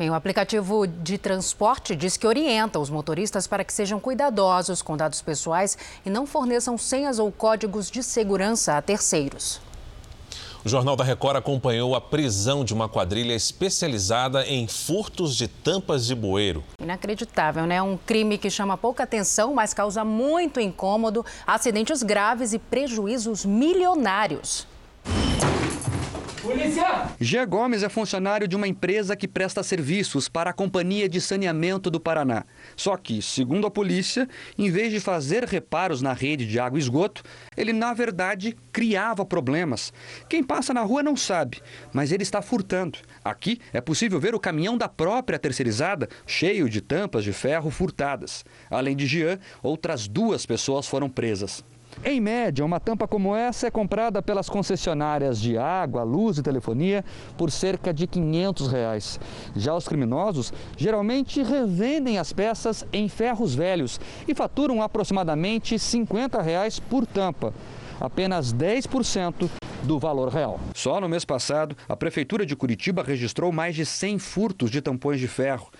Bem, 0.00 0.08
o 0.08 0.14
aplicativo 0.14 0.86
de 0.86 1.18
transporte 1.18 1.94
diz 1.94 2.16
que 2.16 2.26
orienta 2.26 2.78
os 2.78 2.88
motoristas 2.88 3.46
para 3.46 3.62
que 3.62 3.70
sejam 3.70 4.00
cuidadosos 4.00 4.80
com 4.80 4.96
dados 4.96 5.20
pessoais 5.20 5.76
e 6.06 6.08
não 6.08 6.26
forneçam 6.26 6.78
senhas 6.78 7.18
ou 7.18 7.30
códigos 7.30 7.90
de 7.90 8.02
segurança 8.02 8.78
a 8.78 8.80
terceiros. 8.80 9.60
O 10.64 10.68
Jornal 10.70 10.96
da 10.96 11.04
Record 11.04 11.36
acompanhou 11.36 11.94
a 11.94 12.00
prisão 12.00 12.64
de 12.64 12.72
uma 12.72 12.88
quadrilha 12.88 13.34
especializada 13.34 14.46
em 14.46 14.66
furtos 14.66 15.36
de 15.36 15.46
tampas 15.46 16.06
de 16.06 16.14
bueiro. 16.14 16.64
Inacreditável, 16.80 17.66
né? 17.66 17.82
Um 17.82 17.98
crime 17.98 18.38
que 18.38 18.48
chama 18.48 18.78
pouca 18.78 19.02
atenção, 19.02 19.52
mas 19.52 19.74
causa 19.74 20.02
muito 20.02 20.58
incômodo, 20.60 21.26
acidentes 21.46 22.02
graves 22.02 22.54
e 22.54 22.58
prejuízos 22.58 23.44
milionários. 23.44 24.66
Polícia! 26.42 27.10
Gé 27.20 27.44
Gomes 27.44 27.82
é 27.82 27.88
funcionário 27.90 28.48
de 28.48 28.56
uma 28.56 28.66
empresa 28.66 29.14
que 29.14 29.28
presta 29.28 29.62
serviços 29.62 30.26
para 30.26 30.48
a 30.48 30.54
Companhia 30.54 31.06
de 31.06 31.20
Saneamento 31.20 31.90
do 31.90 32.00
Paraná. 32.00 32.44
Só 32.74 32.96
que, 32.96 33.20
segundo 33.20 33.66
a 33.66 33.70
polícia, 33.70 34.26
em 34.56 34.70
vez 34.70 34.90
de 34.90 35.00
fazer 35.00 35.44
reparos 35.44 36.00
na 36.00 36.14
rede 36.14 36.46
de 36.46 36.58
água 36.58 36.78
e 36.78 36.82
esgoto, 36.82 37.22
ele 37.54 37.74
na 37.74 37.92
verdade 37.92 38.56
criava 38.72 39.22
problemas. 39.22 39.92
Quem 40.30 40.42
passa 40.42 40.72
na 40.72 40.80
rua 40.80 41.02
não 41.02 41.14
sabe, 41.14 41.60
mas 41.92 42.10
ele 42.10 42.22
está 42.22 42.40
furtando. 42.40 42.98
Aqui 43.22 43.60
é 43.70 43.80
possível 43.80 44.18
ver 44.18 44.34
o 44.34 44.40
caminhão 44.40 44.78
da 44.78 44.88
própria 44.88 45.38
terceirizada 45.38 46.08
cheio 46.26 46.70
de 46.70 46.80
tampas 46.80 47.22
de 47.22 47.34
ferro 47.34 47.70
furtadas. 47.70 48.46
Além 48.70 48.96
de 48.96 49.06
Jean, 49.06 49.38
outras 49.62 50.08
duas 50.08 50.46
pessoas 50.46 50.86
foram 50.86 51.10
presas. 51.10 51.62
Em 52.04 52.20
média, 52.20 52.64
uma 52.64 52.80
tampa 52.80 53.06
como 53.06 53.36
essa 53.36 53.66
é 53.66 53.70
comprada 53.70 54.22
pelas 54.22 54.48
concessionárias 54.48 55.38
de 55.40 55.58
água, 55.58 56.02
luz 56.02 56.38
e 56.38 56.42
telefonia 56.42 57.04
por 57.36 57.50
cerca 57.50 57.92
de 57.92 58.06
500 58.06 58.68
reais. 58.68 59.20
Já 59.54 59.74
os 59.74 59.86
criminosos 59.86 60.52
geralmente 60.76 61.42
revendem 61.42 62.18
as 62.18 62.32
peças 62.32 62.86
em 62.92 63.08
ferros 63.08 63.54
velhos 63.54 64.00
e 64.26 64.34
faturam 64.34 64.82
aproximadamente 64.82 65.78
50 65.78 66.40
reais 66.40 66.80
por 66.80 67.06
tampa. 67.06 67.52
Apenas 68.00 68.54
10% 68.54 69.50
do 69.82 69.98
valor 69.98 70.28
real. 70.28 70.60
Só 70.74 71.00
no 71.00 71.08
mês 71.08 71.24
passado, 71.24 71.76
a 71.88 71.96
Prefeitura 71.96 72.44
de 72.44 72.56
Curitiba 72.56 73.02
registrou 73.02 73.52
mais 73.52 73.74
de 73.74 73.84
100 73.84 74.18
furtos 74.18 74.70
de 74.70 74.80
tampões 74.80 75.20
de 75.20 75.28
ferro. 75.28 75.70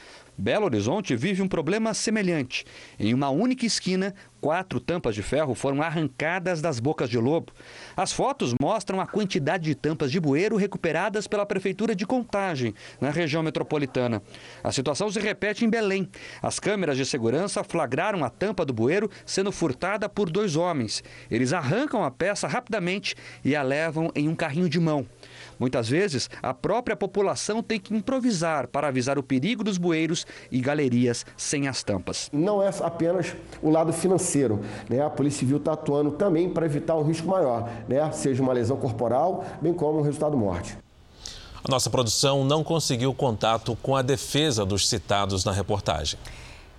Belo 0.41 0.65
Horizonte 0.65 1.15
vive 1.15 1.43
um 1.43 1.49
problema 1.49 1.93
semelhante. 1.93 2.65
Em 2.99 3.13
uma 3.13 3.29
única 3.29 3.67
esquina, 3.67 4.15
quatro 4.41 4.81
tampas 4.81 5.15
de 5.15 5.23
ferro 5.23 5.55
foram 5.55 5.83
arrancadas 5.83 6.63
das 6.63 6.81
bocas 6.81 7.11
de 7.11 7.19
lobo. 7.19 7.53
As 7.95 8.11
fotos 8.11 8.55
mostram 8.59 9.03
a 9.03 9.07
quantidade 9.07 9.65
de 9.65 9.75
tampas 9.75 10.11
de 10.11 10.19
bueiro 10.19 10.57
recuperadas 10.57 11.27
pela 11.27 11.45
Prefeitura 11.45 11.95
de 11.95 12.07
Contagem, 12.07 12.75
na 12.99 13.11
região 13.11 13.43
metropolitana. 13.43 14.23
A 14.65 14.73
situação 14.73 15.11
se 15.11 15.21
repete 15.21 15.67
em 15.67 15.69
Belém. 15.69 16.09
As 16.41 16.59
câmeras 16.59 16.97
de 16.97 17.05
segurança 17.05 17.63
flagraram 17.63 18.25
a 18.25 18.31
tampa 18.31 18.65
do 18.65 18.73
bueiro 18.73 19.11
sendo 19.27 19.53
furtada 19.53 20.09
por 20.09 20.31
dois 20.31 20.57
homens. 20.57 21.05
Eles 21.31 21.53
arrancam 21.53 22.03
a 22.03 22.11
peça 22.11 22.49
rapidamente 22.49 23.15
e 23.45 23.55
a 23.55 23.63
levam 23.63 24.11
em 24.15 24.27
um 24.27 24.35
carrinho 24.35 24.71
de 24.71 24.81
mão. 24.81 25.07
Muitas 25.61 25.91
vezes, 25.91 26.31
a 26.43 26.55
própria 26.55 26.97
população 26.97 27.63
tem 27.63 27.79
que 27.79 27.95
improvisar 27.95 28.67
para 28.67 28.89
avisar 28.89 29.19
o 29.19 29.23
perigo 29.23 29.63
dos 29.63 29.77
bueiros 29.77 30.27
e 30.51 30.59
galerias 30.59 31.27
sem 31.37 31.69
as 31.69 31.83
tampas. 31.83 32.31
Não 32.33 32.63
é 32.63 32.71
apenas 32.81 33.37
o 33.63 33.69
lado 33.69 33.93
financeiro. 33.93 34.61
Né? 34.89 35.05
A 35.05 35.11
Polícia 35.11 35.41
Civil 35.41 35.59
está 35.59 35.75
atuando 35.75 36.13
também 36.13 36.49
para 36.49 36.65
evitar 36.65 36.97
um 36.97 37.03
risco 37.03 37.29
maior, 37.29 37.71
né? 37.87 38.11
seja 38.13 38.43
uma 38.43 38.55
lesão 38.55 38.79
corporal, 38.79 39.45
bem 39.61 39.75
como 39.75 39.99
um 39.99 40.03
resultado 40.03 40.35
morte. 40.35 40.79
A 41.63 41.71
nossa 41.71 41.91
produção 41.91 42.43
não 42.43 42.65
conseguiu 42.65 43.13
contato 43.13 43.77
com 43.83 43.95
a 43.95 44.01
defesa 44.01 44.65
dos 44.65 44.89
citados 44.89 45.45
na 45.45 45.53
reportagem. 45.53 46.19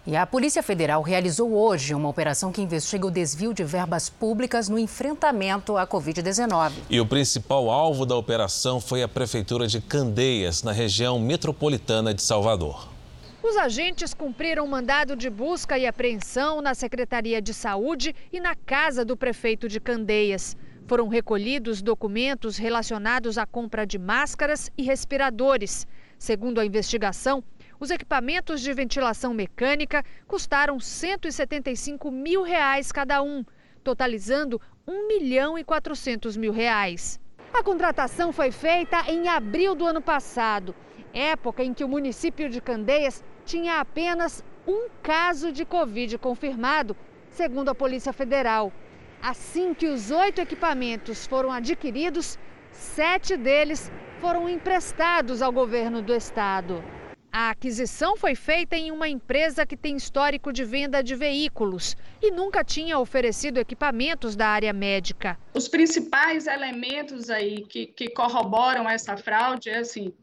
E 0.06 0.16
a 0.16 0.26
Polícia 0.26 0.64
Federal 0.64 1.04
realizou 1.04 1.54
hoje 1.54 1.94
uma 1.94 2.10
operação 2.10 2.52
que 2.52 2.60
investiga 2.60 3.06
o 3.06 3.12
desvio 3.12 3.54
de 3.54 3.64
verbas 3.64 4.10
públicas 4.10 4.68
no 4.68 4.80
enfrentamento 4.80 5.78
à 5.78 5.86
Covid-19. 5.86 6.72
E 6.90 7.00
o 7.00 7.06
principal 7.06 7.70
alvo 7.70 8.04
da 8.04 8.16
operação 8.16 8.82
foi 8.82 9.04
a 9.04 9.08
Prefeitura 9.08 9.68
de 9.68 9.80
Candeias, 9.80 10.64
na 10.64 10.72
região 10.72 11.20
metropolitana 11.20 12.16
de 12.16 12.24
Salvador. 12.24 12.90
Os 13.44 13.56
agentes 13.56 14.12
cumpriram 14.12 14.66
mandado 14.66 15.16
de 15.16 15.30
busca 15.30 15.78
e 15.78 15.86
apreensão 15.86 16.64
na 16.64 16.74
Secretaria 16.74 17.40
de 17.40 17.54
Saúde 17.54 18.16
e 18.34 18.40
na 18.40 18.56
casa 18.56 19.06
do 19.06 19.16
prefeito 19.16 19.68
de 19.68 19.80
Candeias. 19.80 20.58
Foram 20.88 21.08
recolhidos 21.10 21.80
documentos 21.80 22.58
relacionados 22.58 23.38
à 23.38 23.46
compra 23.46 23.86
de 23.86 24.00
máscaras 24.00 24.72
e 24.76 24.82
respiradores. 24.82 25.86
Segundo 26.18 26.60
a 26.60 26.66
investigação, 26.66 27.44
os 27.82 27.90
equipamentos 27.90 28.62
de 28.62 28.72
ventilação 28.74 29.34
mecânica 29.34 30.06
custaram 30.28 30.80
175 30.80 32.12
mil 32.12 32.44
reais 32.44 32.92
cada 32.92 33.24
um, 33.24 33.44
totalizando 33.84 34.62
1 34.88 35.08
milhão 35.08 35.58
e 35.58 35.64
400 35.64 36.38
mil 36.38 36.54
reais. 36.54 37.20
A 37.52 37.64
contratação 37.64 38.32
foi 38.32 38.52
feita 38.52 39.12
em 39.12 39.28
abril 39.28 39.74
do 39.74 39.88
ano 39.88 40.00
passado, 40.00 40.76
época 41.12 41.64
em 41.64 41.74
que 41.74 41.84
o 41.84 41.90
município 41.90 42.52
de 42.52 42.62
Candeias 42.62 43.24
tinha 43.46 43.80
apenas 43.80 44.46
um 44.68 44.88
caso 45.02 45.52
de 45.52 45.66
Covid 45.66 46.20
confirmado, 46.20 46.96
segundo 47.32 47.70
a 47.70 47.76
Polícia 47.76 48.14
Federal. 48.14 48.72
Assim 49.24 49.74
que 49.74 49.88
os 49.88 50.12
oito 50.12 50.40
equipamentos 50.40 51.26
foram 51.26 51.52
adquiridos, 51.52 52.38
sete 52.72 53.36
deles 53.36 53.92
foram 54.20 54.48
emprestados 54.48 55.42
ao 55.42 55.52
governo 55.52 56.00
do 56.04 56.14
estado. 56.14 57.01
A 57.34 57.52
aquisição 57.52 58.18
foi 58.18 58.36
feita 58.36 58.76
em 58.76 58.92
uma 58.92 59.08
empresa 59.08 59.66
que 59.66 59.78
tem 59.78 59.96
histórico 59.96 60.52
de 60.52 60.66
venda 60.66 61.02
de 61.02 61.16
veículos 61.16 61.96
e 62.22 62.30
nunca 62.30 62.62
tinha 62.62 63.00
oferecido 63.00 63.58
equipamentos 63.58 64.36
da 64.36 64.50
área 64.50 64.74
médica. 64.74 65.40
Os 65.54 65.70
principais 65.70 66.46
elementos 66.46 67.30
aí 67.30 67.66
que, 67.66 67.86
que 67.86 68.10
corroboram 68.10 68.90
essa 68.90 69.16
fraude 69.16 69.70
é 69.70 69.78
assim, 69.78 70.14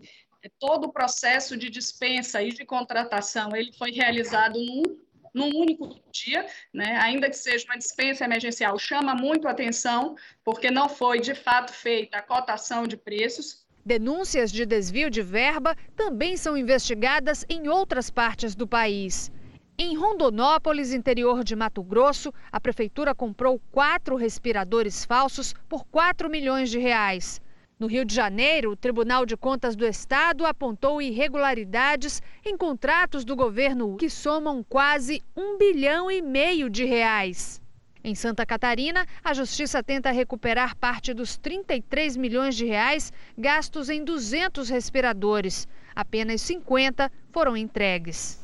é 0.42 0.51
todo 0.61 0.85
o 0.88 0.92
processo 0.92 1.57
de 1.57 1.71
dispensa 1.71 2.42
e 2.42 2.51
de 2.53 2.66
contratação, 2.66 3.57
ele 3.57 3.73
foi 3.73 3.90
realizado 3.90 4.59
num, 4.59 4.83
num 5.33 5.57
único 5.59 5.88
dia, 6.12 6.47
né? 6.75 6.99
ainda 7.01 7.31
que 7.31 7.37
seja 7.37 7.64
uma 7.64 7.79
dispensa 7.79 8.27
emergencial, 8.27 8.79
chama 8.79 9.14
muito 9.14 9.49
atenção, 9.49 10.14
porque 10.44 10.71
não 10.71 10.90
foi 10.90 11.21
de 11.21 11.35
fato 11.35 11.73
feita 11.73 12.18
a 12.18 12.23
cotação 12.23 12.87
de 12.87 12.99
preços, 12.99 13.66
Denúncias 13.88 14.53
de 14.53 14.66
desvio 14.66 15.09
de 15.09 15.22
verba 15.22 15.74
também 15.96 16.37
são 16.37 16.59
investigadas 16.59 17.46
em 17.48 17.68
outras 17.68 18.11
partes 18.11 18.55
do 18.55 18.68
país. 18.68 19.33
Em 19.79 19.96
Rondonópolis, 19.96 20.92
interior 20.92 21.42
de 21.42 21.57
Mato 21.57 21.83
Grosso, 21.83 22.31
a 22.53 22.61
prefeitura 22.61 23.14
comprou 23.14 23.59
quatro 23.72 24.14
respiradores 24.14 25.07
falsos 25.07 25.55
por 25.66 25.87
4 25.87 26.29
milhões 26.29 26.68
de 26.68 26.79
reais. 26.79 27.40
No 27.81 27.87
Rio 27.87 28.05
de 28.05 28.14
Janeiro, 28.14 28.72
o 28.72 28.77
Tribunal 28.77 29.24
de 29.24 29.38
Contas 29.38 29.74
do 29.74 29.87
Estado 29.87 30.44
apontou 30.44 31.01
irregularidades 31.01 32.20
em 32.44 32.59
contratos 32.59 33.24
do 33.24 33.35
governo 33.35 33.96
que 33.96 34.11
somam 34.11 34.62
quase 34.62 35.22
um 35.35 35.57
bilhão 35.57 36.11
e 36.11 36.20
meio 36.20 36.68
de 36.68 36.85
reais. 36.85 37.59
Em 38.09 38.14
Santa 38.14 38.47
Catarina, 38.47 39.07
a 39.23 39.35
justiça 39.35 39.83
tenta 39.83 40.11
recuperar 40.11 40.75
parte 40.75 41.12
dos 41.12 41.37
33 41.37 42.16
milhões 42.16 42.57
de 42.57 42.64
reais 42.64 43.12
gastos 43.37 43.90
em 43.90 44.03
200 44.03 44.71
respiradores. 44.71 45.68
Apenas 45.94 46.40
50 46.40 47.12
foram 47.31 47.55
entregues. 47.55 48.40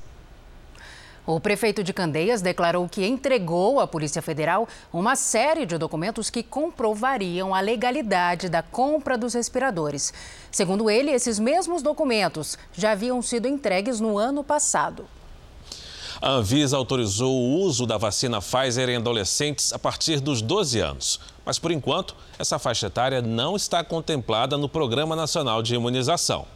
O 1.27 1.41
prefeito 1.41 1.83
de 1.83 1.95
Candeias 1.95 2.43
declarou 2.43 2.87
que 2.87 3.07
entregou 3.07 3.81
à 3.81 3.87
Polícia 3.87 4.21
Federal 4.21 4.69
uma 4.93 5.17
série 5.17 5.65
de 5.65 5.79
documentos 5.79 6.29
que 6.29 6.43
comprovariam 6.43 7.55
a 7.55 7.61
legalidade 7.61 8.51
da 8.51 8.63
compra 8.63 9.17
dos 9.17 9.33
respiradores. 9.33 10.13
Segundo 10.51 10.91
ele, 10.91 11.11
esses 11.11 11.39
mesmos 11.39 11.81
documentos 11.81 12.59
já 12.75 12.91
haviam 12.91 13.23
sido 13.23 13.49
entregues 13.49 13.99
no 13.99 14.19
ano 14.19 14.45
passado. 14.45 15.09
A 16.21 16.31
Anvisa 16.31 16.77
autorizou 16.77 17.35
o 17.35 17.61
uso 17.61 17.87
da 17.87 17.97
vacina 17.97 18.41
Pfizer 18.41 18.89
em 18.89 18.97
adolescentes 18.97 19.73
a 19.73 19.79
partir 19.79 20.21
dos 20.21 20.41
12 20.41 20.79
anos. 20.79 21.21
Mas, 21.45 21.59
por 21.59 21.71
enquanto, 21.71 22.15
essa 22.39 22.59
faixa 22.59 22.87
etária 22.87 23.21
não 23.21 23.57
está 23.57 23.83
contemplada 23.83 24.57
no 24.57 24.69
Programa 24.69 25.17
Nacional 25.17 25.63
de 25.63 25.75
Imunização. 25.75 26.47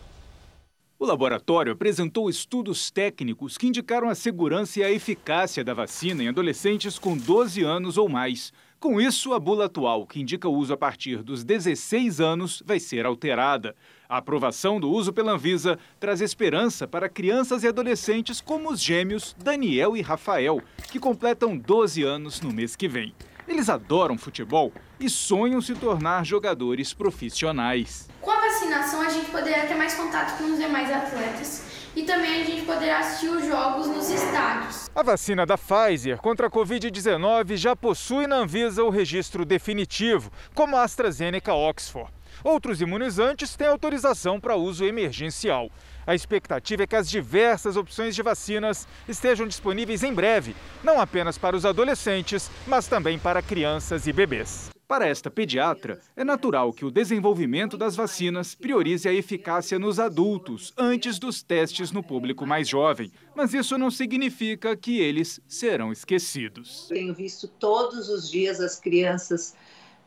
O 0.99 1.07
laboratório 1.07 1.73
apresentou 1.73 2.29
estudos 2.29 2.91
técnicos 2.91 3.57
que 3.57 3.69
indicaram 3.69 4.09
a 4.09 4.15
segurança 4.15 4.81
e 4.81 4.83
a 4.83 4.91
eficácia 4.91 5.63
da 5.63 5.73
vacina 5.73 6.25
em 6.25 6.29
adolescentes 6.29 6.99
com 6.99 7.17
12 7.17 7.63
anos 7.63 7.97
ou 7.97 8.09
mais. 8.09 8.53
Com 8.81 9.01
isso, 9.01 9.33
a 9.33 9.39
bula 9.39 9.67
atual, 9.67 10.07
que 10.07 10.21
indica 10.21 10.49
o 10.49 10.55
uso 10.55 10.73
a 10.73 10.77
partir 10.77 11.23
dos 11.23 11.45
16 11.45 12.21
anos, 12.21 12.63
vai 12.65 12.81
ser 12.81 13.07
alterada. 13.07 13.77
A 14.11 14.17
aprovação 14.17 14.81
do 14.81 14.91
uso 14.91 15.13
pela 15.13 15.33
Anvisa 15.33 15.79
traz 16.01 16.23
esperança 16.23 16.89
para 16.89 17.11
crianças 17.11 17.63
e 17.63 17.69
adolescentes 17.69 18.41
como 18.41 18.71
os 18.71 18.81
gêmeos 18.81 19.37
Daniel 19.39 19.95
e 19.95 20.01
Rafael, 20.01 20.63
que 20.91 20.99
completam 20.99 21.55
12 21.55 22.05
anos 22.05 22.41
no 22.41 22.51
mês 22.51 22.75
que 22.75 22.89
vem. 22.89 23.15
Eles 23.47 23.69
adoram 23.69 24.17
futebol 24.17 24.73
e 24.99 25.11
sonham 25.11 25.61
se 25.61 25.75
tornar 25.75 26.25
jogadores 26.25 26.95
profissionais. 26.95 28.09
Com 28.23 28.31
a 28.31 28.41
vacinação, 28.41 29.03
a 29.03 29.11
gente 29.11 29.31
poderia 29.31 29.67
ter 29.67 29.75
mais 29.75 29.93
contato 29.93 30.39
com 30.39 30.53
os 30.53 30.59
demais 30.59 30.91
atletas 30.91 31.67
e 31.95 32.05
também 32.05 32.41
a 32.41 32.45
gente 32.45 32.65
poderá 32.65 33.01
assistir 33.01 33.29
os 33.29 33.47
jogos 33.47 33.89
nos 33.89 34.09
estádios. 34.09 34.89
A 34.95 35.03
vacina 35.03 35.45
da 35.45 35.59
Pfizer 35.59 36.17
contra 36.17 36.47
a 36.47 36.51
Covid-19 36.51 37.57
já 37.57 37.77
possui 37.77 38.27
na 38.27 38.37
Anvisa 38.37 38.83
o 38.85 38.89
registro 38.89 39.45
definitivo, 39.45 40.31
como 40.55 40.77
a 40.77 40.83
AstraZeneca 40.83 41.53
Oxford. 41.53 42.11
Outros 42.45 42.81
imunizantes 42.81 43.57
têm 43.57 43.67
autorização 43.67 44.41
para 44.41 44.57
uso 44.57 44.85
emergencial. 44.85 45.71
A 46.07 46.15
expectativa 46.15 46.85
é 46.85 46.87
que 46.87 46.97
as 46.97 47.11
diversas 47.11 47.77
opções 47.77 48.15
de 48.15 48.23
vacinas 48.23 48.87
estejam 49.09 49.47
disponíveis 49.47 50.03
em 50.03 50.15
breve, 50.15 50.57
não 50.83 51.01
apenas 51.01 51.37
para 51.37 51.57
os 51.57 51.67
adolescentes, 51.67 52.51
mas 52.67 52.87
também 52.87 53.19
para 53.19 53.43
crianças 53.43 54.07
e 54.07 54.13
bebês. 54.13 54.71
Para 54.89 55.07
esta 55.07 55.31
pediatra, 55.31 56.01
é 56.17 56.25
natural 56.25 56.73
que 56.73 56.83
o 56.83 56.91
desenvolvimento 56.91 57.77
das 57.77 57.95
vacinas 57.95 58.55
priorize 58.55 59.07
a 59.07 59.13
eficácia 59.13 59.79
nos 59.79 60.01
adultos 60.01 60.73
antes 60.79 61.19
dos 61.19 61.43
testes 61.43 61.93
no 61.93 62.03
público 62.03 62.47
mais 62.47 62.67
jovem, 62.67 63.13
mas 63.37 63.53
isso 63.53 63.77
não 63.77 63.91
significa 63.91 64.75
que 64.75 64.99
eles 64.99 65.41
serão 65.47 65.93
esquecidos. 65.93 66.87
Tenho 66.89 67.13
visto 67.13 67.47
todos 67.47 68.09
os 68.09 68.31
dias 68.31 68.61
as 68.61 68.81
crianças 68.81 69.55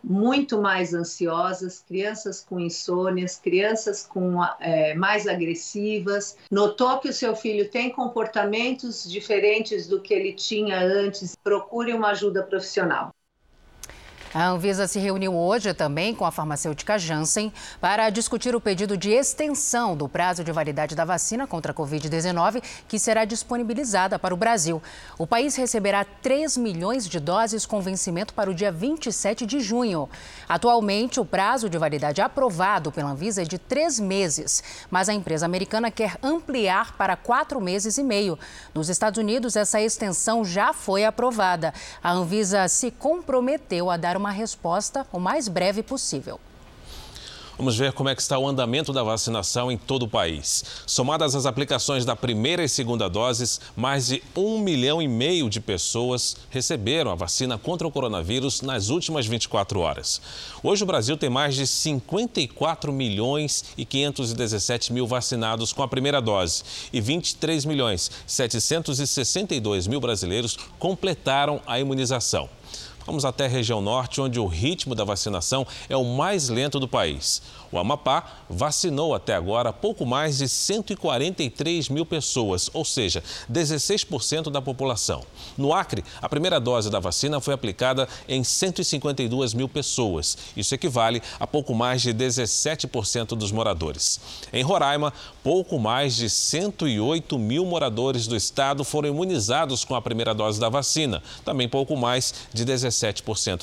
muito 0.03 0.61
mais 0.61 0.93
ansiosas, 0.93 1.83
crianças 1.87 2.45
com 2.47 2.59
insônias, 2.59 3.37
crianças 3.37 4.05
com 4.05 4.43
é, 4.59 4.93
mais 4.95 5.27
agressivas. 5.27 6.37
Notou 6.49 6.99
que 6.99 7.09
o 7.09 7.13
seu 7.13 7.35
filho 7.35 7.69
tem 7.69 7.89
comportamentos 7.89 9.09
diferentes 9.09 9.87
do 9.87 10.01
que 10.01 10.13
ele 10.13 10.33
tinha 10.33 10.79
antes? 10.79 11.35
Procure 11.43 11.93
uma 11.93 12.09
ajuda 12.09 12.43
profissional. 12.43 13.11
A 14.33 14.47
Anvisa 14.47 14.87
se 14.87 14.97
reuniu 14.97 15.35
hoje 15.35 15.73
também 15.73 16.15
com 16.15 16.25
a 16.25 16.31
farmacêutica 16.31 16.97
Janssen 16.97 17.51
para 17.81 18.09
discutir 18.09 18.55
o 18.55 18.61
pedido 18.61 18.95
de 18.95 19.11
extensão 19.11 19.93
do 19.93 20.07
prazo 20.07 20.41
de 20.41 20.53
validade 20.53 20.95
da 20.95 21.03
vacina 21.03 21.45
contra 21.45 21.73
a 21.73 21.75
Covid-19, 21.75 22.63
que 22.87 22.97
será 22.97 23.25
disponibilizada 23.25 24.17
para 24.17 24.33
o 24.33 24.37
Brasil. 24.37 24.81
O 25.17 25.27
país 25.27 25.57
receberá 25.57 26.05
3 26.05 26.55
milhões 26.55 27.09
de 27.09 27.19
doses 27.19 27.65
com 27.65 27.81
vencimento 27.81 28.33
para 28.33 28.49
o 28.49 28.53
dia 28.53 28.71
27 28.71 29.45
de 29.45 29.59
junho. 29.59 30.09
Atualmente, 30.47 31.19
o 31.19 31.25
prazo 31.25 31.69
de 31.69 31.77
validade 31.77 32.21
aprovado 32.21 32.89
pela 32.89 33.09
Anvisa 33.09 33.41
é 33.41 33.45
de 33.45 33.57
três 33.57 33.99
meses, 33.99 34.63
mas 34.89 35.09
a 35.09 35.13
empresa 35.13 35.45
americana 35.45 35.91
quer 35.91 36.17
ampliar 36.23 36.95
para 36.95 37.17
quatro 37.17 37.59
meses 37.59 37.97
e 37.97 38.03
meio. 38.03 38.39
Nos 38.73 38.87
Estados 38.87 39.17
Unidos, 39.17 39.57
essa 39.57 39.81
extensão 39.81 40.45
já 40.45 40.71
foi 40.71 41.03
aprovada. 41.03 41.73
A 42.01 42.13
Anvisa 42.13 42.65
se 42.69 42.91
comprometeu 42.91 43.89
a 43.89 43.97
dar 43.97 44.20
uma 44.20 44.20
resposta 44.29 45.07
o 45.11 45.19
mais 45.19 45.47
breve 45.47 45.81
possível. 45.81 46.39
Vamos 47.61 47.77
ver 47.77 47.93
como 47.93 48.09
é 48.09 48.15
que 48.15 48.21
está 48.23 48.39
o 48.39 48.47
andamento 48.47 48.91
da 48.91 49.03
vacinação 49.03 49.71
em 49.71 49.77
todo 49.77 50.01
o 50.01 50.07
país. 50.07 50.63
Somadas 50.87 51.35
as 51.35 51.45
aplicações 51.45 52.03
da 52.03 52.15
primeira 52.15 52.63
e 52.63 52.67
segunda 52.67 53.07
doses, 53.07 53.61
mais 53.75 54.07
de 54.07 54.23
um 54.35 54.59
milhão 54.59 54.99
e 54.99 55.07
meio 55.07 55.47
de 55.47 55.59
pessoas 55.59 56.35
receberam 56.49 57.11
a 57.11 57.15
vacina 57.15 57.59
contra 57.59 57.87
o 57.87 57.91
coronavírus 57.91 58.61
nas 58.61 58.89
últimas 58.89 59.27
24 59.27 59.79
horas. 59.79 60.19
Hoje 60.63 60.81
o 60.81 60.87
Brasil 60.87 61.15
tem 61.15 61.29
mais 61.29 61.53
de 61.53 61.67
54 61.67 62.91
milhões 62.91 63.65
e 63.77 63.85
517 63.85 64.91
mil 64.91 65.05
vacinados 65.05 65.71
com 65.71 65.83
a 65.83 65.87
primeira 65.87 66.19
dose 66.19 66.63
e 66.91 66.99
23 66.99 67.65
milhões 67.65 68.09
762 68.25 69.85
mil 69.85 69.99
brasileiros 69.99 70.57
completaram 70.79 71.61
a 71.67 71.79
imunização. 71.79 72.49
Vamos 73.05 73.25
até 73.25 73.45
a 73.45 73.49
região 73.49 73.81
norte, 73.81 74.21
onde 74.21 74.39
o 74.39 74.45
ritmo 74.45 74.93
da 74.93 75.03
vacinação 75.03 75.65
é 75.89 75.97
o 75.97 76.03
mais 76.03 76.49
lento 76.49 76.79
do 76.79 76.87
país. 76.87 77.41
O 77.71 77.77
Amapá 77.79 78.41
vacinou 78.49 79.15
até 79.15 79.33
agora 79.33 79.71
pouco 79.71 80.05
mais 80.05 80.37
de 80.37 80.47
143 80.47 81.89
mil 81.89 82.05
pessoas, 82.05 82.69
ou 82.73 82.83
seja, 82.83 83.23
16% 83.51 84.51
da 84.51 84.61
população. 84.61 85.23
No 85.57 85.73
Acre, 85.73 86.03
a 86.21 86.27
primeira 86.27 86.59
dose 86.59 86.89
da 86.89 86.99
vacina 86.99 87.39
foi 87.39 87.53
aplicada 87.53 88.07
em 88.27 88.43
152 88.43 89.53
mil 89.53 89.69
pessoas. 89.69 90.37
Isso 90.55 90.75
equivale 90.75 91.21
a 91.39 91.47
pouco 91.47 91.73
mais 91.73 92.01
de 92.01 92.13
17% 92.13 93.27
dos 93.29 93.51
moradores. 93.51 94.19
Em 94.51 94.63
Roraima, 94.63 95.13
pouco 95.43 95.79
mais 95.79 96.15
de 96.15 96.29
108 96.29 97.39
mil 97.39 97.65
moradores 97.65 98.27
do 98.27 98.35
estado 98.35 98.83
foram 98.83 99.09
imunizados 99.09 99.85
com 99.85 99.95
a 99.95 100.01
primeira 100.01 100.33
dose 100.33 100.59
da 100.59 100.67
vacina, 100.67 101.23
também 101.45 101.69
pouco 101.69 101.95
mais 101.95 102.33
de 102.53 102.65
17% 102.65 102.90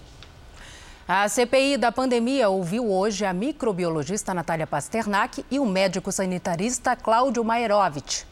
A 1.06 1.28
CPI 1.28 1.76
da 1.76 1.90
pandemia 1.90 2.48
ouviu 2.48 2.90
hoje 2.90 3.24
a 3.24 3.32
microbiologista 3.32 4.32
Natália 4.32 4.66
Pasternak 4.66 5.44
e 5.50 5.58
o 5.58 5.66
médico 5.66 6.12
sanitarista 6.12 6.94
Cláudio 6.94 7.44
Maerovitch. 7.44 8.29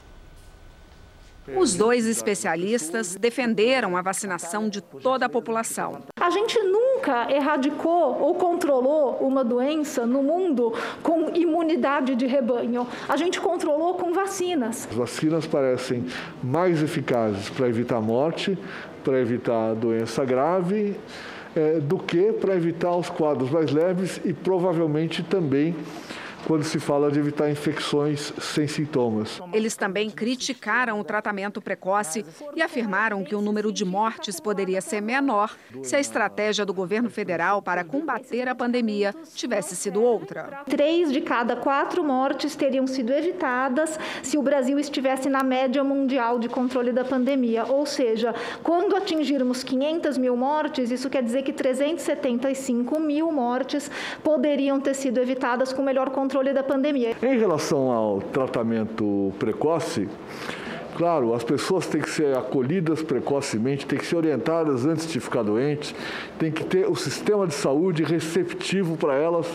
Os 1.57 1.75
dois 1.75 2.07
especialistas 2.07 3.17
defenderam 3.17 3.97
a 3.97 4.03
vacinação 4.03 4.69
de 4.69 4.81
toda 4.81 5.27
a 5.27 5.29
população. 5.29 6.01
A 6.21 6.31
gente 6.31 6.59
nunca 6.61 7.31
erradicou 7.33 8.21
ou 8.21 8.35
controlou 8.35 9.19
uma 9.21 9.45
doença 9.45 10.07
no 10.07 10.23
mundo 10.23 10.73
com 11.03 11.31
imunidade 11.35 12.15
de 12.15 12.27
rebanho. 12.27 12.87
A 13.09 13.17
gente 13.17 13.41
controlou 13.41 13.95
com 13.95 14.13
vacinas. 14.13 14.87
As 14.91 14.95
vacinas 14.97 15.47
parecem 15.47 16.07
mais 16.43 16.83
eficazes 16.83 17.49
para 17.51 17.69
evitar 17.69 18.01
morte, 18.01 18.59
para 19.03 19.19
evitar 19.21 19.75
doença 19.75 20.25
grave, 20.25 20.97
é, 21.57 21.81
do 21.81 21.99
que 21.99 22.33
para 22.33 22.55
evitar 22.55 22.95
os 22.95 23.09
quadros 23.09 23.51
mais 23.51 23.71
leves 23.71 24.21
e 24.25 24.33
provavelmente 24.33 25.23
também 25.23 25.75
quando 26.47 26.63
se 26.63 26.79
fala 26.79 27.11
de 27.11 27.19
evitar 27.19 27.51
infecções 27.51 28.33
sem 28.41 28.67
sintomas. 28.67 29.41
Eles 29.53 29.77
também 29.77 30.11
criticaram 30.11 31.01
o 31.01 31.05
tratamento 31.05 31.61
precoce 31.61 32.25
e 32.55 32.63
afirmaram 32.63 33.25
que 33.25 33.35
o 33.35 33.41
número 33.41 33.73
de 33.73 33.85
mortes 33.85 34.41
poderia 34.41 34.81
ser 34.81 35.01
menor 35.01 35.57
se 35.83 35.97
a 35.97 36.01
estratégia 36.01 36.65
do 36.65 36.73
governo 36.73 37.11
federal 37.11 37.61
para 37.61 37.85
combater 37.85 38.49
a 38.49 38.55
pandemia 38.55 39.15
tivesse 39.35 39.75
sido 39.77 40.03
outra. 40.03 40.63
Três 40.69 41.13
de 41.13 41.21
cada 41.21 41.57
quatro 41.57 42.05
mortes 42.05 42.55
teriam 42.55 42.87
sido 42.87 43.13
evitadas 43.13 43.99
se 44.23 44.39
o 44.39 44.43
Brasil 44.43 44.79
estivesse 44.79 45.29
na 45.29 45.43
média 45.43 45.83
mundial 45.83 46.39
de 46.39 46.49
controle 46.49 46.93
da 46.93 47.05
pandemia. 47.05 47.65
Ou 47.67 47.85
seja, 47.87 48.35
quando 48.63 48.97
atingirmos 48.97 49.63
500 49.63 50.17
mil 50.19 50.37
mortes, 50.37 50.91
isso 50.91 51.11
quer 51.11 51.23
dizer 51.23 51.43
que 51.43 51.53
375 51.53 52.99
mil 53.01 53.31
mortes 53.33 53.91
poderiam 54.23 54.81
ter 54.81 54.95
sido 54.95 55.19
evitadas 55.19 55.73
com 55.73 55.83
melhor 55.83 56.11
controle 56.11 56.28
controle 56.29 56.53
da 56.53 56.63
pandemia. 56.63 57.17
Em 57.23 57.39
relação 57.39 57.91
ao 57.91 58.21
tratamento 58.21 59.33
precoce, 59.39 60.07
Claro, 60.97 61.33
as 61.33 61.45
pessoas 61.45 61.87
têm 61.87 62.01
que 62.01 62.11
ser 62.11 62.37
acolhidas 62.37 63.05
precocemente, 63.05 63.87
têm 63.87 63.97
que 63.97 64.05
ser 64.05 64.17
orientadas 64.17 64.85
antes 64.85 65.07
de 65.07 65.21
ficar 65.21 65.45
doentes, 65.45 65.95
tem 66.41 66.51
que 66.51 66.65
ter 66.65 66.91
o 66.91 66.97
sistema 66.97 67.47
de 67.47 67.55
saúde 67.55 68.03
receptivo 68.03 68.97
para 68.97 69.15
elas 69.15 69.47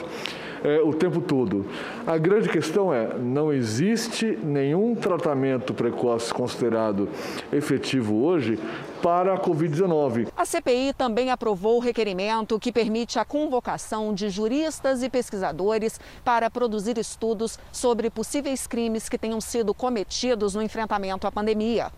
é, 0.64 0.82
o 0.82 0.94
tempo 0.94 1.22
todo. 1.22 1.66
A 2.08 2.18
grande 2.18 2.50
questão 2.50 2.94
é: 2.94 3.18
não 3.18 3.52
existe 3.52 4.38
nenhum 4.42 4.96
tratamento 4.96 5.74
precoce 5.74 6.34
considerado 6.34 7.10
efetivo 7.52 8.24
hoje 8.24 8.58
para 9.02 9.34
a 9.34 9.38
Covid-19. 9.38 10.30
A 10.36 10.46
CPI 10.46 10.94
também 10.94 11.30
aprovou 11.30 11.78
o 11.78 11.82
requerimento 11.82 12.58
que 12.58 12.72
permite 12.72 13.20
a 13.20 13.26
convocação 13.26 14.14
de 14.14 14.30
juristas 14.30 15.04
e 15.04 15.10
pesquisadores 15.10 16.00
para 16.24 16.50
produzir 16.50 16.98
estudos 16.98 17.60
sobre 17.72 18.10
possíveis 18.10 18.66
crimes 18.66 19.10
que 19.10 19.18
tenham 19.18 19.42
sido 19.42 19.74
cometidos 19.74 20.56
no 20.56 20.62
enfrentamento 20.62 21.28
à 21.28 21.32
pandemia. 21.32 21.92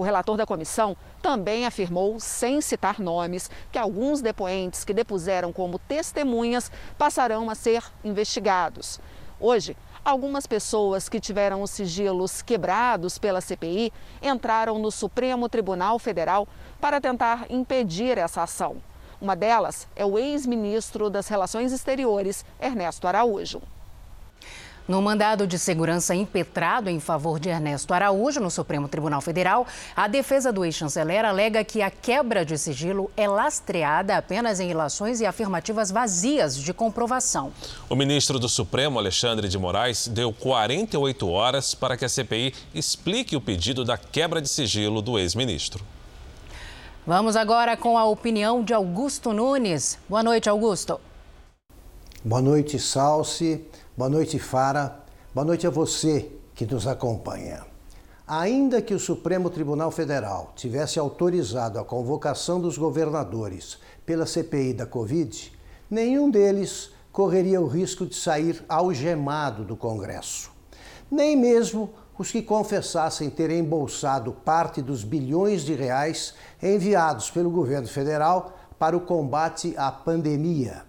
O 0.00 0.02
relator 0.02 0.34
da 0.34 0.46
comissão 0.46 0.96
também 1.20 1.66
afirmou, 1.66 2.18
sem 2.18 2.62
citar 2.62 2.98
nomes, 2.98 3.50
que 3.70 3.76
alguns 3.76 4.22
depoentes 4.22 4.82
que 4.82 4.94
depuseram 4.94 5.52
como 5.52 5.78
testemunhas 5.78 6.72
passarão 6.96 7.50
a 7.50 7.54
ser 7.54 7.84
investigados. 8.02 8.98
Hoje, 9.38 9.76
Algumas 10.02 10.46
pessoas 10.46 11.10
que 11.10 11.20
tiveram 11.20 11.60
os 11.60 11.72
sigilos 11.72 12.40
quebrados 12.40 13.18
pela 13.18 13.42
CPI 13.42 13.92
entraram 14.22 14.78
no 14.78 14.90
Supremo 14.90 15.46
Tribunal 15.46 15.98
Federal 15.98 16.48
para 16.80 17.02
tentar 17.02 17.44
impedir 17.50 18.16
essa 18.16 18.42
ação. 18.42 18.78
Uma 19.20 19.36
delas 19.36 19.86
é 19.94 20.06
o 20.06 20.18
ex-ministro 20.18 21.10
das 21.10 21.28
Relações 21.28 21.70
Exteriores, 21.70 22.46
Ernesto 22.58 23.06
Araújo. 23.06 23.60
No 24.88 25.00
mandado 25.00 25.46
de 25.46 25.58
segurança 25.58 26.14
impetrado 26.14 26.90
em 26.90 26.98
favor 26.98 27.38
de 27.38 27.48
Ernesto 27.48 27.94
Araújo 27.94 28.40
no 28.40 28.50
Supremo 28.50 28.88
Tribunal 28.88 29.20
Federal, 29.20 29.66
a 29.94 30.08
defesa 30.08 30.52
do 30.52 30.64
ex-chanceler 30.64 31.24
alega 31.24 31.62
que 31.62 31.80
a 31.80 31.90
quebra 31.90 32.44
de 32.44 32.58
sigilo 32.58 33.10
é 33.16 33.28
lastreada 33.28 34.16
apenas 34.16 34.58
em 34.58 34.66
relações 34.66 35.20
e 35.20 35.26
afirmativas 35.26 35.90
vazias 35.90 36.56
de 36.56 36.72
comprovação. 36.74 37.52
O 37.88 37.94
ministro 37.94 38.38
do 38.38 38.48
Supremo, 38.48 38.98
Alexandre 38.98 39.48
de 39.48 39.58
Moraes, 39.58 40.08
deu 40.08 40.32
48 40.32 41.28
horas 41.28 41.74
para 41.74 41.96
que 41.96 42.04
a 42.04 42.08
CPI 42.08 42.52
explique 42.74 43.36
o 43.36 43.40
pedido 43.40 43.84
da 43.84 43.96
quebra 43.96 44.40
de 44.40 44.48
sigilo 44.48 45.00
do 45.00 45.18
ex-ministro. 45.18 45.84
Vamos 47.06 47.34
agora 47.34 47.76
com 47.76 47.96
a 47.96 48.04
opinião 48.04 48.62
de 48.62 48.74
Augusto 48.74 49.32
Nunes. 49.32 49.98
Boa 50.08 50.22
noite, 50.22 50.48
Augusto. 50.48 51.00
Boa 52.22 52.42
noite, 52.42 52.78
Salsi. 52.78 53.64
Boa 54.00 54.08
noite, 54.08 54.38
Fara. 54.38 55.04
Boa 55.34 55.44
noite 55.44 55.66
a 55.66 55.70
você 55.70 56.32
que 56.54 56.64
nos 56.64 56.86
acompanha. 56.86 57.66
Ainda 58.26 58.80
que 58.80 58.94
o 58.94 58.98
Supremo 58.98 59.50
Tribunal 59.50 59.90
Federal 59.90 60.54
tivesse 60.56 60.98
autorizado 60.98 61.78
a 61.78 61.84
convocação 61.84 62.58
dos 62.58 62.78
governadores 62.78 63.76
pela 64.06 64.24
CPI 64.24 64.72
da 64.72 64.86
Covid, 64.86 65.52
nenhum 65.90 66.30
deles 66.30 66.92
correria 67.12 67.60
o 67.60 67.66
risco 67.66 68.06
de 68.06 68.14
sair 68.14 68.64
algemado 68.66 69.64
do 69.66 69.76
Congresso. 69.76 70.50
Nem 71.10 71.36
mesmo 71.36 71.90
os 72.18 72.30
que 72.30 72.40
confessassem 72.40 73.28
ter 73.28 73.50
embolsado 73.50 74.32
parte 74.32 74.80
dos 74.80 75.04
bilhões 75.04 75.60
de 75.60 75.74
reais 75.74 76.32
enviados 76.62 77.30
pelo 77.30 77.50
governo 77.50 77.86
federal 77.86 78.56
para 78.78 78.96
o 78.96 79.02
combate 79.02 79.74
à 79.76 79.92
pandemia. 79.92 80.84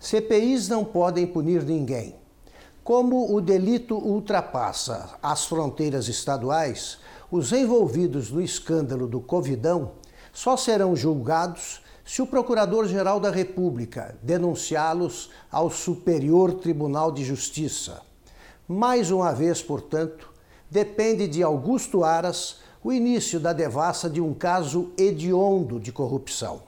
CPIs 0.00 0.66
não 0.66 0.82
podem 0.82 1.26
punir 1.26 1.62
ninguém 1.62 2.23
como 2.84 3.34
o 3.34 3.40
delito 3.40 3.96
ultrapassa 3.96 5.16
as 5.22 5.46
fronteiras 5.46 6.06
estaduais, 6.06 6.98
os 7.30 7.50
envolvidos 7.50 8.30
no 8.30 8.42
escândalo 8.42 9.06
do 9.08 9.22
Covidão 9.22 9.92
só 10.34 10.54
serão 10.54 10.94
julgados 10.94 11.82
se 12.04 12.20
o 12.20 12.26
Procurador-Geral 12.26 13.18
da 13.18 13.30
República 13.30 14.14
denunciá-los 14.22 15.30
ao 15.50 15.70
Superior 15.70 16.52
Tribunal 16.52 17.10
de 17.10 17.24
Justiça. 17.24 18.02
Mais 18.68 19.10
uma 19.10 19.32
vez, 19.32 19.62
portanto, 19.62 20.30
depende 20.70 21.26
de 21.26 21.42
Augusto 21.42 22.04
Aras 22.04 22.58
o 22.82 22.92
início 22.92 23.40
da 23.40 23.54
devassa 23.54 24.10
de 24.10 24.20
um 24.20 24.34
caso 24.34 24.92
hediondo 24.98 25.80
de 25.80 25.90
corrupção. 25.90 26.62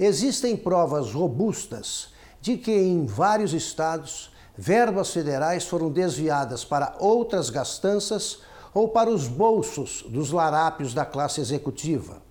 Existem 0.00 0.56
provas 0.56 1.12
robustas 1.12 2.08
de 2.40 2.56
que 2.56 2.72
em 2.72 3.06
vários 3.06 3.54
estados 3.54 4.33
verbas 4.56 5.10
federais 5.10 5.64
foram 5.64 5.90
desviadas 5.90 6.64
para 6.64 6.96
outras 6.98 7.50
gastanças 7.50 8.40
ou 8.72 8.88
para 8.88 9.10
os 9.10 9.26
bolsos 9.28 10.04
dos 10.08 10.30
larápios 10.30 10.94
da 10.94 11.04
classe 11.04 11.40
executiva. 11.40 12.22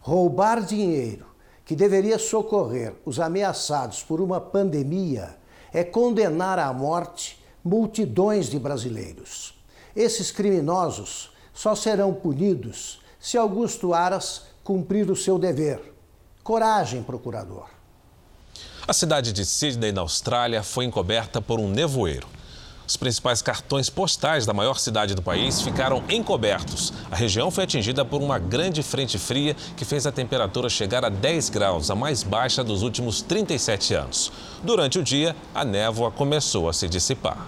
Roubar 0.00 0.62
dinheiro 0.62 1.26
que 1.64 1.74
deveria 1.74 2.18
socorrer 2.18 2.94
os 3.04 3.18
ameaçados 3.18 4.02
por 4.02 4.20
uma 4.20 4.40
pandemia 4.40 5.36
é 5.72 5.82
condenar 5.82 6.58
à 6.58 6.72
morte 6.72 7.42
multidões 7.64 8.46
de 8.46 8.58
brasileiros. 8.58 9.60
Esses 9.94 10.30
criminosos 10.30 11.32
só 11.52 11.74
serão 11.74 12.14
punidos 12.14 13.00
se 13.18 13.36
Augusto 13.36 13.92
Aras 13.92 14.46
cumprir 14.62 15.10
o 15.10 15.16
seu 15.16 15.38
dever. 15.38 15.94
Coragem, 16.44 17.02
procurador. 17.02 17.75
A 18.88 18.92
cidade 18.92 19.32
de 19.32 19.44
Sydney, 19.44 19.90
na 19.90 20.02
Austrália, 20.02 20.62
foi 20.62 20.84
encoberta 20.84 21.42
por 21.42 21.58
um 21.58 21.68
nevoeiro. 21.68 22.28
Os 22.86 22.96
principais 22.96 23.42
cartões 23.42 23.90
postais 23.90 24.46
da 24.46 24.54
maior 24.54 24.78
cidade 24.78 25.12
do 25.12 25.20
país 25.20 25.60
ficaram 25.60 26.04
encobertos. 26.08 26.92
A 27.10 27.16
região 27.16 27.50
foi 27.50 27.64
atingida 27.64 28.04
por 28.04 28.22
uma 28.22 28.38
grande 28.38 28.84
frente 28.84 29.18
fria 29.18 29.56
que 29.76 29.84
fez 29.84 30.06
a 30.06 30.12
temperatura 30.12 30.68
chegar 30.68 31.04
a 31.04 31.08
10 31.08 31.50
graus, 31.50 31.90
a 31.90 31.96
mais 31.96 32.22
baixa 32.22 32.62
dos 32.62 32.82
últimos 32.82 33.20
37 33.22 33.92
anos. 33.92 34.30
Durante 34.62 35.00
o 35.00 35.02
dia, 35.02 35.34
a 35.52 35.64
névoa 35.64 36.12
começou 36.12 36.68
a 36.68 36.72
se 36.72 36.88
dissipar. 36.88 37.44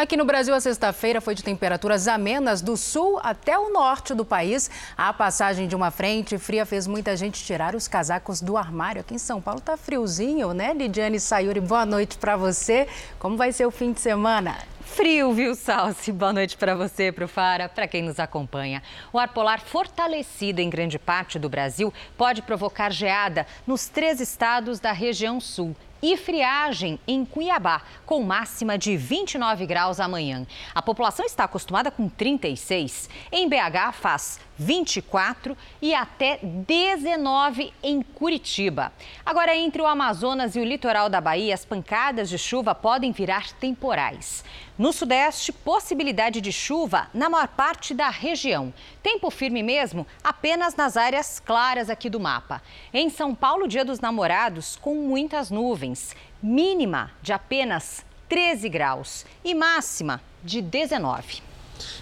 Aqui 0.00 0.16
no 0.16 0.24
Brasil, 0.24 0.54
a 0.54 0.60
sexta-feira 0.60 1.20
foi 1.20 1.34
de 1.34 1.44
temperaturas 1.44 2.08
amenas 2.08 2.62
do 2.62 2.74
sul 2.74 3.20
até 3.22 3.58
o 3.58 3.70
norte 3.70 4.14
do 4.14 4.24
país. 4.24 4.70
A 4.96 5.12
passagem 5.12 5.68
de 5.68 5.76
uma 5.76 5.90
frente 5.90 6.38
fria 6.38 6.64
fez 6.64 6.86
muita 6.86 7.14
gente 7.14 7.44
tirar 7.44 7.74
os 7.74 7.86
casacos 7.86 8.40
do 8.40 8.56
armário. 8.56 9.02
Aqui 9.02 9.12
em 9.12 9.18
São 9.18 9.42
Paulo 9.42 9.60
tá 9.60 9.76
friozinho, 9.76 10.54
né? 10.54 10.72
Lidiane 10.72 11.20
Sayuri, 11.20 11.60
boa 11.60 11.84
noite 11.84 12.16
para 12.16 12.34
você. 12.34 12.88
Como 13.18 13.36
vai 13.36 13.52
ser 13.52 13.66
o 13.66 13.70
fim 13.70 13.92
de 13.92 14.00
semana? 14.00 14.56
Frio, 14.80 15.34
viu, 15.34 15.54
Salsi? 15.54 16.12
Boa 16.12 16.32
noite 16.32 16.56
para 16.56 16.74
você, 16.74 17.12
para 17.12 17.26
o 17.26 17.28
Fara, 17.28 17.68
para 17.68 17.86
quem 17.86 18.02
nos 18.02 18.18
acompanha. 18.18 18.82
O 19.12 19.18
ar 19.18 19.28
polar 19.28 19.60
fortalecido 19.60 20.62
em 20.62 20.70
grande 20.70 20.98
parte 20.98 21.38
do 21.38 21.50
Brasil 21.50 21.92
pode 22.16 22.40
provocar 22.40 22.90
geada 22.90 23.46
nos 23.66 23.86
três 23.86 24.18
estados 24.18 24.80
da 24.80 24.92
região 24.92 25.38
sul 25.42 25.76
e 26.02 26.16
friagem 26.16 26.98
em 27.06 27.24
Cuiabá, 27.24 27.82
com 28.06 28.22
máxima 28.22 28.78
de 28.78 28.96
29 28.96 29.66
graus 29.66 30.00
amanhã. 30.00 30.46
A 30.74 30.82
população 30.82 31.24
está 31.24 31.44
acostumada 31.44 31.90
com 31.90 32.08
36. 32.08 33.08
Em 33.30 33.48
BH 33.48 33.92
faz 33.92 34.40
24 34.60 35.56
e 35.80 35.94
até 35.94 36.38
19 36.42 37.72
em 37.82 38.02
Curitiba. 38.02 38.92
Agora, 39.24 39.56
entre 39.56 39.80
o 39.80 39.86
Amazonas 39.86 40.54
e 40.54 40.60
o 40.60 40.64
litoral 40.64 41.08
da 41.08 41.18
Bahia, 41.18 41.54
as 41.54 41.64
pancadas 41.64 42.28
de 42.28 42.36
chuva 42.36 42.74
podem 42.74 43.10
virar 43.10 43.54
temporais. 43.54 44.44
No 44.76 44.92
Sudeste, 44.92 45.50
possibilidade 45.50 46.42
de 46.42 46.52
chuva 46.52 47.08
na 47.14 47.30
maior 47.30 47.48
parte 47.48 47.94
da 47.94 48.10
região. 48.10 48.72
Tempo 49.02 49.30
firme 49.30 49.62
mesmo 49.62 50.06
apenas 50.22 50.76
nas 50.76 50.94
áreas 50.94 51.40
claras 51.40 51.88
aqui 51.88 52.10
do 52.10 52.20
mapa. 52.20 52.62
Em 52.92 53.08
São 53.08 53.34
Paulo, 53.34 53.66
dia 53.66 53.84
dos 53.84 53.98
namorados, 53.98 54.76
com 54.76 54.94
muitas 54.94 55.50
nuvens. 55.50 56.14
Mínima 56.42 57.10
de 57.22 57.32
apenas 57.32 58.04
13 58.28 58.68
graus 58.68 59.24
e 59.42 59.54
máxima 59.54 60.20
de 60.44 60.60
19. 60.60 61.49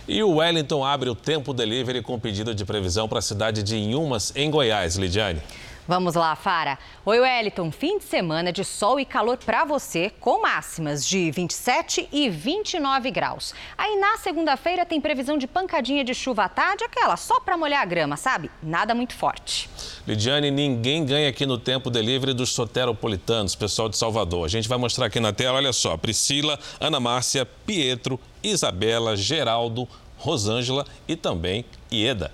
E 0.06 0.22
o 0.22 0.36
Wellington 0.36 0.84
abre 0.84 1.10
o 1.10 1.14
tempo 1.14 1.52
delivery 1.52 2.02
com 2.02 2.18
pedido 2.18 2.54
de 2.54 2.64
previsão 2.64 3.08
para 3.08 3.18
a 3.18 3.22
cidade 3.22 3.62
de 3.62 3.76
Inhumas, 3.76 4.32
em 4.34 4.50
Goiás, 4.50 4.96
Lidiane. 4.96 5.40
Vamos 5.88 6.14
lá, 6.14 6.36
Fara. 6.36 6.78
Oi, 7.02 7.18
Wellington. 7.18 7.70
Fim 7.70 7.96
de 7.96 8.04
semana 8.04 8.52
de 8.52 8.62
sol 8.62 9.00
e 9.00 9.06
calor 9.06 9.38
para 9.38 9.64
você, 9.64 10.12
com 10.20 10.42
máximas 10.42 11.08
de 11.08 11.30
27 11.30 12.10
e 12.12 12.28
29 12.28 13.10
graus. 13.10 13.54
Aí 13.78 13.98
na 13.98 14.18
segunda-feira 14.18 14.84
tem 14.84 15.00
previsão 15.00 15.38
de 15.38 15.46
pancadinha 15.46 16.04
de 16.04 16.12
chuva 16.12 16.44
à 16.44 16.48
tarde, 16.50 16.84
aquela 16.84 17.16
só 17.16 17.40
para 17.40 17.56
molhar 17.56 17.80
a 17.80 17.86
grama, 17.86 18.18
sabe? 18.18 18.50
Nada 18.62 18.94
muito 18.94 19.14
forte. 19.14 19.70
Lidiane, 20.06 20.50
ninguém 20.50 21.06
ganha 21.06 21.30
aqui 21.30 21.46
no 21.46 21.56
tempo 21.56 21.88
delivery 21.88 22.34
dos 22.34 22.50
soteropolitanos, 22.50 23.54
pessoal 23.54 23.88
de 23.88 23.96
Salvador. 23.96 24.44
A 24.44 24.48
gente 24.48 24.68
vai 24.68 24.76
mostrar 24.76 25.06
aqui 25.06 25.18
na 25.18 25.32
tela, 25.32 25.56
olha 25.56 25.72
só, 25.72 25.96
Priscila, 25.96 26.58
Ana 26.78 27.00
Márcia, 27.00 27.46
Pietro, 27.46 28.20
Isabela, 28.42 29.16
Geraldo, 29.16 29.88
Rosângela 30.18 30.84
e 31.08 31.16
também 31.16 31.64
Ieda. 31.90 32.30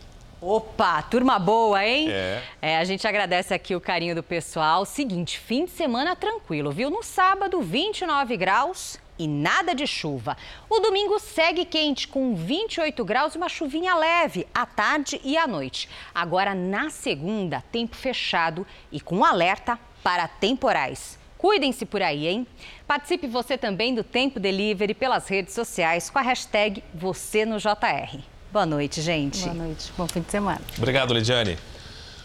Opa, 0.47 1.01
turma 1.01 1.39
boa, 1.39 1.83
hein? 1.83 2.11
É. 2.11 2.43
é. 2.61 2.77
A 2.77 2.85
gente 2.85 3.09
agradece 3.09 3.55
aqui 3.55 3.75
o 3.75 3.81
carinho 3.81 4.15
do 4.15 4.23
pessoal. 4.23 4.85
Seguinte, 4.85 5.39
fim 5.39 5.65
de 5.65 5.71
semana 5.71 6.15
tranquilo, 6.15 6.71
viu? 6.71 6.91
No 6.91 7.03
sábado, 7.03 7.63
29 7.63 8.37
graus 8.37 9.01
e 9.19 9.27
nada 9.27 9.75
de 9.75 9.87
chuva. 9.87 10.37
O 10.69 10.81
domingo 10.81 11.19
segue 11.19 11.65
quente, 11.65 12.07
com 12.07 12.35
28 12.35 13.03
graus 13.07 13.35
e 13.35 13.39
uma 13.39 13.49
chuvinha 13.49 13.95
leve 13.95 14.47
à 14.55 14.67
tarde 14.67 15.19
e 15.25 15.35
à 15.39 15.47
noite. 15.47 15.89
Agora, 16.15 16.55
na 16.55 16.91
segunda, 16.91 17.65
tempo 17.73 17.97
fechado 17.97 18.67
e 18.93 19.01
com 19.01 19.25
alerta 19.25 19.79
para 20.03 20.29
temporais. 20.29 21.19
Cuidem-se 21.39 21.87
por 21.87 22.03
aí, 22.03 22.27
hein? 22.27 22.47
Participe 22.87 23.27
você 23.27 23.57
também 23.57 23.95
do 23.95 24.05
Tempo 24.05 24.39
Delivery 24.39 24.93
pelas 24.93 25.27
redes 25.27 25.55
sociais 25.55 26.11
com 26.11 26.19
a 26.19 26.23
hashtag 26.23 26.85
Você 26.93 27.47
no 27.47 27.57
JR. 27.57 28.34
Boa 28.55 28.65
noite, 28.65 29.03
gente. 29.03 29.41
Boa 29.41 29.53
noite. 29.53 29.93
Bom 29.99 30.07
fim 30.07 30.21
de 30.21 30.31
semana. 30.31 30.61
Obrigado, 30.79 31.13
Lidiane. 31.13 31.59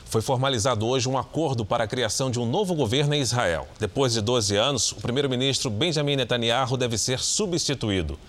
Foi 0.06 0.22
formalizado 0.22 0.86
hoje 0.86 1.10
um 1.10 1.18
acordo 1.18 1.66
para 1.66 1.86
a 1.86 1.88
criação 1.88 2.30
de 2.30 2.40
um 2.40 2.46
novo 2.46 2.76
governo 2.76 3.16
em 3.16 3.20
Israel. 3.20 3.68
Depois 3.80 4.14
de 4.14 4.22
12 4.22 4.56
anos, 4.56 4.92
o 4.92 4.98
primeiro-ministro 4.98 5.72
Benjamin 5.72 6.18
Netanyahu 6.18 6.78
deve 6.78 7.00
ser 7.00 7.18
substituído. 7.18 8.20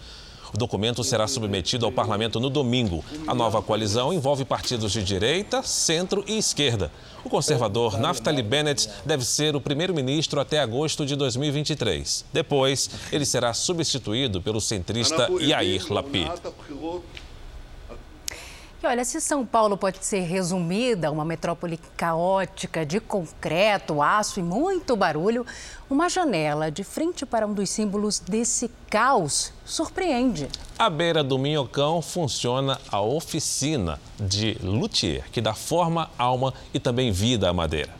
O 0.55 0.57
documento 0.57 1.05
será 1.05 1.29
submetido 1.29 1.85
ao 1.85 1.93
parlamento 1.93 2.41
no 2.41 2.49
domingo. 2.49 3.05
A 3.27 3.35
nova 3.35 3.61
coalizão 3.61 4.15
envolve 4.15 4.47
partidos 4.47 4.93
de 4.93 5.05
direita, 5.05 5.63
centro 5.63 6.25
e 6.27 6.39
esquerda. 6.39 6.91
O 7.23 7.29
conservador 7.29 7.99
Naftali 7.99 8.43
Bennett 8.43 8.89
deve 9.05 9.27
ser 9.27 9.55
o 9.55 9.61
primeiro-ministro 9.61 10.41
até 10.41 10.59
agosto 10.59 11.05
de 11.05 11.15
2023. 11.17 12.25
Depois, 12.33 12.89
ele 13.13 13.27
será 13.27 13.53
substituído 13.53 14.41
pelo 14.41 14.59
centrista 14.59 15.29
Yair 15.39 15.85
Lapid. 15.93 16.31
E 18.83 18.87
olha, 18.87 19.05
se 19.05 19.21
São 19.21 19.45
Paulo 19.45 19.77
pode 19.77 20.03
ser 20.03 20.21
resumida 20.21 21.11
uma 21.11 21.23
metrópole 21.23 21.79
caótica 21.99 22.87
de 22.87 22.99
concreto, 22.99 24.01
aço 24.01 24.41
e 24.41 24.43
muito 24.43 24.97
barulho, 24.97 25.45
uma 25.91 26.09
janela 26.09 26.71
de 26.71 26.83
frente 26.83 27.27
para 27.27 27.47
um 27.47 27.53
dos 27.53 27.69
símbolos 27.69 28.19
desse 28.19 28.71
caos 28.89 29.53
surpreende. 29.67 30.49
À 30.79 30.89
beira 30.89 31.23
do 31.23 31.39
Minhocão 31.39 32.01
funciona 32.01 32.81
a 32.91 33.03
oficina 33.03 34.01
de 34.19 34.57
luthier, 34.63 35.25
que 35.31 35.43
dá 35.43 35.53
forma, 35.53 36.11
alma 36.17 36.55
e 36.73 36.81
também 36.81 37.13
vida 37.13 37.51
à 37.51 37.53
madeira. 37.53 37.93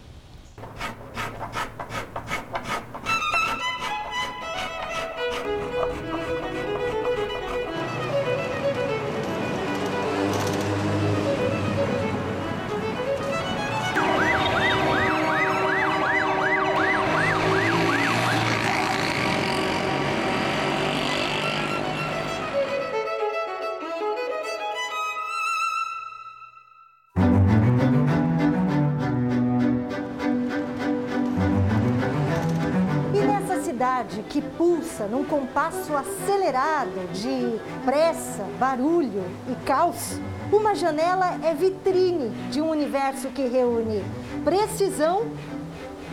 Que 34.29 34.43
pulsa 34.43 35.07
num 35.07 35.25
compasso 35.25 35.97
acelerado 35.97 37.11
de 37.15 37.59
pressa, 37.83 38.45
barulho 38.59 39.25
e 39.49 39.55
caos, 39.65 40.21
uma 40.53 40.75
janela 40.75 41.39
é 41.43 41.55
vitrine 41.55 42.29
de 42.51 42.61
um 42.61 42.69
universo 42.69 43.29
que 43.29 43.47
reúne 43.47 44.05
precisão 44.45 45.23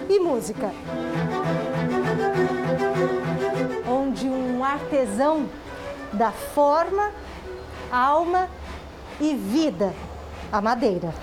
e 0.08 0.18
música. 0.18 0.72
Onde 3.86 4.30
um 4.30 4.64
artesão 4.64 5.50
dá 6.14 6.32
forma, 6.32 7.12
alma 7.92 8.48
e 9.20 9.36
vida 9.36 9.94
à 10.54 10.62
madeira. 10.62 11.14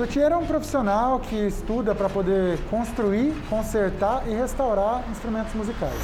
Luthier 0.00 0.32
é 0.32 0.36
um 0.36 0.46
profissional 0.46 1.20
que 1.20 1.36
estuda 1.36 1.94
para 1.94 2.08
poder 2.08 2.58
construir, 2.70 3.34
consertar 3.50 4.26
e 4.26 4.34
restaurar 4.34 5.04
instrumentos 5.10 5.52
musicais. 5.52 6.00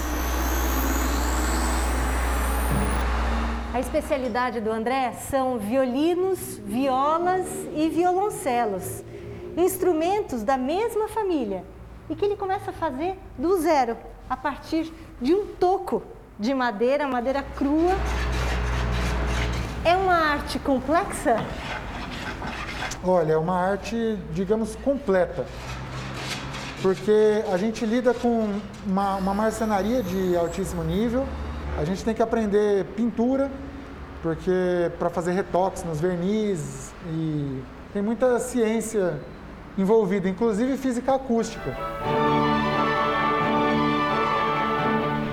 A 3.73 3.81
especialidade 3.81 4.61
do 4.61 4.71
André 4.71 5.13
são 5.13 5.57
violinos, 5.59 6.61
violas 6.63 7.47
e 7.75 7.89
violoncelos, 7.89 9.03
instrumentos 9.57 10.43
da 10.43 10.59
mesma 10.59 11.09
família 11.09 11.65
e 12.11 12.15
que 12.15 12.23
ele 12.23 12.37
começa 12.37 12.73
a 12.73 12.75
fazer 12.75 13.19
do 13.39 13.59
zero, 13.63 13.97
a 14.29 14.37
partir 14.37 14.93
de 15.23 15.33
um 15.33 15.47
toco 15.47 16.03
de 16.39 16.53
madeira, 16.53 17.09
madeira 17.09 17.43
crua. 17.43 17.95
É 19.83 19.97
uma 19.97 20.17
arte 20.17 20.59
complexa? 20.59 21.37
Olha, 23.09 23.35
é 23.35 23.37
uma 23.37 23.55
arte, 23.57 24.19
digamos, 24.33 24.75
completa. 24.75 25.47
Porque 26.83 27.45
a 27.53 27.57
gente 27.57 27.87
lida 27.87 28.13
com 28.13 28.59
uma, 28.85 29.15
uma 29.15 29.33
marcenaria 29.33 30.03
de 30.03 30.37
altíssimo 30.37 30.83
nível, 30.83 31.25
a 31.79 31.85
gente 31.85 32.05
tem 32.05 32.13
que 32.13 32.21
aprender 32.21 32.85
pintura, 32.97 33.49
porque 34.23 34.91
para 34.99 35.09
fazer 35.09 35.31
retoques 35.33 35.85
nos 35.85 36.01
vernizes 36.01 36.93
e 37.07 37.63
tem 37.93 38.03
muita 38.03 38.41
ciência 38.41 39.21
envolvida, 39.79 40.29
inclusive 40.29 40.77
física 40.77 41.15
acústica. 41.15 41.77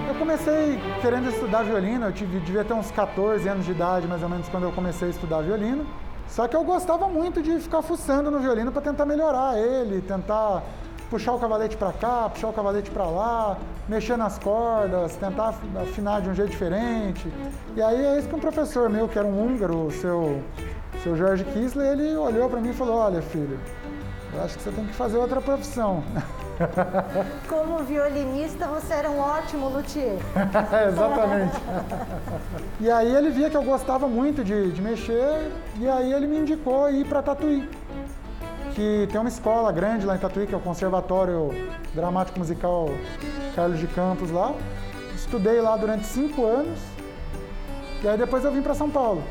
Eu 0.07 0.13
comecei 0.13 0.79
querendo 1.01 1.27
estudar 1.27 1.63
violino, 1.63 2.05
eu 2.05 2.11
tive, 2.11 2.39
devia 2.39 2.63
ter 2.63 2.73
uns 2.73 2.91
14 2.91 3.49
anos 3.49 3.65
de 3.65 3.71
idade, 3.71 4.07
mais 4.07 4.21
ou 4.21 4.29
menos, 4.29 4.47
quando 4.47 4.63
eu 4.63 4.71
comecei 4.71 5.07
a 5.07 5.11
estudar 5.11 5.41
violino. 5.41 5.87
Só 6.33 6.47
que 6.47 6.55
eu 6.55 6.63
gostava 6.63 7.07
muito 7.07 7.43
de 7.43 7.59
ficar 7.59 7.83
fuçando 7.83 8.31
no 8.31 8.39
violino 8.39 8.71
para 8.71 8.81
tentar 8.81 9.05
melhorar 9.05 9.55
ele, 9.55 10.01
tentar 10.01 10.63
puxar 11.07 11.33
o 11.33 11.39
cavalete 11.39 11.77
para 11.77 11.93
cá, 11.93 12.27
puxar 12.27 12.47
o 12.47 12.53
cavalete 12.53 12.89
para 12.89 13.05
lá, 13.05 13.55
mexer 13.87 14.17
nas 14.17 14.39
cordas, 14.39 15.15
tentar 15.15 15.53
afinar 15.79 16.21
de 16.21 16.29
um 16.29 16.33
jeito 16.33 16.49
diferente. 16.49 17.31
E 17.75 17.81
aí 17.83 18.03
é 18.03 18.17
isso 18.17 18.27
que 18.27 18.33
um 18.33 18.39
professor 18.39 18.89
meu, 18.89 19.07
que 19.07 19.19
era 19.19 19.27
um 19.27 19.45
húngaro, 19.45 19.85
o 19.85 19.91
seu, 19.91 20.41
seu 21.03 21.15
Jorge 21.15 21.43
Kissler, 21.43 21.91
ele 21.91 22.15
olhou 22.15 22.49
para 22.49 22.59
mim 22.59 22.71
e 22.71 22.73
falou: 22.73 22.95
Olha, 22.95 23.21
filho, 23.21 23.59
eu 24.33 24.43
acho 24.43 24.57
que 24.57 24.63
você 24.63 24.71
tem 24.71 24.87
que 24.87 24.93
fazer 24.93 25.17
outra 25.17 25.39
profissão. 25.39 26.03
Como 27.47 27.79
violinista, 27.79 28.67
você 28.67 28.93
era 28.93 29.09
um 29.09 29.19
ótimo 29.19 29.69
luthier. 29.69 30.17
Exatamente. 30.87 31.57
e 32.79 32.89
aí 32.89 33.15
ele 33.15 33.29
via 33.29 33.49
que 33.49 33.57
eu 33.57 33.63
gostava 33.63 34.07
muito 34.07 34.43
de, 34.43 34.71
de 34.71 34.81
mexer, 34.81 35.51
e 35.79 35.87
aí 35.87 36.11
ele 36.13 36.27
me 36.27 36.37
indicou 36.39 36.89
ir 36.89 37.05
para 37.05 37.21
Tatuí. 37.21 37.69
Que 38.73 39.07
tem 39.11 39.19
uma 39.19 39.29
escola 39.29 39.71
grande 39.71 40.05
lá 40.05 40.15
em 40.15 40.19
Tatuí, 40.19 40.47
que 40.47 40.53
é 40.53 40.57
o 40.57 40.61
Conservatório 40.61 41.49
Dramático 41.93 42.39
Musical 42.39 42.89
Carlos 43.55 43.79
de 43.79 43.87
Campos 43.87 44.31
lá. 44.31 44.53
Estudei 45.15 45.61
lá 45.61 45.77
durante 45.77 46.05
cinco 46.05 46.45
anos, 46.45 46.79
e 48.03 48.07
aí 48.07 48.17
depois 48.17 48.43
eu 48.43 48.51
vim 48.51 48.61
para 48.61 48.73
São 48.73 48.89
Paulo. 48.89 49.23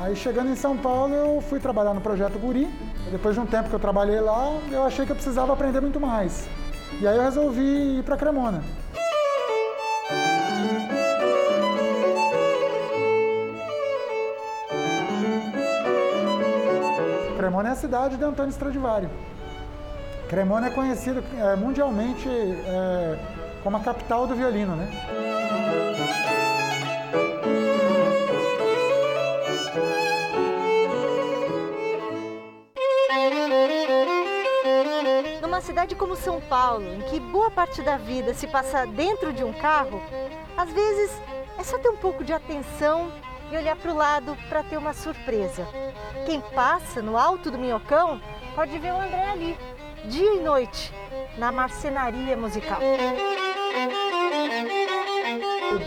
Aí 0.00 0.14
chegando 0.14 0.50
em 0.50 0.54
São 0.56 0.76
Paulo, 0.76 1.14
eu 1.14 1.40
fui 1.40 1.58
trabalhar 1.58 1.92
no 1.92 2.00
Projeto 2.00 2.38
Guri. 2.38 2.68
Depois 3.10 3.34
de 3.34 3.40
um 3.40 3.46
tempo 3.46 3.68
que 3.68 3.74
eu 3.74 3.78
trabalhei 3.78 4.20
lá, 4.20 4.58
eu 4.70 4.82
achei 4.84 5.06
que 5.06 5.12
eu 5.12 5.16
precisava 5.16 5.52
aprender 5.52 5.80
muito 5.80 5.98
mais. 5.98 6.48
E 7.00 7.06
aí 7.06 7.16
eu 7.16 7.22
resolvi 7.22 7.98
ir 7.98 8.02
para 8.02 8.16
Cremona. 8.16 8.62
Cremona 17.36 17.68
é 17.70 17.72
a 17.72 17.76
cidade 17.76 18.16
de 18.16 18.24
Antônio 18.24 18.50
Stradivari. 18.50 19.08
Cremona 20.28 20.66
é 20.66 20.70
conhecido 20.70 21.24
é, 21.38 21.56
mundialmente 21.56 22.28
é, 22.28 23.18
como 23.62 23.76
a 23.76 23.80
capital 23.80 24.26
do 24.26 24.34
violino, 24.34 24.76
né? 24.76 25.37
Cidade 35.68 35.94
como 35.94 36.16
São 36.16 36.40
Paulo, 36.40 36.94
em 36.94 37.02
que 37.02 37.20
boa 37.20 37.50
parte 37.50 37.82
da 37.82 37.98
vida 37.98 38.32
se 38.32 38.46
passa 38.46 38.86
dentro 38.86 39.34
de 39.34 39.44
um 39.44 39.52
carro, 39.52 40.00
às 40.56 40.72
vezes 40.72 41.10
é 41.58 41.62
só 41.62 41.76
ter 41.78 41.90
um 41.90 41.96
pouco 41.98 42.24
de 42.24 42.32
atenção 42.32 43.12
e 43.52 43.56
olhar 43.56 43.76
para 43.76 43.92
o 43.92 43.94
lado 43.94 44.34
para 44.48 44.62
ter 44.62 44.78
uma 44.78 44.94
surpresa. 44.94 45.66
Quem 46.24 46.40
passa 46.40 47.02
no 47.02 47.18
alto 47.18 47.50
do 47.50 47.58
Minhocão 47.58 48.18
pode 48.54 48.78
ver 48.78 48.94
o 48.94 48.96
André 48.98 49.30
ali, 49.30 49.58
dia 50.06 50.36
e 50.36 50.40
noite, 50.40 50.90
na 51.36 51.52
marcenaria 51.52 52.34
musical. 52.34 52.78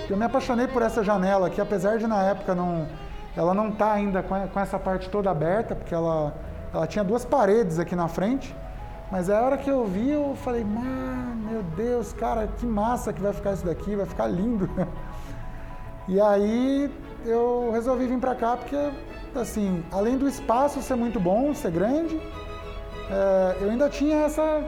Eu 0.07 0.15
me 0.15 0.25
apaixonei 0.25 0.67
por 0.67 0.84
essa 0.84 1.03
janela 1.03 1.49
que 1.49 1.59
apesar 1.59 1.97
de 1.97 2.05
na 2.05 2.21
época 2.21 2.53
não, 2.53 2.88
ela 3.36 3.55
não 3.55 3.71
tá 3.71 3.93
ainda 3.93 4.21
com 4.21 4.59
essa 4.59 4.77
parte 4.77 5.09
toda 5.09 5.32
aberta, 5.32 5.75
porque 5.75 5.95
ela, 5.95 6.36
ela 6.71 6.86
tinha 6.86 7.03
duas 7.03 7.25
paredes 7.25 7.79
aqui 7.79 7.95
na 7.95 8.07
frente, 8.07 8.55
mas 9.12 9.30
a 9.30 9.41
hora 9.41 9.57
que 9.57 9.70
eu 9.70 9.86
vi, 9.86 10.09
eu 10.09 10.36
falei, 10.43 10.64
meu 10.64 11.62
Deus, 11.76 12.14
cara, 12.14 12.47
que 12.47 12.66
massa 12.66 13.12
que 13.12 13.22
vai 13.22 13.34
ficar 13.34 13.53
isso 13.53 13.66
daqui, 13.66 13.95
vai 13.95 14.05
ficar 14.05 14.28
lindo. 14.28 14.70
E 16.07 16.20
aí 16.20 16.91
eu 17.26 17.70
resolvi 17.72 18.07
vir 18.07 18.18
para 18.20 18.34
cá 18.34 18.57
porque, 18.57 18.76
assim, 19.36 19.84
além 19.91 20.18
do 20.18 20.28
espaço 20.28 20.82
ser 20.82 20.95
muito 20.95 21.20
bom, 21.20 21.53
ser 21.53 21.72
grande, 21.72 22.20
é, 23.09 23.57
eu 23.62 23.70
ainda 23.70 23.88
tinha 23.88 24.18
essa. 24.18 24.64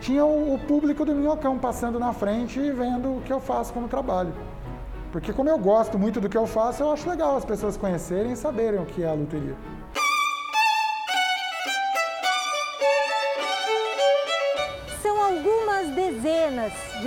Tinha 0.00 0.24
o, 0.24 0.54
o 0.54 0.58
público 0.58 1.04
do 1.04 1.14
Minhocão 1.14 1.58
passando 1.58 1.98
na 1.98 2.12
frente 2.12 2.60
e 2.60 2.70
vendo 2.70 3.16
o 3.16 3.22
que 3.22 3.32
eu 3.32 3.40
faço 3.40 3.72
como 3.72 3.88
trabalho. 3.88 4.32
Porque 5.10 5.32
como 5.32 5.48
eu 5.48 5.58
gosto 5.58 5.98
muito 5.98 6.20
do 6.20 6.28
que 6.28 6.36
eu 6.36 6.46
faço, 6.46 6.82
eu 6.82 6.92
acho 6.92 7.08
legal 7.08 7.36
as 7.36 7.44
pessoas 7.44 7.76
conhecerem 7.76 8.32
e 8.32 8.36
saberem 8.36 8.78
o 8.78 8.84
que 8.84 9.02
é 9.02 9.08
a 9.08 9.14
luteria. 9.14 9.56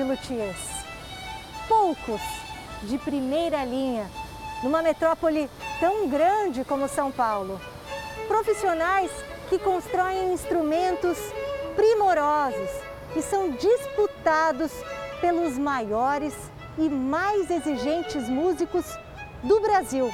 de 0.02 0.04
luthiers. 0.04 0.58
Poucos 1.68 2.22
de 2.84 2.97
primeira 2.97 3.64
linha, 3.64 4.10
numa 4.64 4.82
metrópole 4.82 5.49
tão 5.80 6.08
grande 6.08 6.64
como 6.64 6.88
São 6.88 7.12
Paulo. 7.12 7.62
Profissionais 8.28 9.12
que 9.49 9.60
constroem 9.60 10.34
instrumentos 10.34 11.18
primorosos 11.76 12.70
e 13.16 13.22
são 13.22 13.52
disputados 13.52 14.72
pelos 15.20 15.58
maiores 15.58 16.34
e 16.78 16.89
mais 16.89 17.52
exigentes 17.52 18.28
músicos 18.28 18.86
do 19.43 19.60
Brasil. 19.60 20.10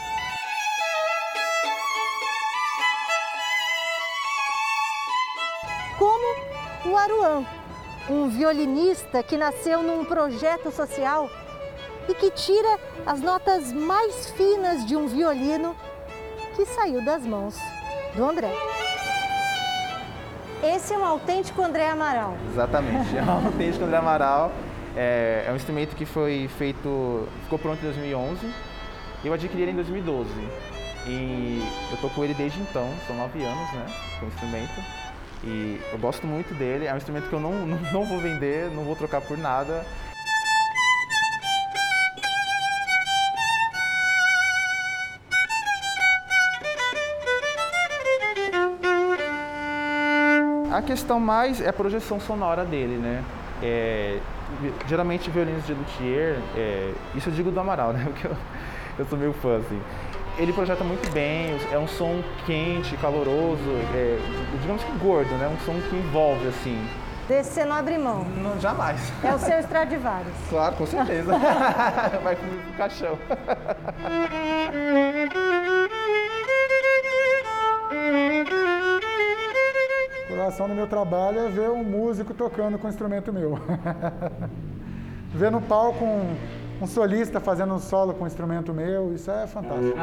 Como 5.97 6.91
o 6.91 6.97
Aruan, 6.97 7.45
um 8.10 8.30
violinista 8.30 9.22
que 9.22 9.38
nasceu 9.38 9.84
num 9.84 10.05
projeto 10.05 10.72
social 10.72 11.30
e 12.08 12.14
que 12.14 12.32
tira 12.32 12.80
as 13.05 13.22
notas 13.22 13.74
mais 13.74 14.30
finas 14.32 14.86
de 14.86 14.95
um 14.95 15.08
violino 15.08 15.76
que 16.55 16.66
saiu 16.66 17.03
das 17.03 17.26
mãos 17.26 17.58
do 18.16 18.24
André. 18.24 18.51
Esse 20.64 20.93
é 20.93 20.97
um 20.97 21.05
autêntico 21.05 21.62
André 21.62 21.88
Amaral. 21.88 22.36
Exatamente, 22.51 23.16
é 23.16 23.22
um 23.22 23.45
autêntico 23.45 23.84
André 23.84 23.97
Amaral. 23.97 24.51
É, 24.95 25.45
é 25.47 25.51
um 25.51 25.55
instrumento 25.55 25.95
que 25.95 26.05
foi 26.05 26.49
feito, 26.58 27.28
ficou 27.43 27.60
pronto 27.60 27.80
em 27.80 27.84
2011 27.84 28.47
e 29.24 29.28
eu 29.28 29.34
adquiri 29.34 29.64
ele 29.64 29.72
em 29.72 29.76
2012. 29.76 30.30
E 31.05 31.62
eu 31.91 31.97
tô 31.97 32.10
com 32.10 32.24
ele 32.24 32.34
desde 32.34 32.60
então, 32.60 32.89
são 33.05 33.16
nove 33.16 33.43
anos, 33.43 33.72
né, 33.74 33.86
com 34.20 34.26
o 34.26 34.30
instrumento. 34.30 35.07
E 35.43 35.79
eu 35.91 35.99
gosto 35.99 36.25
muito 36.25 36.53
dele, 36.53 36.85
é 36.85 36.93
um 36.93 36.97
instrumento 36.97 37.29
que 37.29 37.33
eu 37.33 37.39
não, 37.39 37.53
não, 37.65 37.77
não 37.91 38.05
vou 38.05 38.19
vender, 38.19 38.69
não 38.71 38.83
vou 38.83 38.95
trocar 38.95 39.21
por 39.21 39.38
nada. 39.38 39.85
A 50.71 50.81
questão 50.81 51.19
mais 51.19 51.59
é 51.59 51.69
a 51.69 51.73
projeção 51.73 52.19
sonora 52.19 52.63
dele, 52.63 52.97
né? 52.97 53.23
É, 53.63 54.19
geralmente 54.88 55.29
violinos 55.29 55.65
de 55.65 55.73
luthier, 55.73 56.38
é, 56.55 56.93
isso 57.15 57.29
eu 57.29 57.33
digo 57.33 57.51
do 57.51 57.59
Amaral, 57.59 57.93
né? 57.93 58.03
Porque 58.13 58.27
eu, 58.27 58.38
eu 58.99 59.05
sou 59.05 59.17
meio 59.17 59.33
fã, 59.33 59.57
assim. 59.57 59.81
Ele 60.38 60.53
projeta 60.53 60.83
muito 60.83 61.11
bem, 61.11 61.57
é 61.71 61.77
um 61.79 61.88
som 61.88 62.21
quente, 62.45 62.95
caloroso, 62.97 63.71
é, 63.95 64.19
digamos 64.61 64.83
que 64.83 64.91
gordo, 64.99 65.31
né? 65.35 65.47
Um 65.47 65.57
som 65.65 65.73
que 65.89 65.95
envolve, 65.95 66.47
assim. 66.47 66.88
Desse 67.27 67.51
você 67.51 67.65
não 67.65 67.75
abre 67.75 67.97
mão? 67.97 68.23
Não, 68.23 68.59
jamais. 68.59 69.11
É 69.23 69.33
o 69.33 69.39
seu 69.39 69.59
Stradivarius. 69.59 70.33
Claro, 70.49 70.75
com 70.75 70.85
certeza. 70.85 71.33
Vai 72.23 72.35
pro 72.35 72.47
caixão. 72.77 73.17
O 80.23 80.27
coração 80.29 80.69
do 80.69 80.75
meu 80.75 80.88
trabalho 80.88 81.47
é 81.47 81.49
ver 81.49 81.69
um 81.69 81.83
músico 81.83 82.33
tocando 82.33 82.77
com 82.77 82.88
um 82.88 82.89
instrumento 82.89 83.33
meu. 83.33 83.59
ver 85.33 85.51
no 85.51 85.61
palco 85.61 86.05
um, 86.05 86.35
um 86.82 86.88
solista 86.88 87.39
fazendo 87.39 87.73
um 87.73 87.80
solo 87.80 88.13
com 88.13 88.23
um 88.23 88.28
instrumento 88.28 88.73
meu, 88.73 89.13
isso 89.13 89.32
é 89.32 89.47
fantástico. 89.47 89.97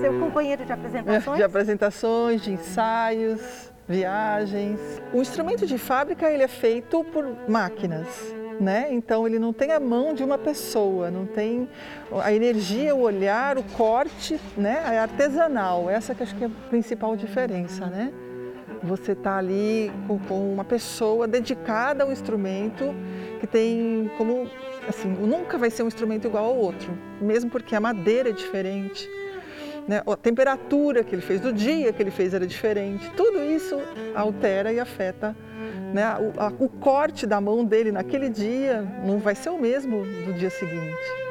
Seu 0.00 0.18
companheiro 0.18 0.64
de 0.64 0.72
apresentações? 0.72 1.36
De 1.36 1.42
apresentações, 1.42 2.42
de 2.42 2.52
ensaios, 2.52 3.72
viagens. 3.88 4.80
O 5.12 5.20
instrumento 5.20 5.66
de 5.66 5.78
fábrica 5.78 6.30
ele 6.30 6.42
é 6.42 6.48
feito 6.48 7.04
por 7.04 7.24
máquinas. 7.48 8.34
Né? 8.60 8.88
Então 8.90 9.26
ele 9.26 9.38
não 9.38 9.52
tem 9.52 9.72
a 9.72 9.80
mão 9.80 10.14
de 10.14 10.22
uma 10.22 10.38
pessoa, 10.38 11.10
não 11.10 11.26
tem 11.26 11.68
a 12.22 12.32
energia, 12.32 12.94
o 12.94 13.00
olhar, 13.00 13.58
o 13.58 13.62
corte, 13.62 14.40
né? 14.56 14.82
É 14.92 14.98
artesanal. 14.98 15.90
Essa 15.90 16.14
que 16.14 16.22
acho 16.22 16.34
que 16.36 16.44
é 16.44 16.46
a 16.46 16.68
principal 16.68 17.16
diferença, 17.16 17.86
né? 17.86 18.12
Você 18.82 19.12
está 19.12 19.38
ali 19.38 19.90
com, 20.06 20.18
com, 20.18 20.52
uma 20.52 20.64
pessoa 20.64 21.26
dedicada 21.26 22.04
ao 22.04 22.12
instrumento 22.12 22.94
que 23.40 23.46
tem 23.46 24.10
como 24.18 24.48
assim, 24.88 25.08
nunca 25.08 25.56
vai 25.56 25.70
ser 25.70 25.82
um 25.82 25.88
instrumento 25.88 26.26
igual 26.26 26.44
ao 26.44 26.56
outro, 26.56 26.92
mesmo 27.20 27.50
porque 27.50 27.74
a 27.74 27.80
madeira 27.80 28.28
é 28.28 28.32
diferente. 28.32 29.08
Né? 29.86 30.02
A 30.06 30.16
temperatura 30.16 31.04
que 31.04 31.14
ele 31.14 31.22
fez, 31.22 31.40
do 31.40 31.52
dia 31.52 31.92
que 31.92 32.02
ele 32.02 32.10
fez 32.10 32.32
era 32.32 32.46
diferente. 32.46 33.10
Tudo 33.16 33.42
isso 33.42 33.78
altera 34.14 34.72
e 34.72 34.80
afeta 34.80 35.36
né? 35.94 36.16
O, 36.18 36.40
a, 36.40 36.48
o 36.58 36.68
corte 36.68 37.24
da 37.24 37.40
mão 37.40 37.64
dele 37.64 37.92
naquele 37.92 38.28
dia 38.28 38.82
não 39.04 39.18
vai 39.18 39.36
ser 39.36 39.50
o 39.50 39.58
mesmo 39.58 40.04
do 40.04 40.32
dia 40.34 40.50
seguinte. 40.50 41.23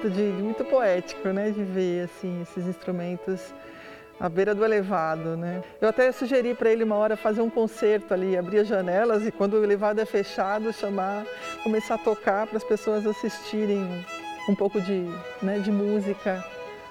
Bonito, 0.00 0.10
de, 0.10 0.42
muito 0.42 0.64
poético, 0.64 1.28
né, 1.28 1.50
de 1.50 1.62
ver 1.62 2.04
assim 2.04 2.40
esses 2.40 2.66
instrumentos 2.66 3.52
à 4.18 4.28
beira 4.28 4.54
do 4.54 4.64
elevado, 4.64 5.36
né? 5.36 5.62
Eu 5.80 5.88
até 5.88 6.10
sugeri 6.12 6.54
para 6.54 6.70
ele 6.70 6.84
uma 6.84 6.96
hora 6.96 7.16
fazer 7.16 7.42
um 7.42 7.50
concerto 7.50 8.14
ali, 8.14 8.36
abrir 8.36 8.60
as 8.60 8.68
janelas 8.68 9.26
e 9.26 9.30
quando 9.30 9.54
o 9.54 9.64
elevado 9.64 10.00
é 10.00 10.06
fechado, 10.06 10.72
chamar, 10.72 11.24
começar 11.62 11.96
a 11.96 11.98
tocar 11.98 12.46
para 12.46 12.56
as 12.56 12.64
pessoas 12.64 13.06
assistirem 13.06 14.06
um 14.48 14.54
pouco 14.54 14.80
de, 14.80 15.06
né, 15.42 15.58
de 15.58 15.70
música 15.70 16.42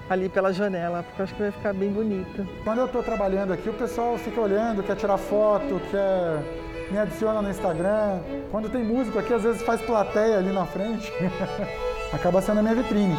ali 0.07 0.30
pela 0.30 0.53
janela, 0.53 1.03
porque 1.03 1.22
eu 1.22 1.24
acho 1.24 1.36
que 1.36 1.41
vai 1.41 1.51
ficar 1.51 1.74
bem 1.74 1.91
bonito. 1.91 2.47
Quando 2.64 2.80
eu 2.80 2.86
estou 2.86 3.01
trabalhando 3.01 3.53
aqui, 3.53 3.70
o 3.70 3.74
pessoal 3.74 4.18
fica 4.18 4.39
olhando, 4.39 4.84
quer 4.84 4.95
tirar 4.95 5.18
foto, 5.18 5.82
quer 5.89 6.43
me 6.91 6.97
adiciona 6.97 7.41
no 7.41 7.49
Instagram. 7.49 8.20
Quando 8.51 8.70
tem 8.70 8.84
músico 8.84 9.20
aqui, 9.20 9.34
às 9.34 9.43
vezes 9.43 9.62
faz 9.62 9.82
plateia 9.82 10.38
ali 10.38 10.51
na 10.51 10.66
frente. 10.66 11.12
Acaba 12.12 12.41
sendo 12.41 12.60
a 12.60 12.64
minha 12.64 12.76
vitrine. 12.76 13.16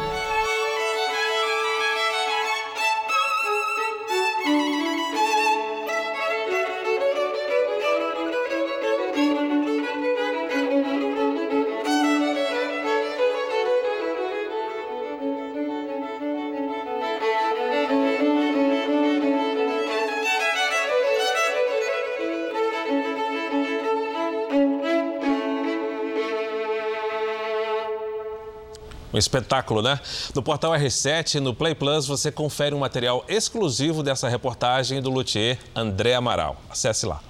Espetáculo, 29.21 29.81
né? 29.81 29.99
No 30.35 30.43
portal 30.43 30.73
R7 30.73 31.39
no 31.39 31.53
Play 31.53 31.73
Plus 31.73 32.05
você 32.07 32.31
confere 32.31 32.75
um 32.75 32.79
material 32.79 33.23
exclusivo 33.29 34.03
dessa 34.03 34.27
reportagem 34.27 35.01
do 35.01 35.09
luthier 35.09 35.57
André 35.73 36.13
Amaral. 36.13 36.57
Acesse 36.69 37.05
lá. 37.05 37.21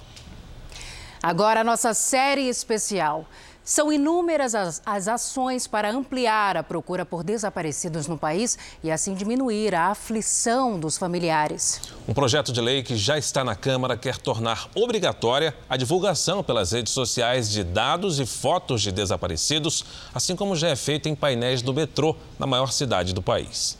Agora 1.22 1.60
a 1.60 1.64
nossa 1.64 1.94
série 1.94 2.48
especial. 2.48 3.24
São 3.64 3.92
inúmeras 3.92 4.56
as, 4.56 4.82
as, 4.84 5.06
ações 5.06 5.68
para 5.68 5.88
ampliar 5.88 6.56
a 6.56 6.64
procura 6.64 7.06
por 7.06 7.22
desaparecidos 7.22 8.08
no 8.08 8.18
país 8.18 8.58
e 8.82 8.90
assim 8.90 9.14
diminuir 9.14 9.72
a 9.72 9.86
aflição 9.86 10.80
dos 10.80 10.98
familiares. 10.98 11.80
Um 12.08 12.12
projeto 12.12 12.52
de 12.52 12.60
lei 12.60 12.82
que 12.82 12.96
já 12.96 13.16
está 13.16 13.44
na 13.44 13.54
Câmara 13.54 13.96
quer 13.96 14.18
tornar 14.18 14.68
obrigatória 14.74 15.54
a 15.70 15.76
divulgação 15.76 16.42
pelas 16.42 16.72
redes 16.72 16.92
sociais 16.92 17.48
de 17.48 17.62
dados 17.62 18.18
e 18.18 18.26
fotos 18.26 18.82
de 18.82 18.90
desaparecidos, 18.90 19.84
assim 20.12 20.34
como 20.34 20.56
já 20.56 20.68
é 20.68 20.76
feito 20.76 21.08
em 21.08 21.14
painéis 21.14 21.62
do 21.62 21.72
metrô 21.72 22.16
na 22.40 22.48
maior 22.48 22.72
cidade 22.72 23.14
do 23.14 23.22
país. 23.22 23.78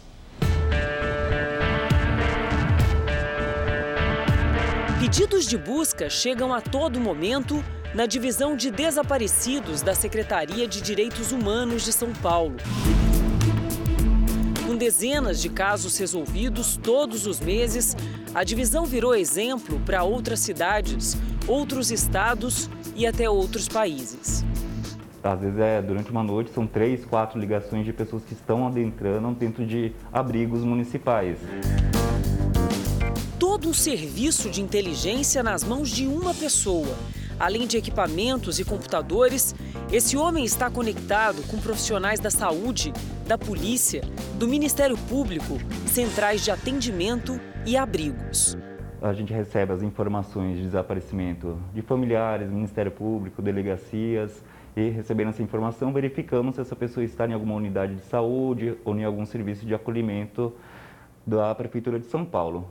Pedidos 5.00 5.44
de 5.46 5.58
busca 5.58 6.08
chegam 6.08 6.54
a 6.54 6.60
todo 6.60 7.00
momento 7.00 7.62
na 7.94 8.06
divisão 8.06 8.56
de 8.56 8.70
desaparecidos 8.70 9.82
da 9.82 9.94
Secretaria 9.94 10.66
de 10.66 10.80
Direitos 10.80 11.30
Humanos 11.30 11.84
de 11.84 11.92
São 11.92 12.12
Paulo. 12.12 12.56
Com 14.66 14.76
dezenas 14.76 15.42
de 15.42 15.50
casos 15.50 15.98
resolvidos 15.98 16.76
todos 16.76 17.26
os 17.26 17.38
meses, 17.38 17.94
a 18.34 18.42
divisão 18.44 18.86
virou 18.86 19.14
exemplo 19.14 19.78
para 19.84 20.02
outras 20.02 20.40
cidades, 20.40 21.18
outros 21.46 21.90
estados 21.90 22.70
e 22.96 23.06
até 23.06 23.28
outros 23.28 23.68
países. 23.68 24.42
Às 25.22 25.40
vezes, 25.40 25.58
é, 25.58 25.80
durante 25.82 26.10
uma 26.10 26.22
noite, 26.22 26.50
são 26.52 26.66
três, 26.66 27.04
quatro 27.04 27.38
ligações 27.38 27.84
de 27.84 27.92
pessoas 27.92 28.24
que 28.24 28.32
estão 28.32 28.66
adentrando 28.66 29.32
dentro 29.34 29.64
de 29.64 29.92
abrigos 30.10 30.64
municipais. 30.64 31.38
Todo 33.38 33.68
um 33.68 33.74
serviço 33.74 34.50
de 34.50 34.62
inteligência 34.62 35.42
nas 35.42 35.62
mãos 35.62 35.90
de 35.90 36.06
uma 36.06 36.34
pessoa 36.34 36.96
Além 37.42 37.66
de 37.66 37.76
equipamentos 37.76 38.60
e 38.60 38.64
computadores, 38.64 39.52
esse 39.90 40.16
homem 40.16 40.44
está 40.44 40.70
conectado 40.70 41.42
com 41.48 41.58
profissionais 41.58 42.20
da 42.20 42.30
saúde, 42.30 42.92
da 43.26 43.36
polícia, 43.36 44.00
do 44.38 44.46
Ministério 44.46 44.96
Público, 45.08 45.58
centrais 45.84 46.44
de 46.44 46.52
atendimento 46.52 47.40
e 47.66 47.76
abrigos. 47.76 48.56
a 49.02 49.12
gente 49.12 49.32
recebe 49.32 49.72
as 49.72 49.82
informações 49.82 50.56
de 50.58 50.62
desaparecimento 50.62 51.58
de 51.74 51.82
familiares, 51.82 52.48
Ministério 52.48 52.92
Público, 52.92 53.42
delegacias, 53.42 54.44
e 54.76 54.90
recebendo 54.90 55.30
essa 55.30 55.42
informação, 55.42 55.92
verificamos 55.92 56.54
se 56.54 56.60
essa 56.60 56.76
pessoa 56.76 57.02
está 57.02 57.26
em 57.26 57.32
alguma 57.32 57.56
unidade 57.56 57.96
de 57.96 58.02
saúde 58.02 58.76
ou 58.84 58.96
em 58.96 59.02
algum 59.02 59.26
serviço 59.26 59.66
de 59.66 59.74
acolhimento 59.74 60.54
da 61.26 61.52
Prefeitura 61.56 61.98
de 61.98 62.06
São 62.06 62.24
Paulo. 62.24 62.68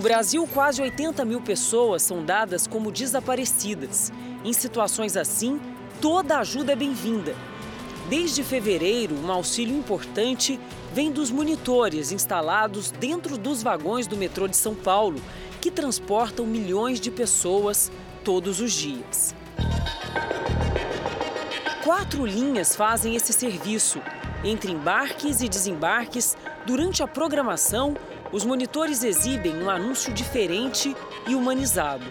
No 0.00 0.04
Brasil, 0.04 0.48
quase 0.50 0.80
80 0.80 1.26
mil 1.26 1.42
pessoas 1.42 2.02
são 2.02 2.24
dadas 2.24 2.66
como 2.66 2.90
desaparecidas. 2.90 4.10
Em 4.42 4.50
situações 4.50 5.14
assim, 5.14 5.60
toda 6.00 6.38
ajuda 6.38 6.72
é 6.72 6.74
bem-vinda. 6.74 7.36
Desde 8.08 8.42
fevereiro, 8.42 9.14
um 9.14 9.30
auxílio 9.30 9.76
importante 9.76 10.58
vem 10.94 11.12
dos 11.12 11.30
monitores 11.30 12.12
instalados 12.12 12.90
dentro 12.90 13.36
dos 13.36 13.62
vagões 13.62 14.06
do 14.06 14.16
metrô 14.16 14.48
de 14.48 14.56
São 14.56 14.74
Paulo, 14.74 15.20
que 15.60 15.70
transportam 15.70 16.46
milhões 16.46 16.98
de 16.98 17.10
pessoas 17.10 17.92
todos 18.24 18.58
os 18.58 18.72
dias. 18.72 19.34
Quatro 21.84 22.24
linhas 22.24 22.74
fazem 22.74 23.16
esse 23.16 23.34
serviço. 23.34 24.00
Entre 24.42 24.72
embarques 24.72 25.42
e 25.42 25.48
desembarques, 25.48 26.36
durante 26.66 27.02
a 27.02 27.06
programação, 27.06 27.94
os 28.32 28.44
monitores 28.44 29.04
exibem 29.04 29.62
um 29.62 29.68
anúncio 29.68 30.12
diferente 30.14 30.96
e 31.26 31.34
humanizado. 31.34 32.04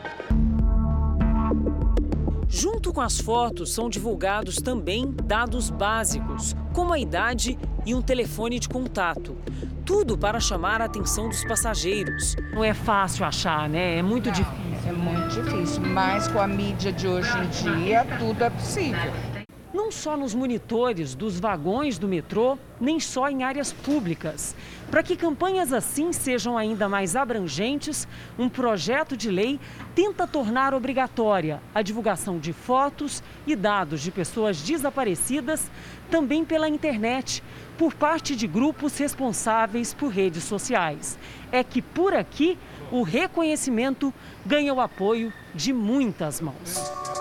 Junto 2.47 2.93
com 2.93 3.01
as 3.01 3.19
fotos, 3.19 3.73
são 3.73 3.89
divulgados 3.89 4.57
também 4.57 5.11
dados 5.23 5.69
básicos, 5.69 6.55
como 6.73 6.93
a 6.93 6.99
idade 6.99 7.57
e 7.86 7.95
um 7.95 8.01
telefone 8.01 8.59
de 8.59 8.69
contato. 8.69 9.36
Tudo 9.86 10.17
para 10.17 10.39
chamar 10.39 10.82
a 10.82 10.86
atenção 10.86 11.30
dos 11.30 11.43
passageiros. 11.45 12.36
Não 12.53 12.63
é 12.63 12.73
fácil 12.73 13.25
achar, 13.25 13.67
né? 13.67 13.97
É 13.97 14.01
muito 14.03 14.27
Não, 14.27 14.34
difícil. 14.34 14.59
É 14.88 14.91
muito 14.91 15.41
difícil, 15.41 15.82
mas 15.82 16.27
com 16.27 16.39
a 16.39 16.47
mídia 16.47 16.91
de 16.91 17.07
hoje 17.07 17.32
em 17.38 17.47
dia, 17.47 18.05
tudo 18.19 18.43
é 18.43 18.49
possível. 18.49 19.38
Não 19.72 19.91
só 19.91 20.17
nos 20.17 20.34
monitores 20.34 21.13
dos 21.13 21.39
vagões 21.39 21.99
do 21.99 22.07
metrô, 22.07 22.57
nem 22.82 22.99
só 22.99 23.30
em 23.30 23.43
áreas 23.43 23.72
públicas. 23.72 24.55
Para 24.89 25.03
que 25.03 25.15
campanhas 25.15 25.72
assim 25.72 26.11
sejam 26.11 26.57
ainda 26.57 26.89
mais 26.89 27.15
abrangentes, 27.15 28.07
um 28.38 28.49
projeto 28.49 29.15
de 29.15 29.30
lei 29.30 29.59
tenta 29.93 30.26
tornar 30.26 30.74
obrigatória 30.74 31.61
a 31.74 31.84
divulgação 31.84 32.39
de 32.39 32.51
fotos 32.51 33.22
e 33.45 33.55
dados 33.55 34.01
de 34.01 34.09
pessoas 34.09 34.59
desaparecidas 34.59 35.70
também 36.09 36.43
pela 36.43 36.67
internet, 36.67 37.43
por 37.78 37.93
parte 37.93 38.36
de 38.36 38.47
grupos 38.47 38.97
responsáveis 38.97 39.93
por 39.93 40.07
redes 40.07 40.43
sociais. 40.45 41.20
É 41.51 41.63
que 41.63 41.80
por 41.80 42.15
aqui 42.15 42.57
o 42.91 43.03
reconhecimento 43.03 44.11
ganha 44.43 44.74
o 44.74 44.82
apoio 44.82 45.32
de 45.53 45.72
muitas 45.72 46.41
mãos. 46.41 47.18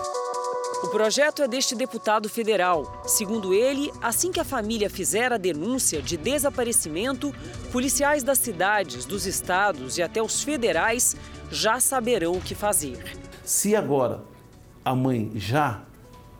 O 0.83 0.89
projeto 0.89 1.43
é 1.43 1.49
deste 1.49 1.75
deputado 1.75 2.29
federal. 2.29 3.03
Segundo 3.05 3.53
ele, 3.53 3.91
assim 4.01 4.31
que 4.31 4.39
a 4.39 4.45
família 4.45 4.89
fizer 4.89 5.33
a 5.33 5.37
denúncia 5.37 6.01
de 6.01 6.17
desaparecimento, 6.17 7.35
policiais 7.73 8.23
das 8.23 8.39
cidades, 8.39 9.05
dos 9.05 9.27
estados 9.27 9.99
e 9.99 10.03
até 10.03 10.23
os 10.23 10.43
federais 10.43 11.17
já 11.51 11.81
saberão 11.81 12.33
o 12.33 12.41
que 12.41 12.55
fazer. 12.55 13.19
Se 13.45 13.75
agora 13.75 14.23
a 14.85 14.95
mãe 14.95 15.33
já 15.35 15.83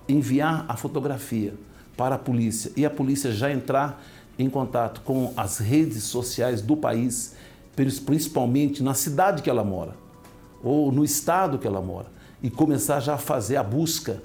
enviar 0.09 0.65
a 0.69 0.77
fotografia 0.77 1.55
para 1.97 2.15
a 2.15 2.19
polícia 2.19 2.71
e 2.77 2.87
a 2.87 2.91
polícia 2.91 3.33
já 3.33 3.51
entrar 3.51 4.01
em 4.39 4.49
contato 4.49 5.01
com 5.01 5.33
as 5.37 5.59
redes 5.59 6.05
sociais 6.05 6.63
do 6.63 6.77
país, 6.77 7.35
principalmente 7.75 8.85
na 8.85 8.95
cidade 8.95 9.43
que 9.43 9.51
ela 9.51 9.65
mora 9.65 9.97
ou 10.63 10.93
no 10.93 11.05
estado 11.05 11.59
que 11.59 11.67
ela 11.67 11.81
mora, 11.81 12.07
e 12.43 12.51
começar 12.51 13.01
já 13.01 13.15
a 13.15 13.19
fazer 13.19 13.57
a 13.57 13.63
busca, 13.63 14.23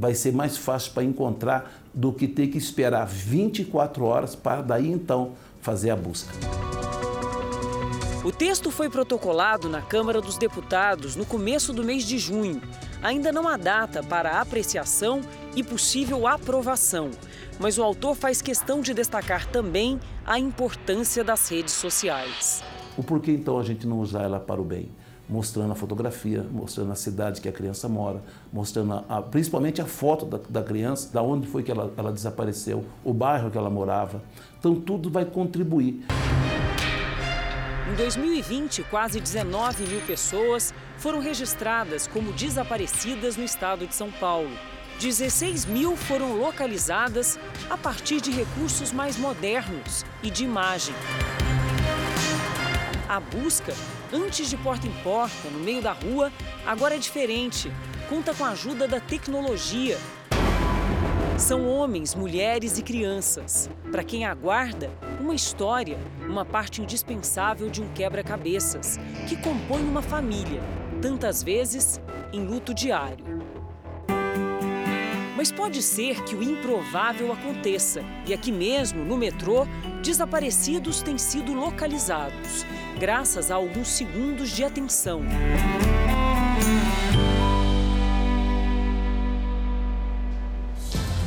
vai 0.00 0.14
ser 0.14 0.32
mais 0.32 0.56
fácil 0.56 0.92
para 0.92 1.04
encontrar 1.04 1.70
do 1.92 2.10
que 2.10 2.26
ter 2.26 2.46
que 2.46 2.56
esperar 2.56 3.06
24 3.06 4.02
horas 4.02 4.34
para 4.34 4.62
daí 4.62 4.90
então 4.90 5.32
fazer 5.60 5.90
a 5.90 5.96
busca. 5.96 6.32
O 8.24 8.32
texto 8.32 8.70
foi 8.70 8.88
protocolado 8.88 9.68
na 9.68 9.82
Câmara 9.82 10.22
dos 10.22 10.38
Deputados 10.38 11.16
no 11.16 11.26
começo 11.26 11.74
do 11.74 11.84
mês 11.84 12.04
de 12.04 12.18
junho. 12.18 12.62
Ainda 13.02 13.30
não 13.30 13.46
há 13.46 13.58
data 13.58 14.02
para 14.02 14.40
apreciação 14.40 15.20
e 15.54 15.62
possível 15.62 16.26
aprovação, 16.26 17.10
mas 17.58 17.76
o 17.76 17.82
autor 17.82 18.14
faz 18.14 18.40
questão 18.40 18.80
de 18.80 18.94
destacar 18.94 19.46
também 19.46 20.00
a 20.24 20.38
importância 20.38 21.22
das 21.22 21.46
redes 21.50 21.74
sociais. 21.74 22.64
O 22.96 23.02
porquê 23.02 23.32
então 23.32 23.58
a 23.58 23.62
gente 23.62 23.86
não 23.86 24.00
usar 24.00 24.22
ela 24.22 24.40
para 24.40 24.60
o 24.60 24.64
bem? 24.64 24.90
Mostrando 25.30 25.70
a 25.70 25.74
fotografia, 25.76 26.44
mostrando 26.50 26.90
a 26.90 26.96
cidade 26.96 27.40
que 27.40 27.48
a 27.48 27.52
criança 27.52 27.88
mora, 27.88 28.20
mostrando 28.52 29.04
a, 29.08 29.22
principalmente 29.22 29.80
a 29.80 29.86
foto 29.86 30.26
da, 30.26 30.40
da, 30.48 30.62
criança, 30.62 31.12
da 31.12 31.22
onde 31.22 31.46
foi 31.46 31.62
que 31.62 31.70
ela, 31.70 31.92
ela 31.96 32.12
desapareceu, 32.12 32.84
o 33.04 33.14
bairro 33.14 33.50
que 33.50 33.56
ela 33.56 33.70
morava. 33.70 34.20
Então 34.58 34.74
tudo 34.74 35.08
vai 35.08 35.24
contribuir. 35.24 36.04
Em 37.90 37.94
2020, 37.94 38.82
quase 38.84 39.20
19 39.20 39.86
mil 39.86 40.00
pessoas 40.02 40.74
foram 40.96 41.20
registradas 41.20 42.06
como 42.06 42.32
desaparecidas 42.32 43.36
no 43.36 43.44
estado 43.44 43.86
de 43.86 43.94
São 43.94 44.10
Paulo. 44.12 44.50
16 45.00 45.64
mil 45.64 45.96
foram 45.96 46.36
localizadas 46.36 47.38
a 47.70 47.76
partir 47.76 48.20
de 48.20 48.30
recursos 48.30 48.92
mais 48.92 49.16
modernos 49.16 50.04
e 50.22 50.30
de 50.30 50.44
imagem. 50.44 50.94
A 53.08 53.18
busca, 53.18 53.72
antes 54.12 54.48
de 54.48 54.56
porta 54.56 54.86
em 54.86 54.92
porta, 55.02 55.48
no 55.50 55.60
meio 55.60 55.82
da 55.82 55.92
rua, 55.92 56.32
agora 56.66 56.96
é 56.96 56.98
diferente. 56.98 57.70
Conta 58.08 58.34
com 58.34 58.44
a 58.44 58.50
ajuda 58.50 58.88
da 58.88 59.00
tecnologia. 59.00 59.98
São 61.38 61.66
homens, 61.66 62.14
mulheres 62.14 62.76
e 62.76 62.82
crianças. 62.82 63.70
Para 63.90 64.04
quem 64.04 64.26
aguarda, 64.26 64.90
uma 65.20 65.34
história, 65.34 65.98
uma 66.28 66.44
parte 66.44 66.82
indispensável 66.82 67.70
de 67.70 67.80
um 67.80 67.88
quebra-cabeças, 67.92 68.98
que 69.28 69.36
compõe 69.36 69.82
uma 69.82 70.02
família, 70.02 70.60
tantas 71.00 71.42
vezes 71.42 72.00
em 72.32 72.44
luto 72.44 72.74
diário. 72.74 73.24
Mas 75.36 75.50
pode 75.50 75.80
ser 75.80 76.22
que 76.24 76.34
o 76.34 76.42
improvável 76.42 77.32
aconteça 77.32 78.04
e 78.26 78.34
aqui 78.34 78.52
mesmo, 78.52 79.02
no 79.02 79.16
metrô, 79.16 79.66
desaparecidos 80.02 81.00
têm 81.00 81.16
sido 81.16 81.54
localizados, 81.54 82.66
graças 83.00 83.50
a 83.50 83.54
alguns 83.54 83.88
segundos 83.88 84.50
de 84.50 84.62
atenção. 84.62 85.22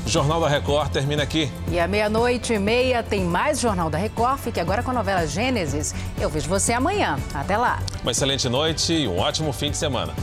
O 0.05 0.09
Jornal 0.09 0.39
da 0.39 0.47
Record 0.47 0.91
termina 0.91 1.23
aqui. 1.23 1.51
E 1.71 1.79
à 1.79 1.87
meia-noite 1.87 2.53
e 2.53 2.59
meia 2.59 3.01
tem 3.01 3.21
mais 3.21 3.59
Jornal 3.59 3.89
da 3.89 3.97
Record. 3.97 4.37
Fique 4.37 4.59
agora 4.59 4.83
com 4.83 4.91
a 4.91 4.93
novela 4.93 5.25
Gênesis. 5.25 5.95
Eu 6.21 6.29
vejo 6.29 6.47
você 6.47 6.73
amanhã. 6.73 7.17
Até 7.33 7.57
lá. 7.57 7.79
Uma 8.03 8.11
excelente 8.11 8.47
noite 8.47 8.93
e 8.93 9.07
um 9.07 9.17
ótimo 9.17 9.51
fim 9.51 9.71
de 9.71 9.77
semana. 9.77 10.13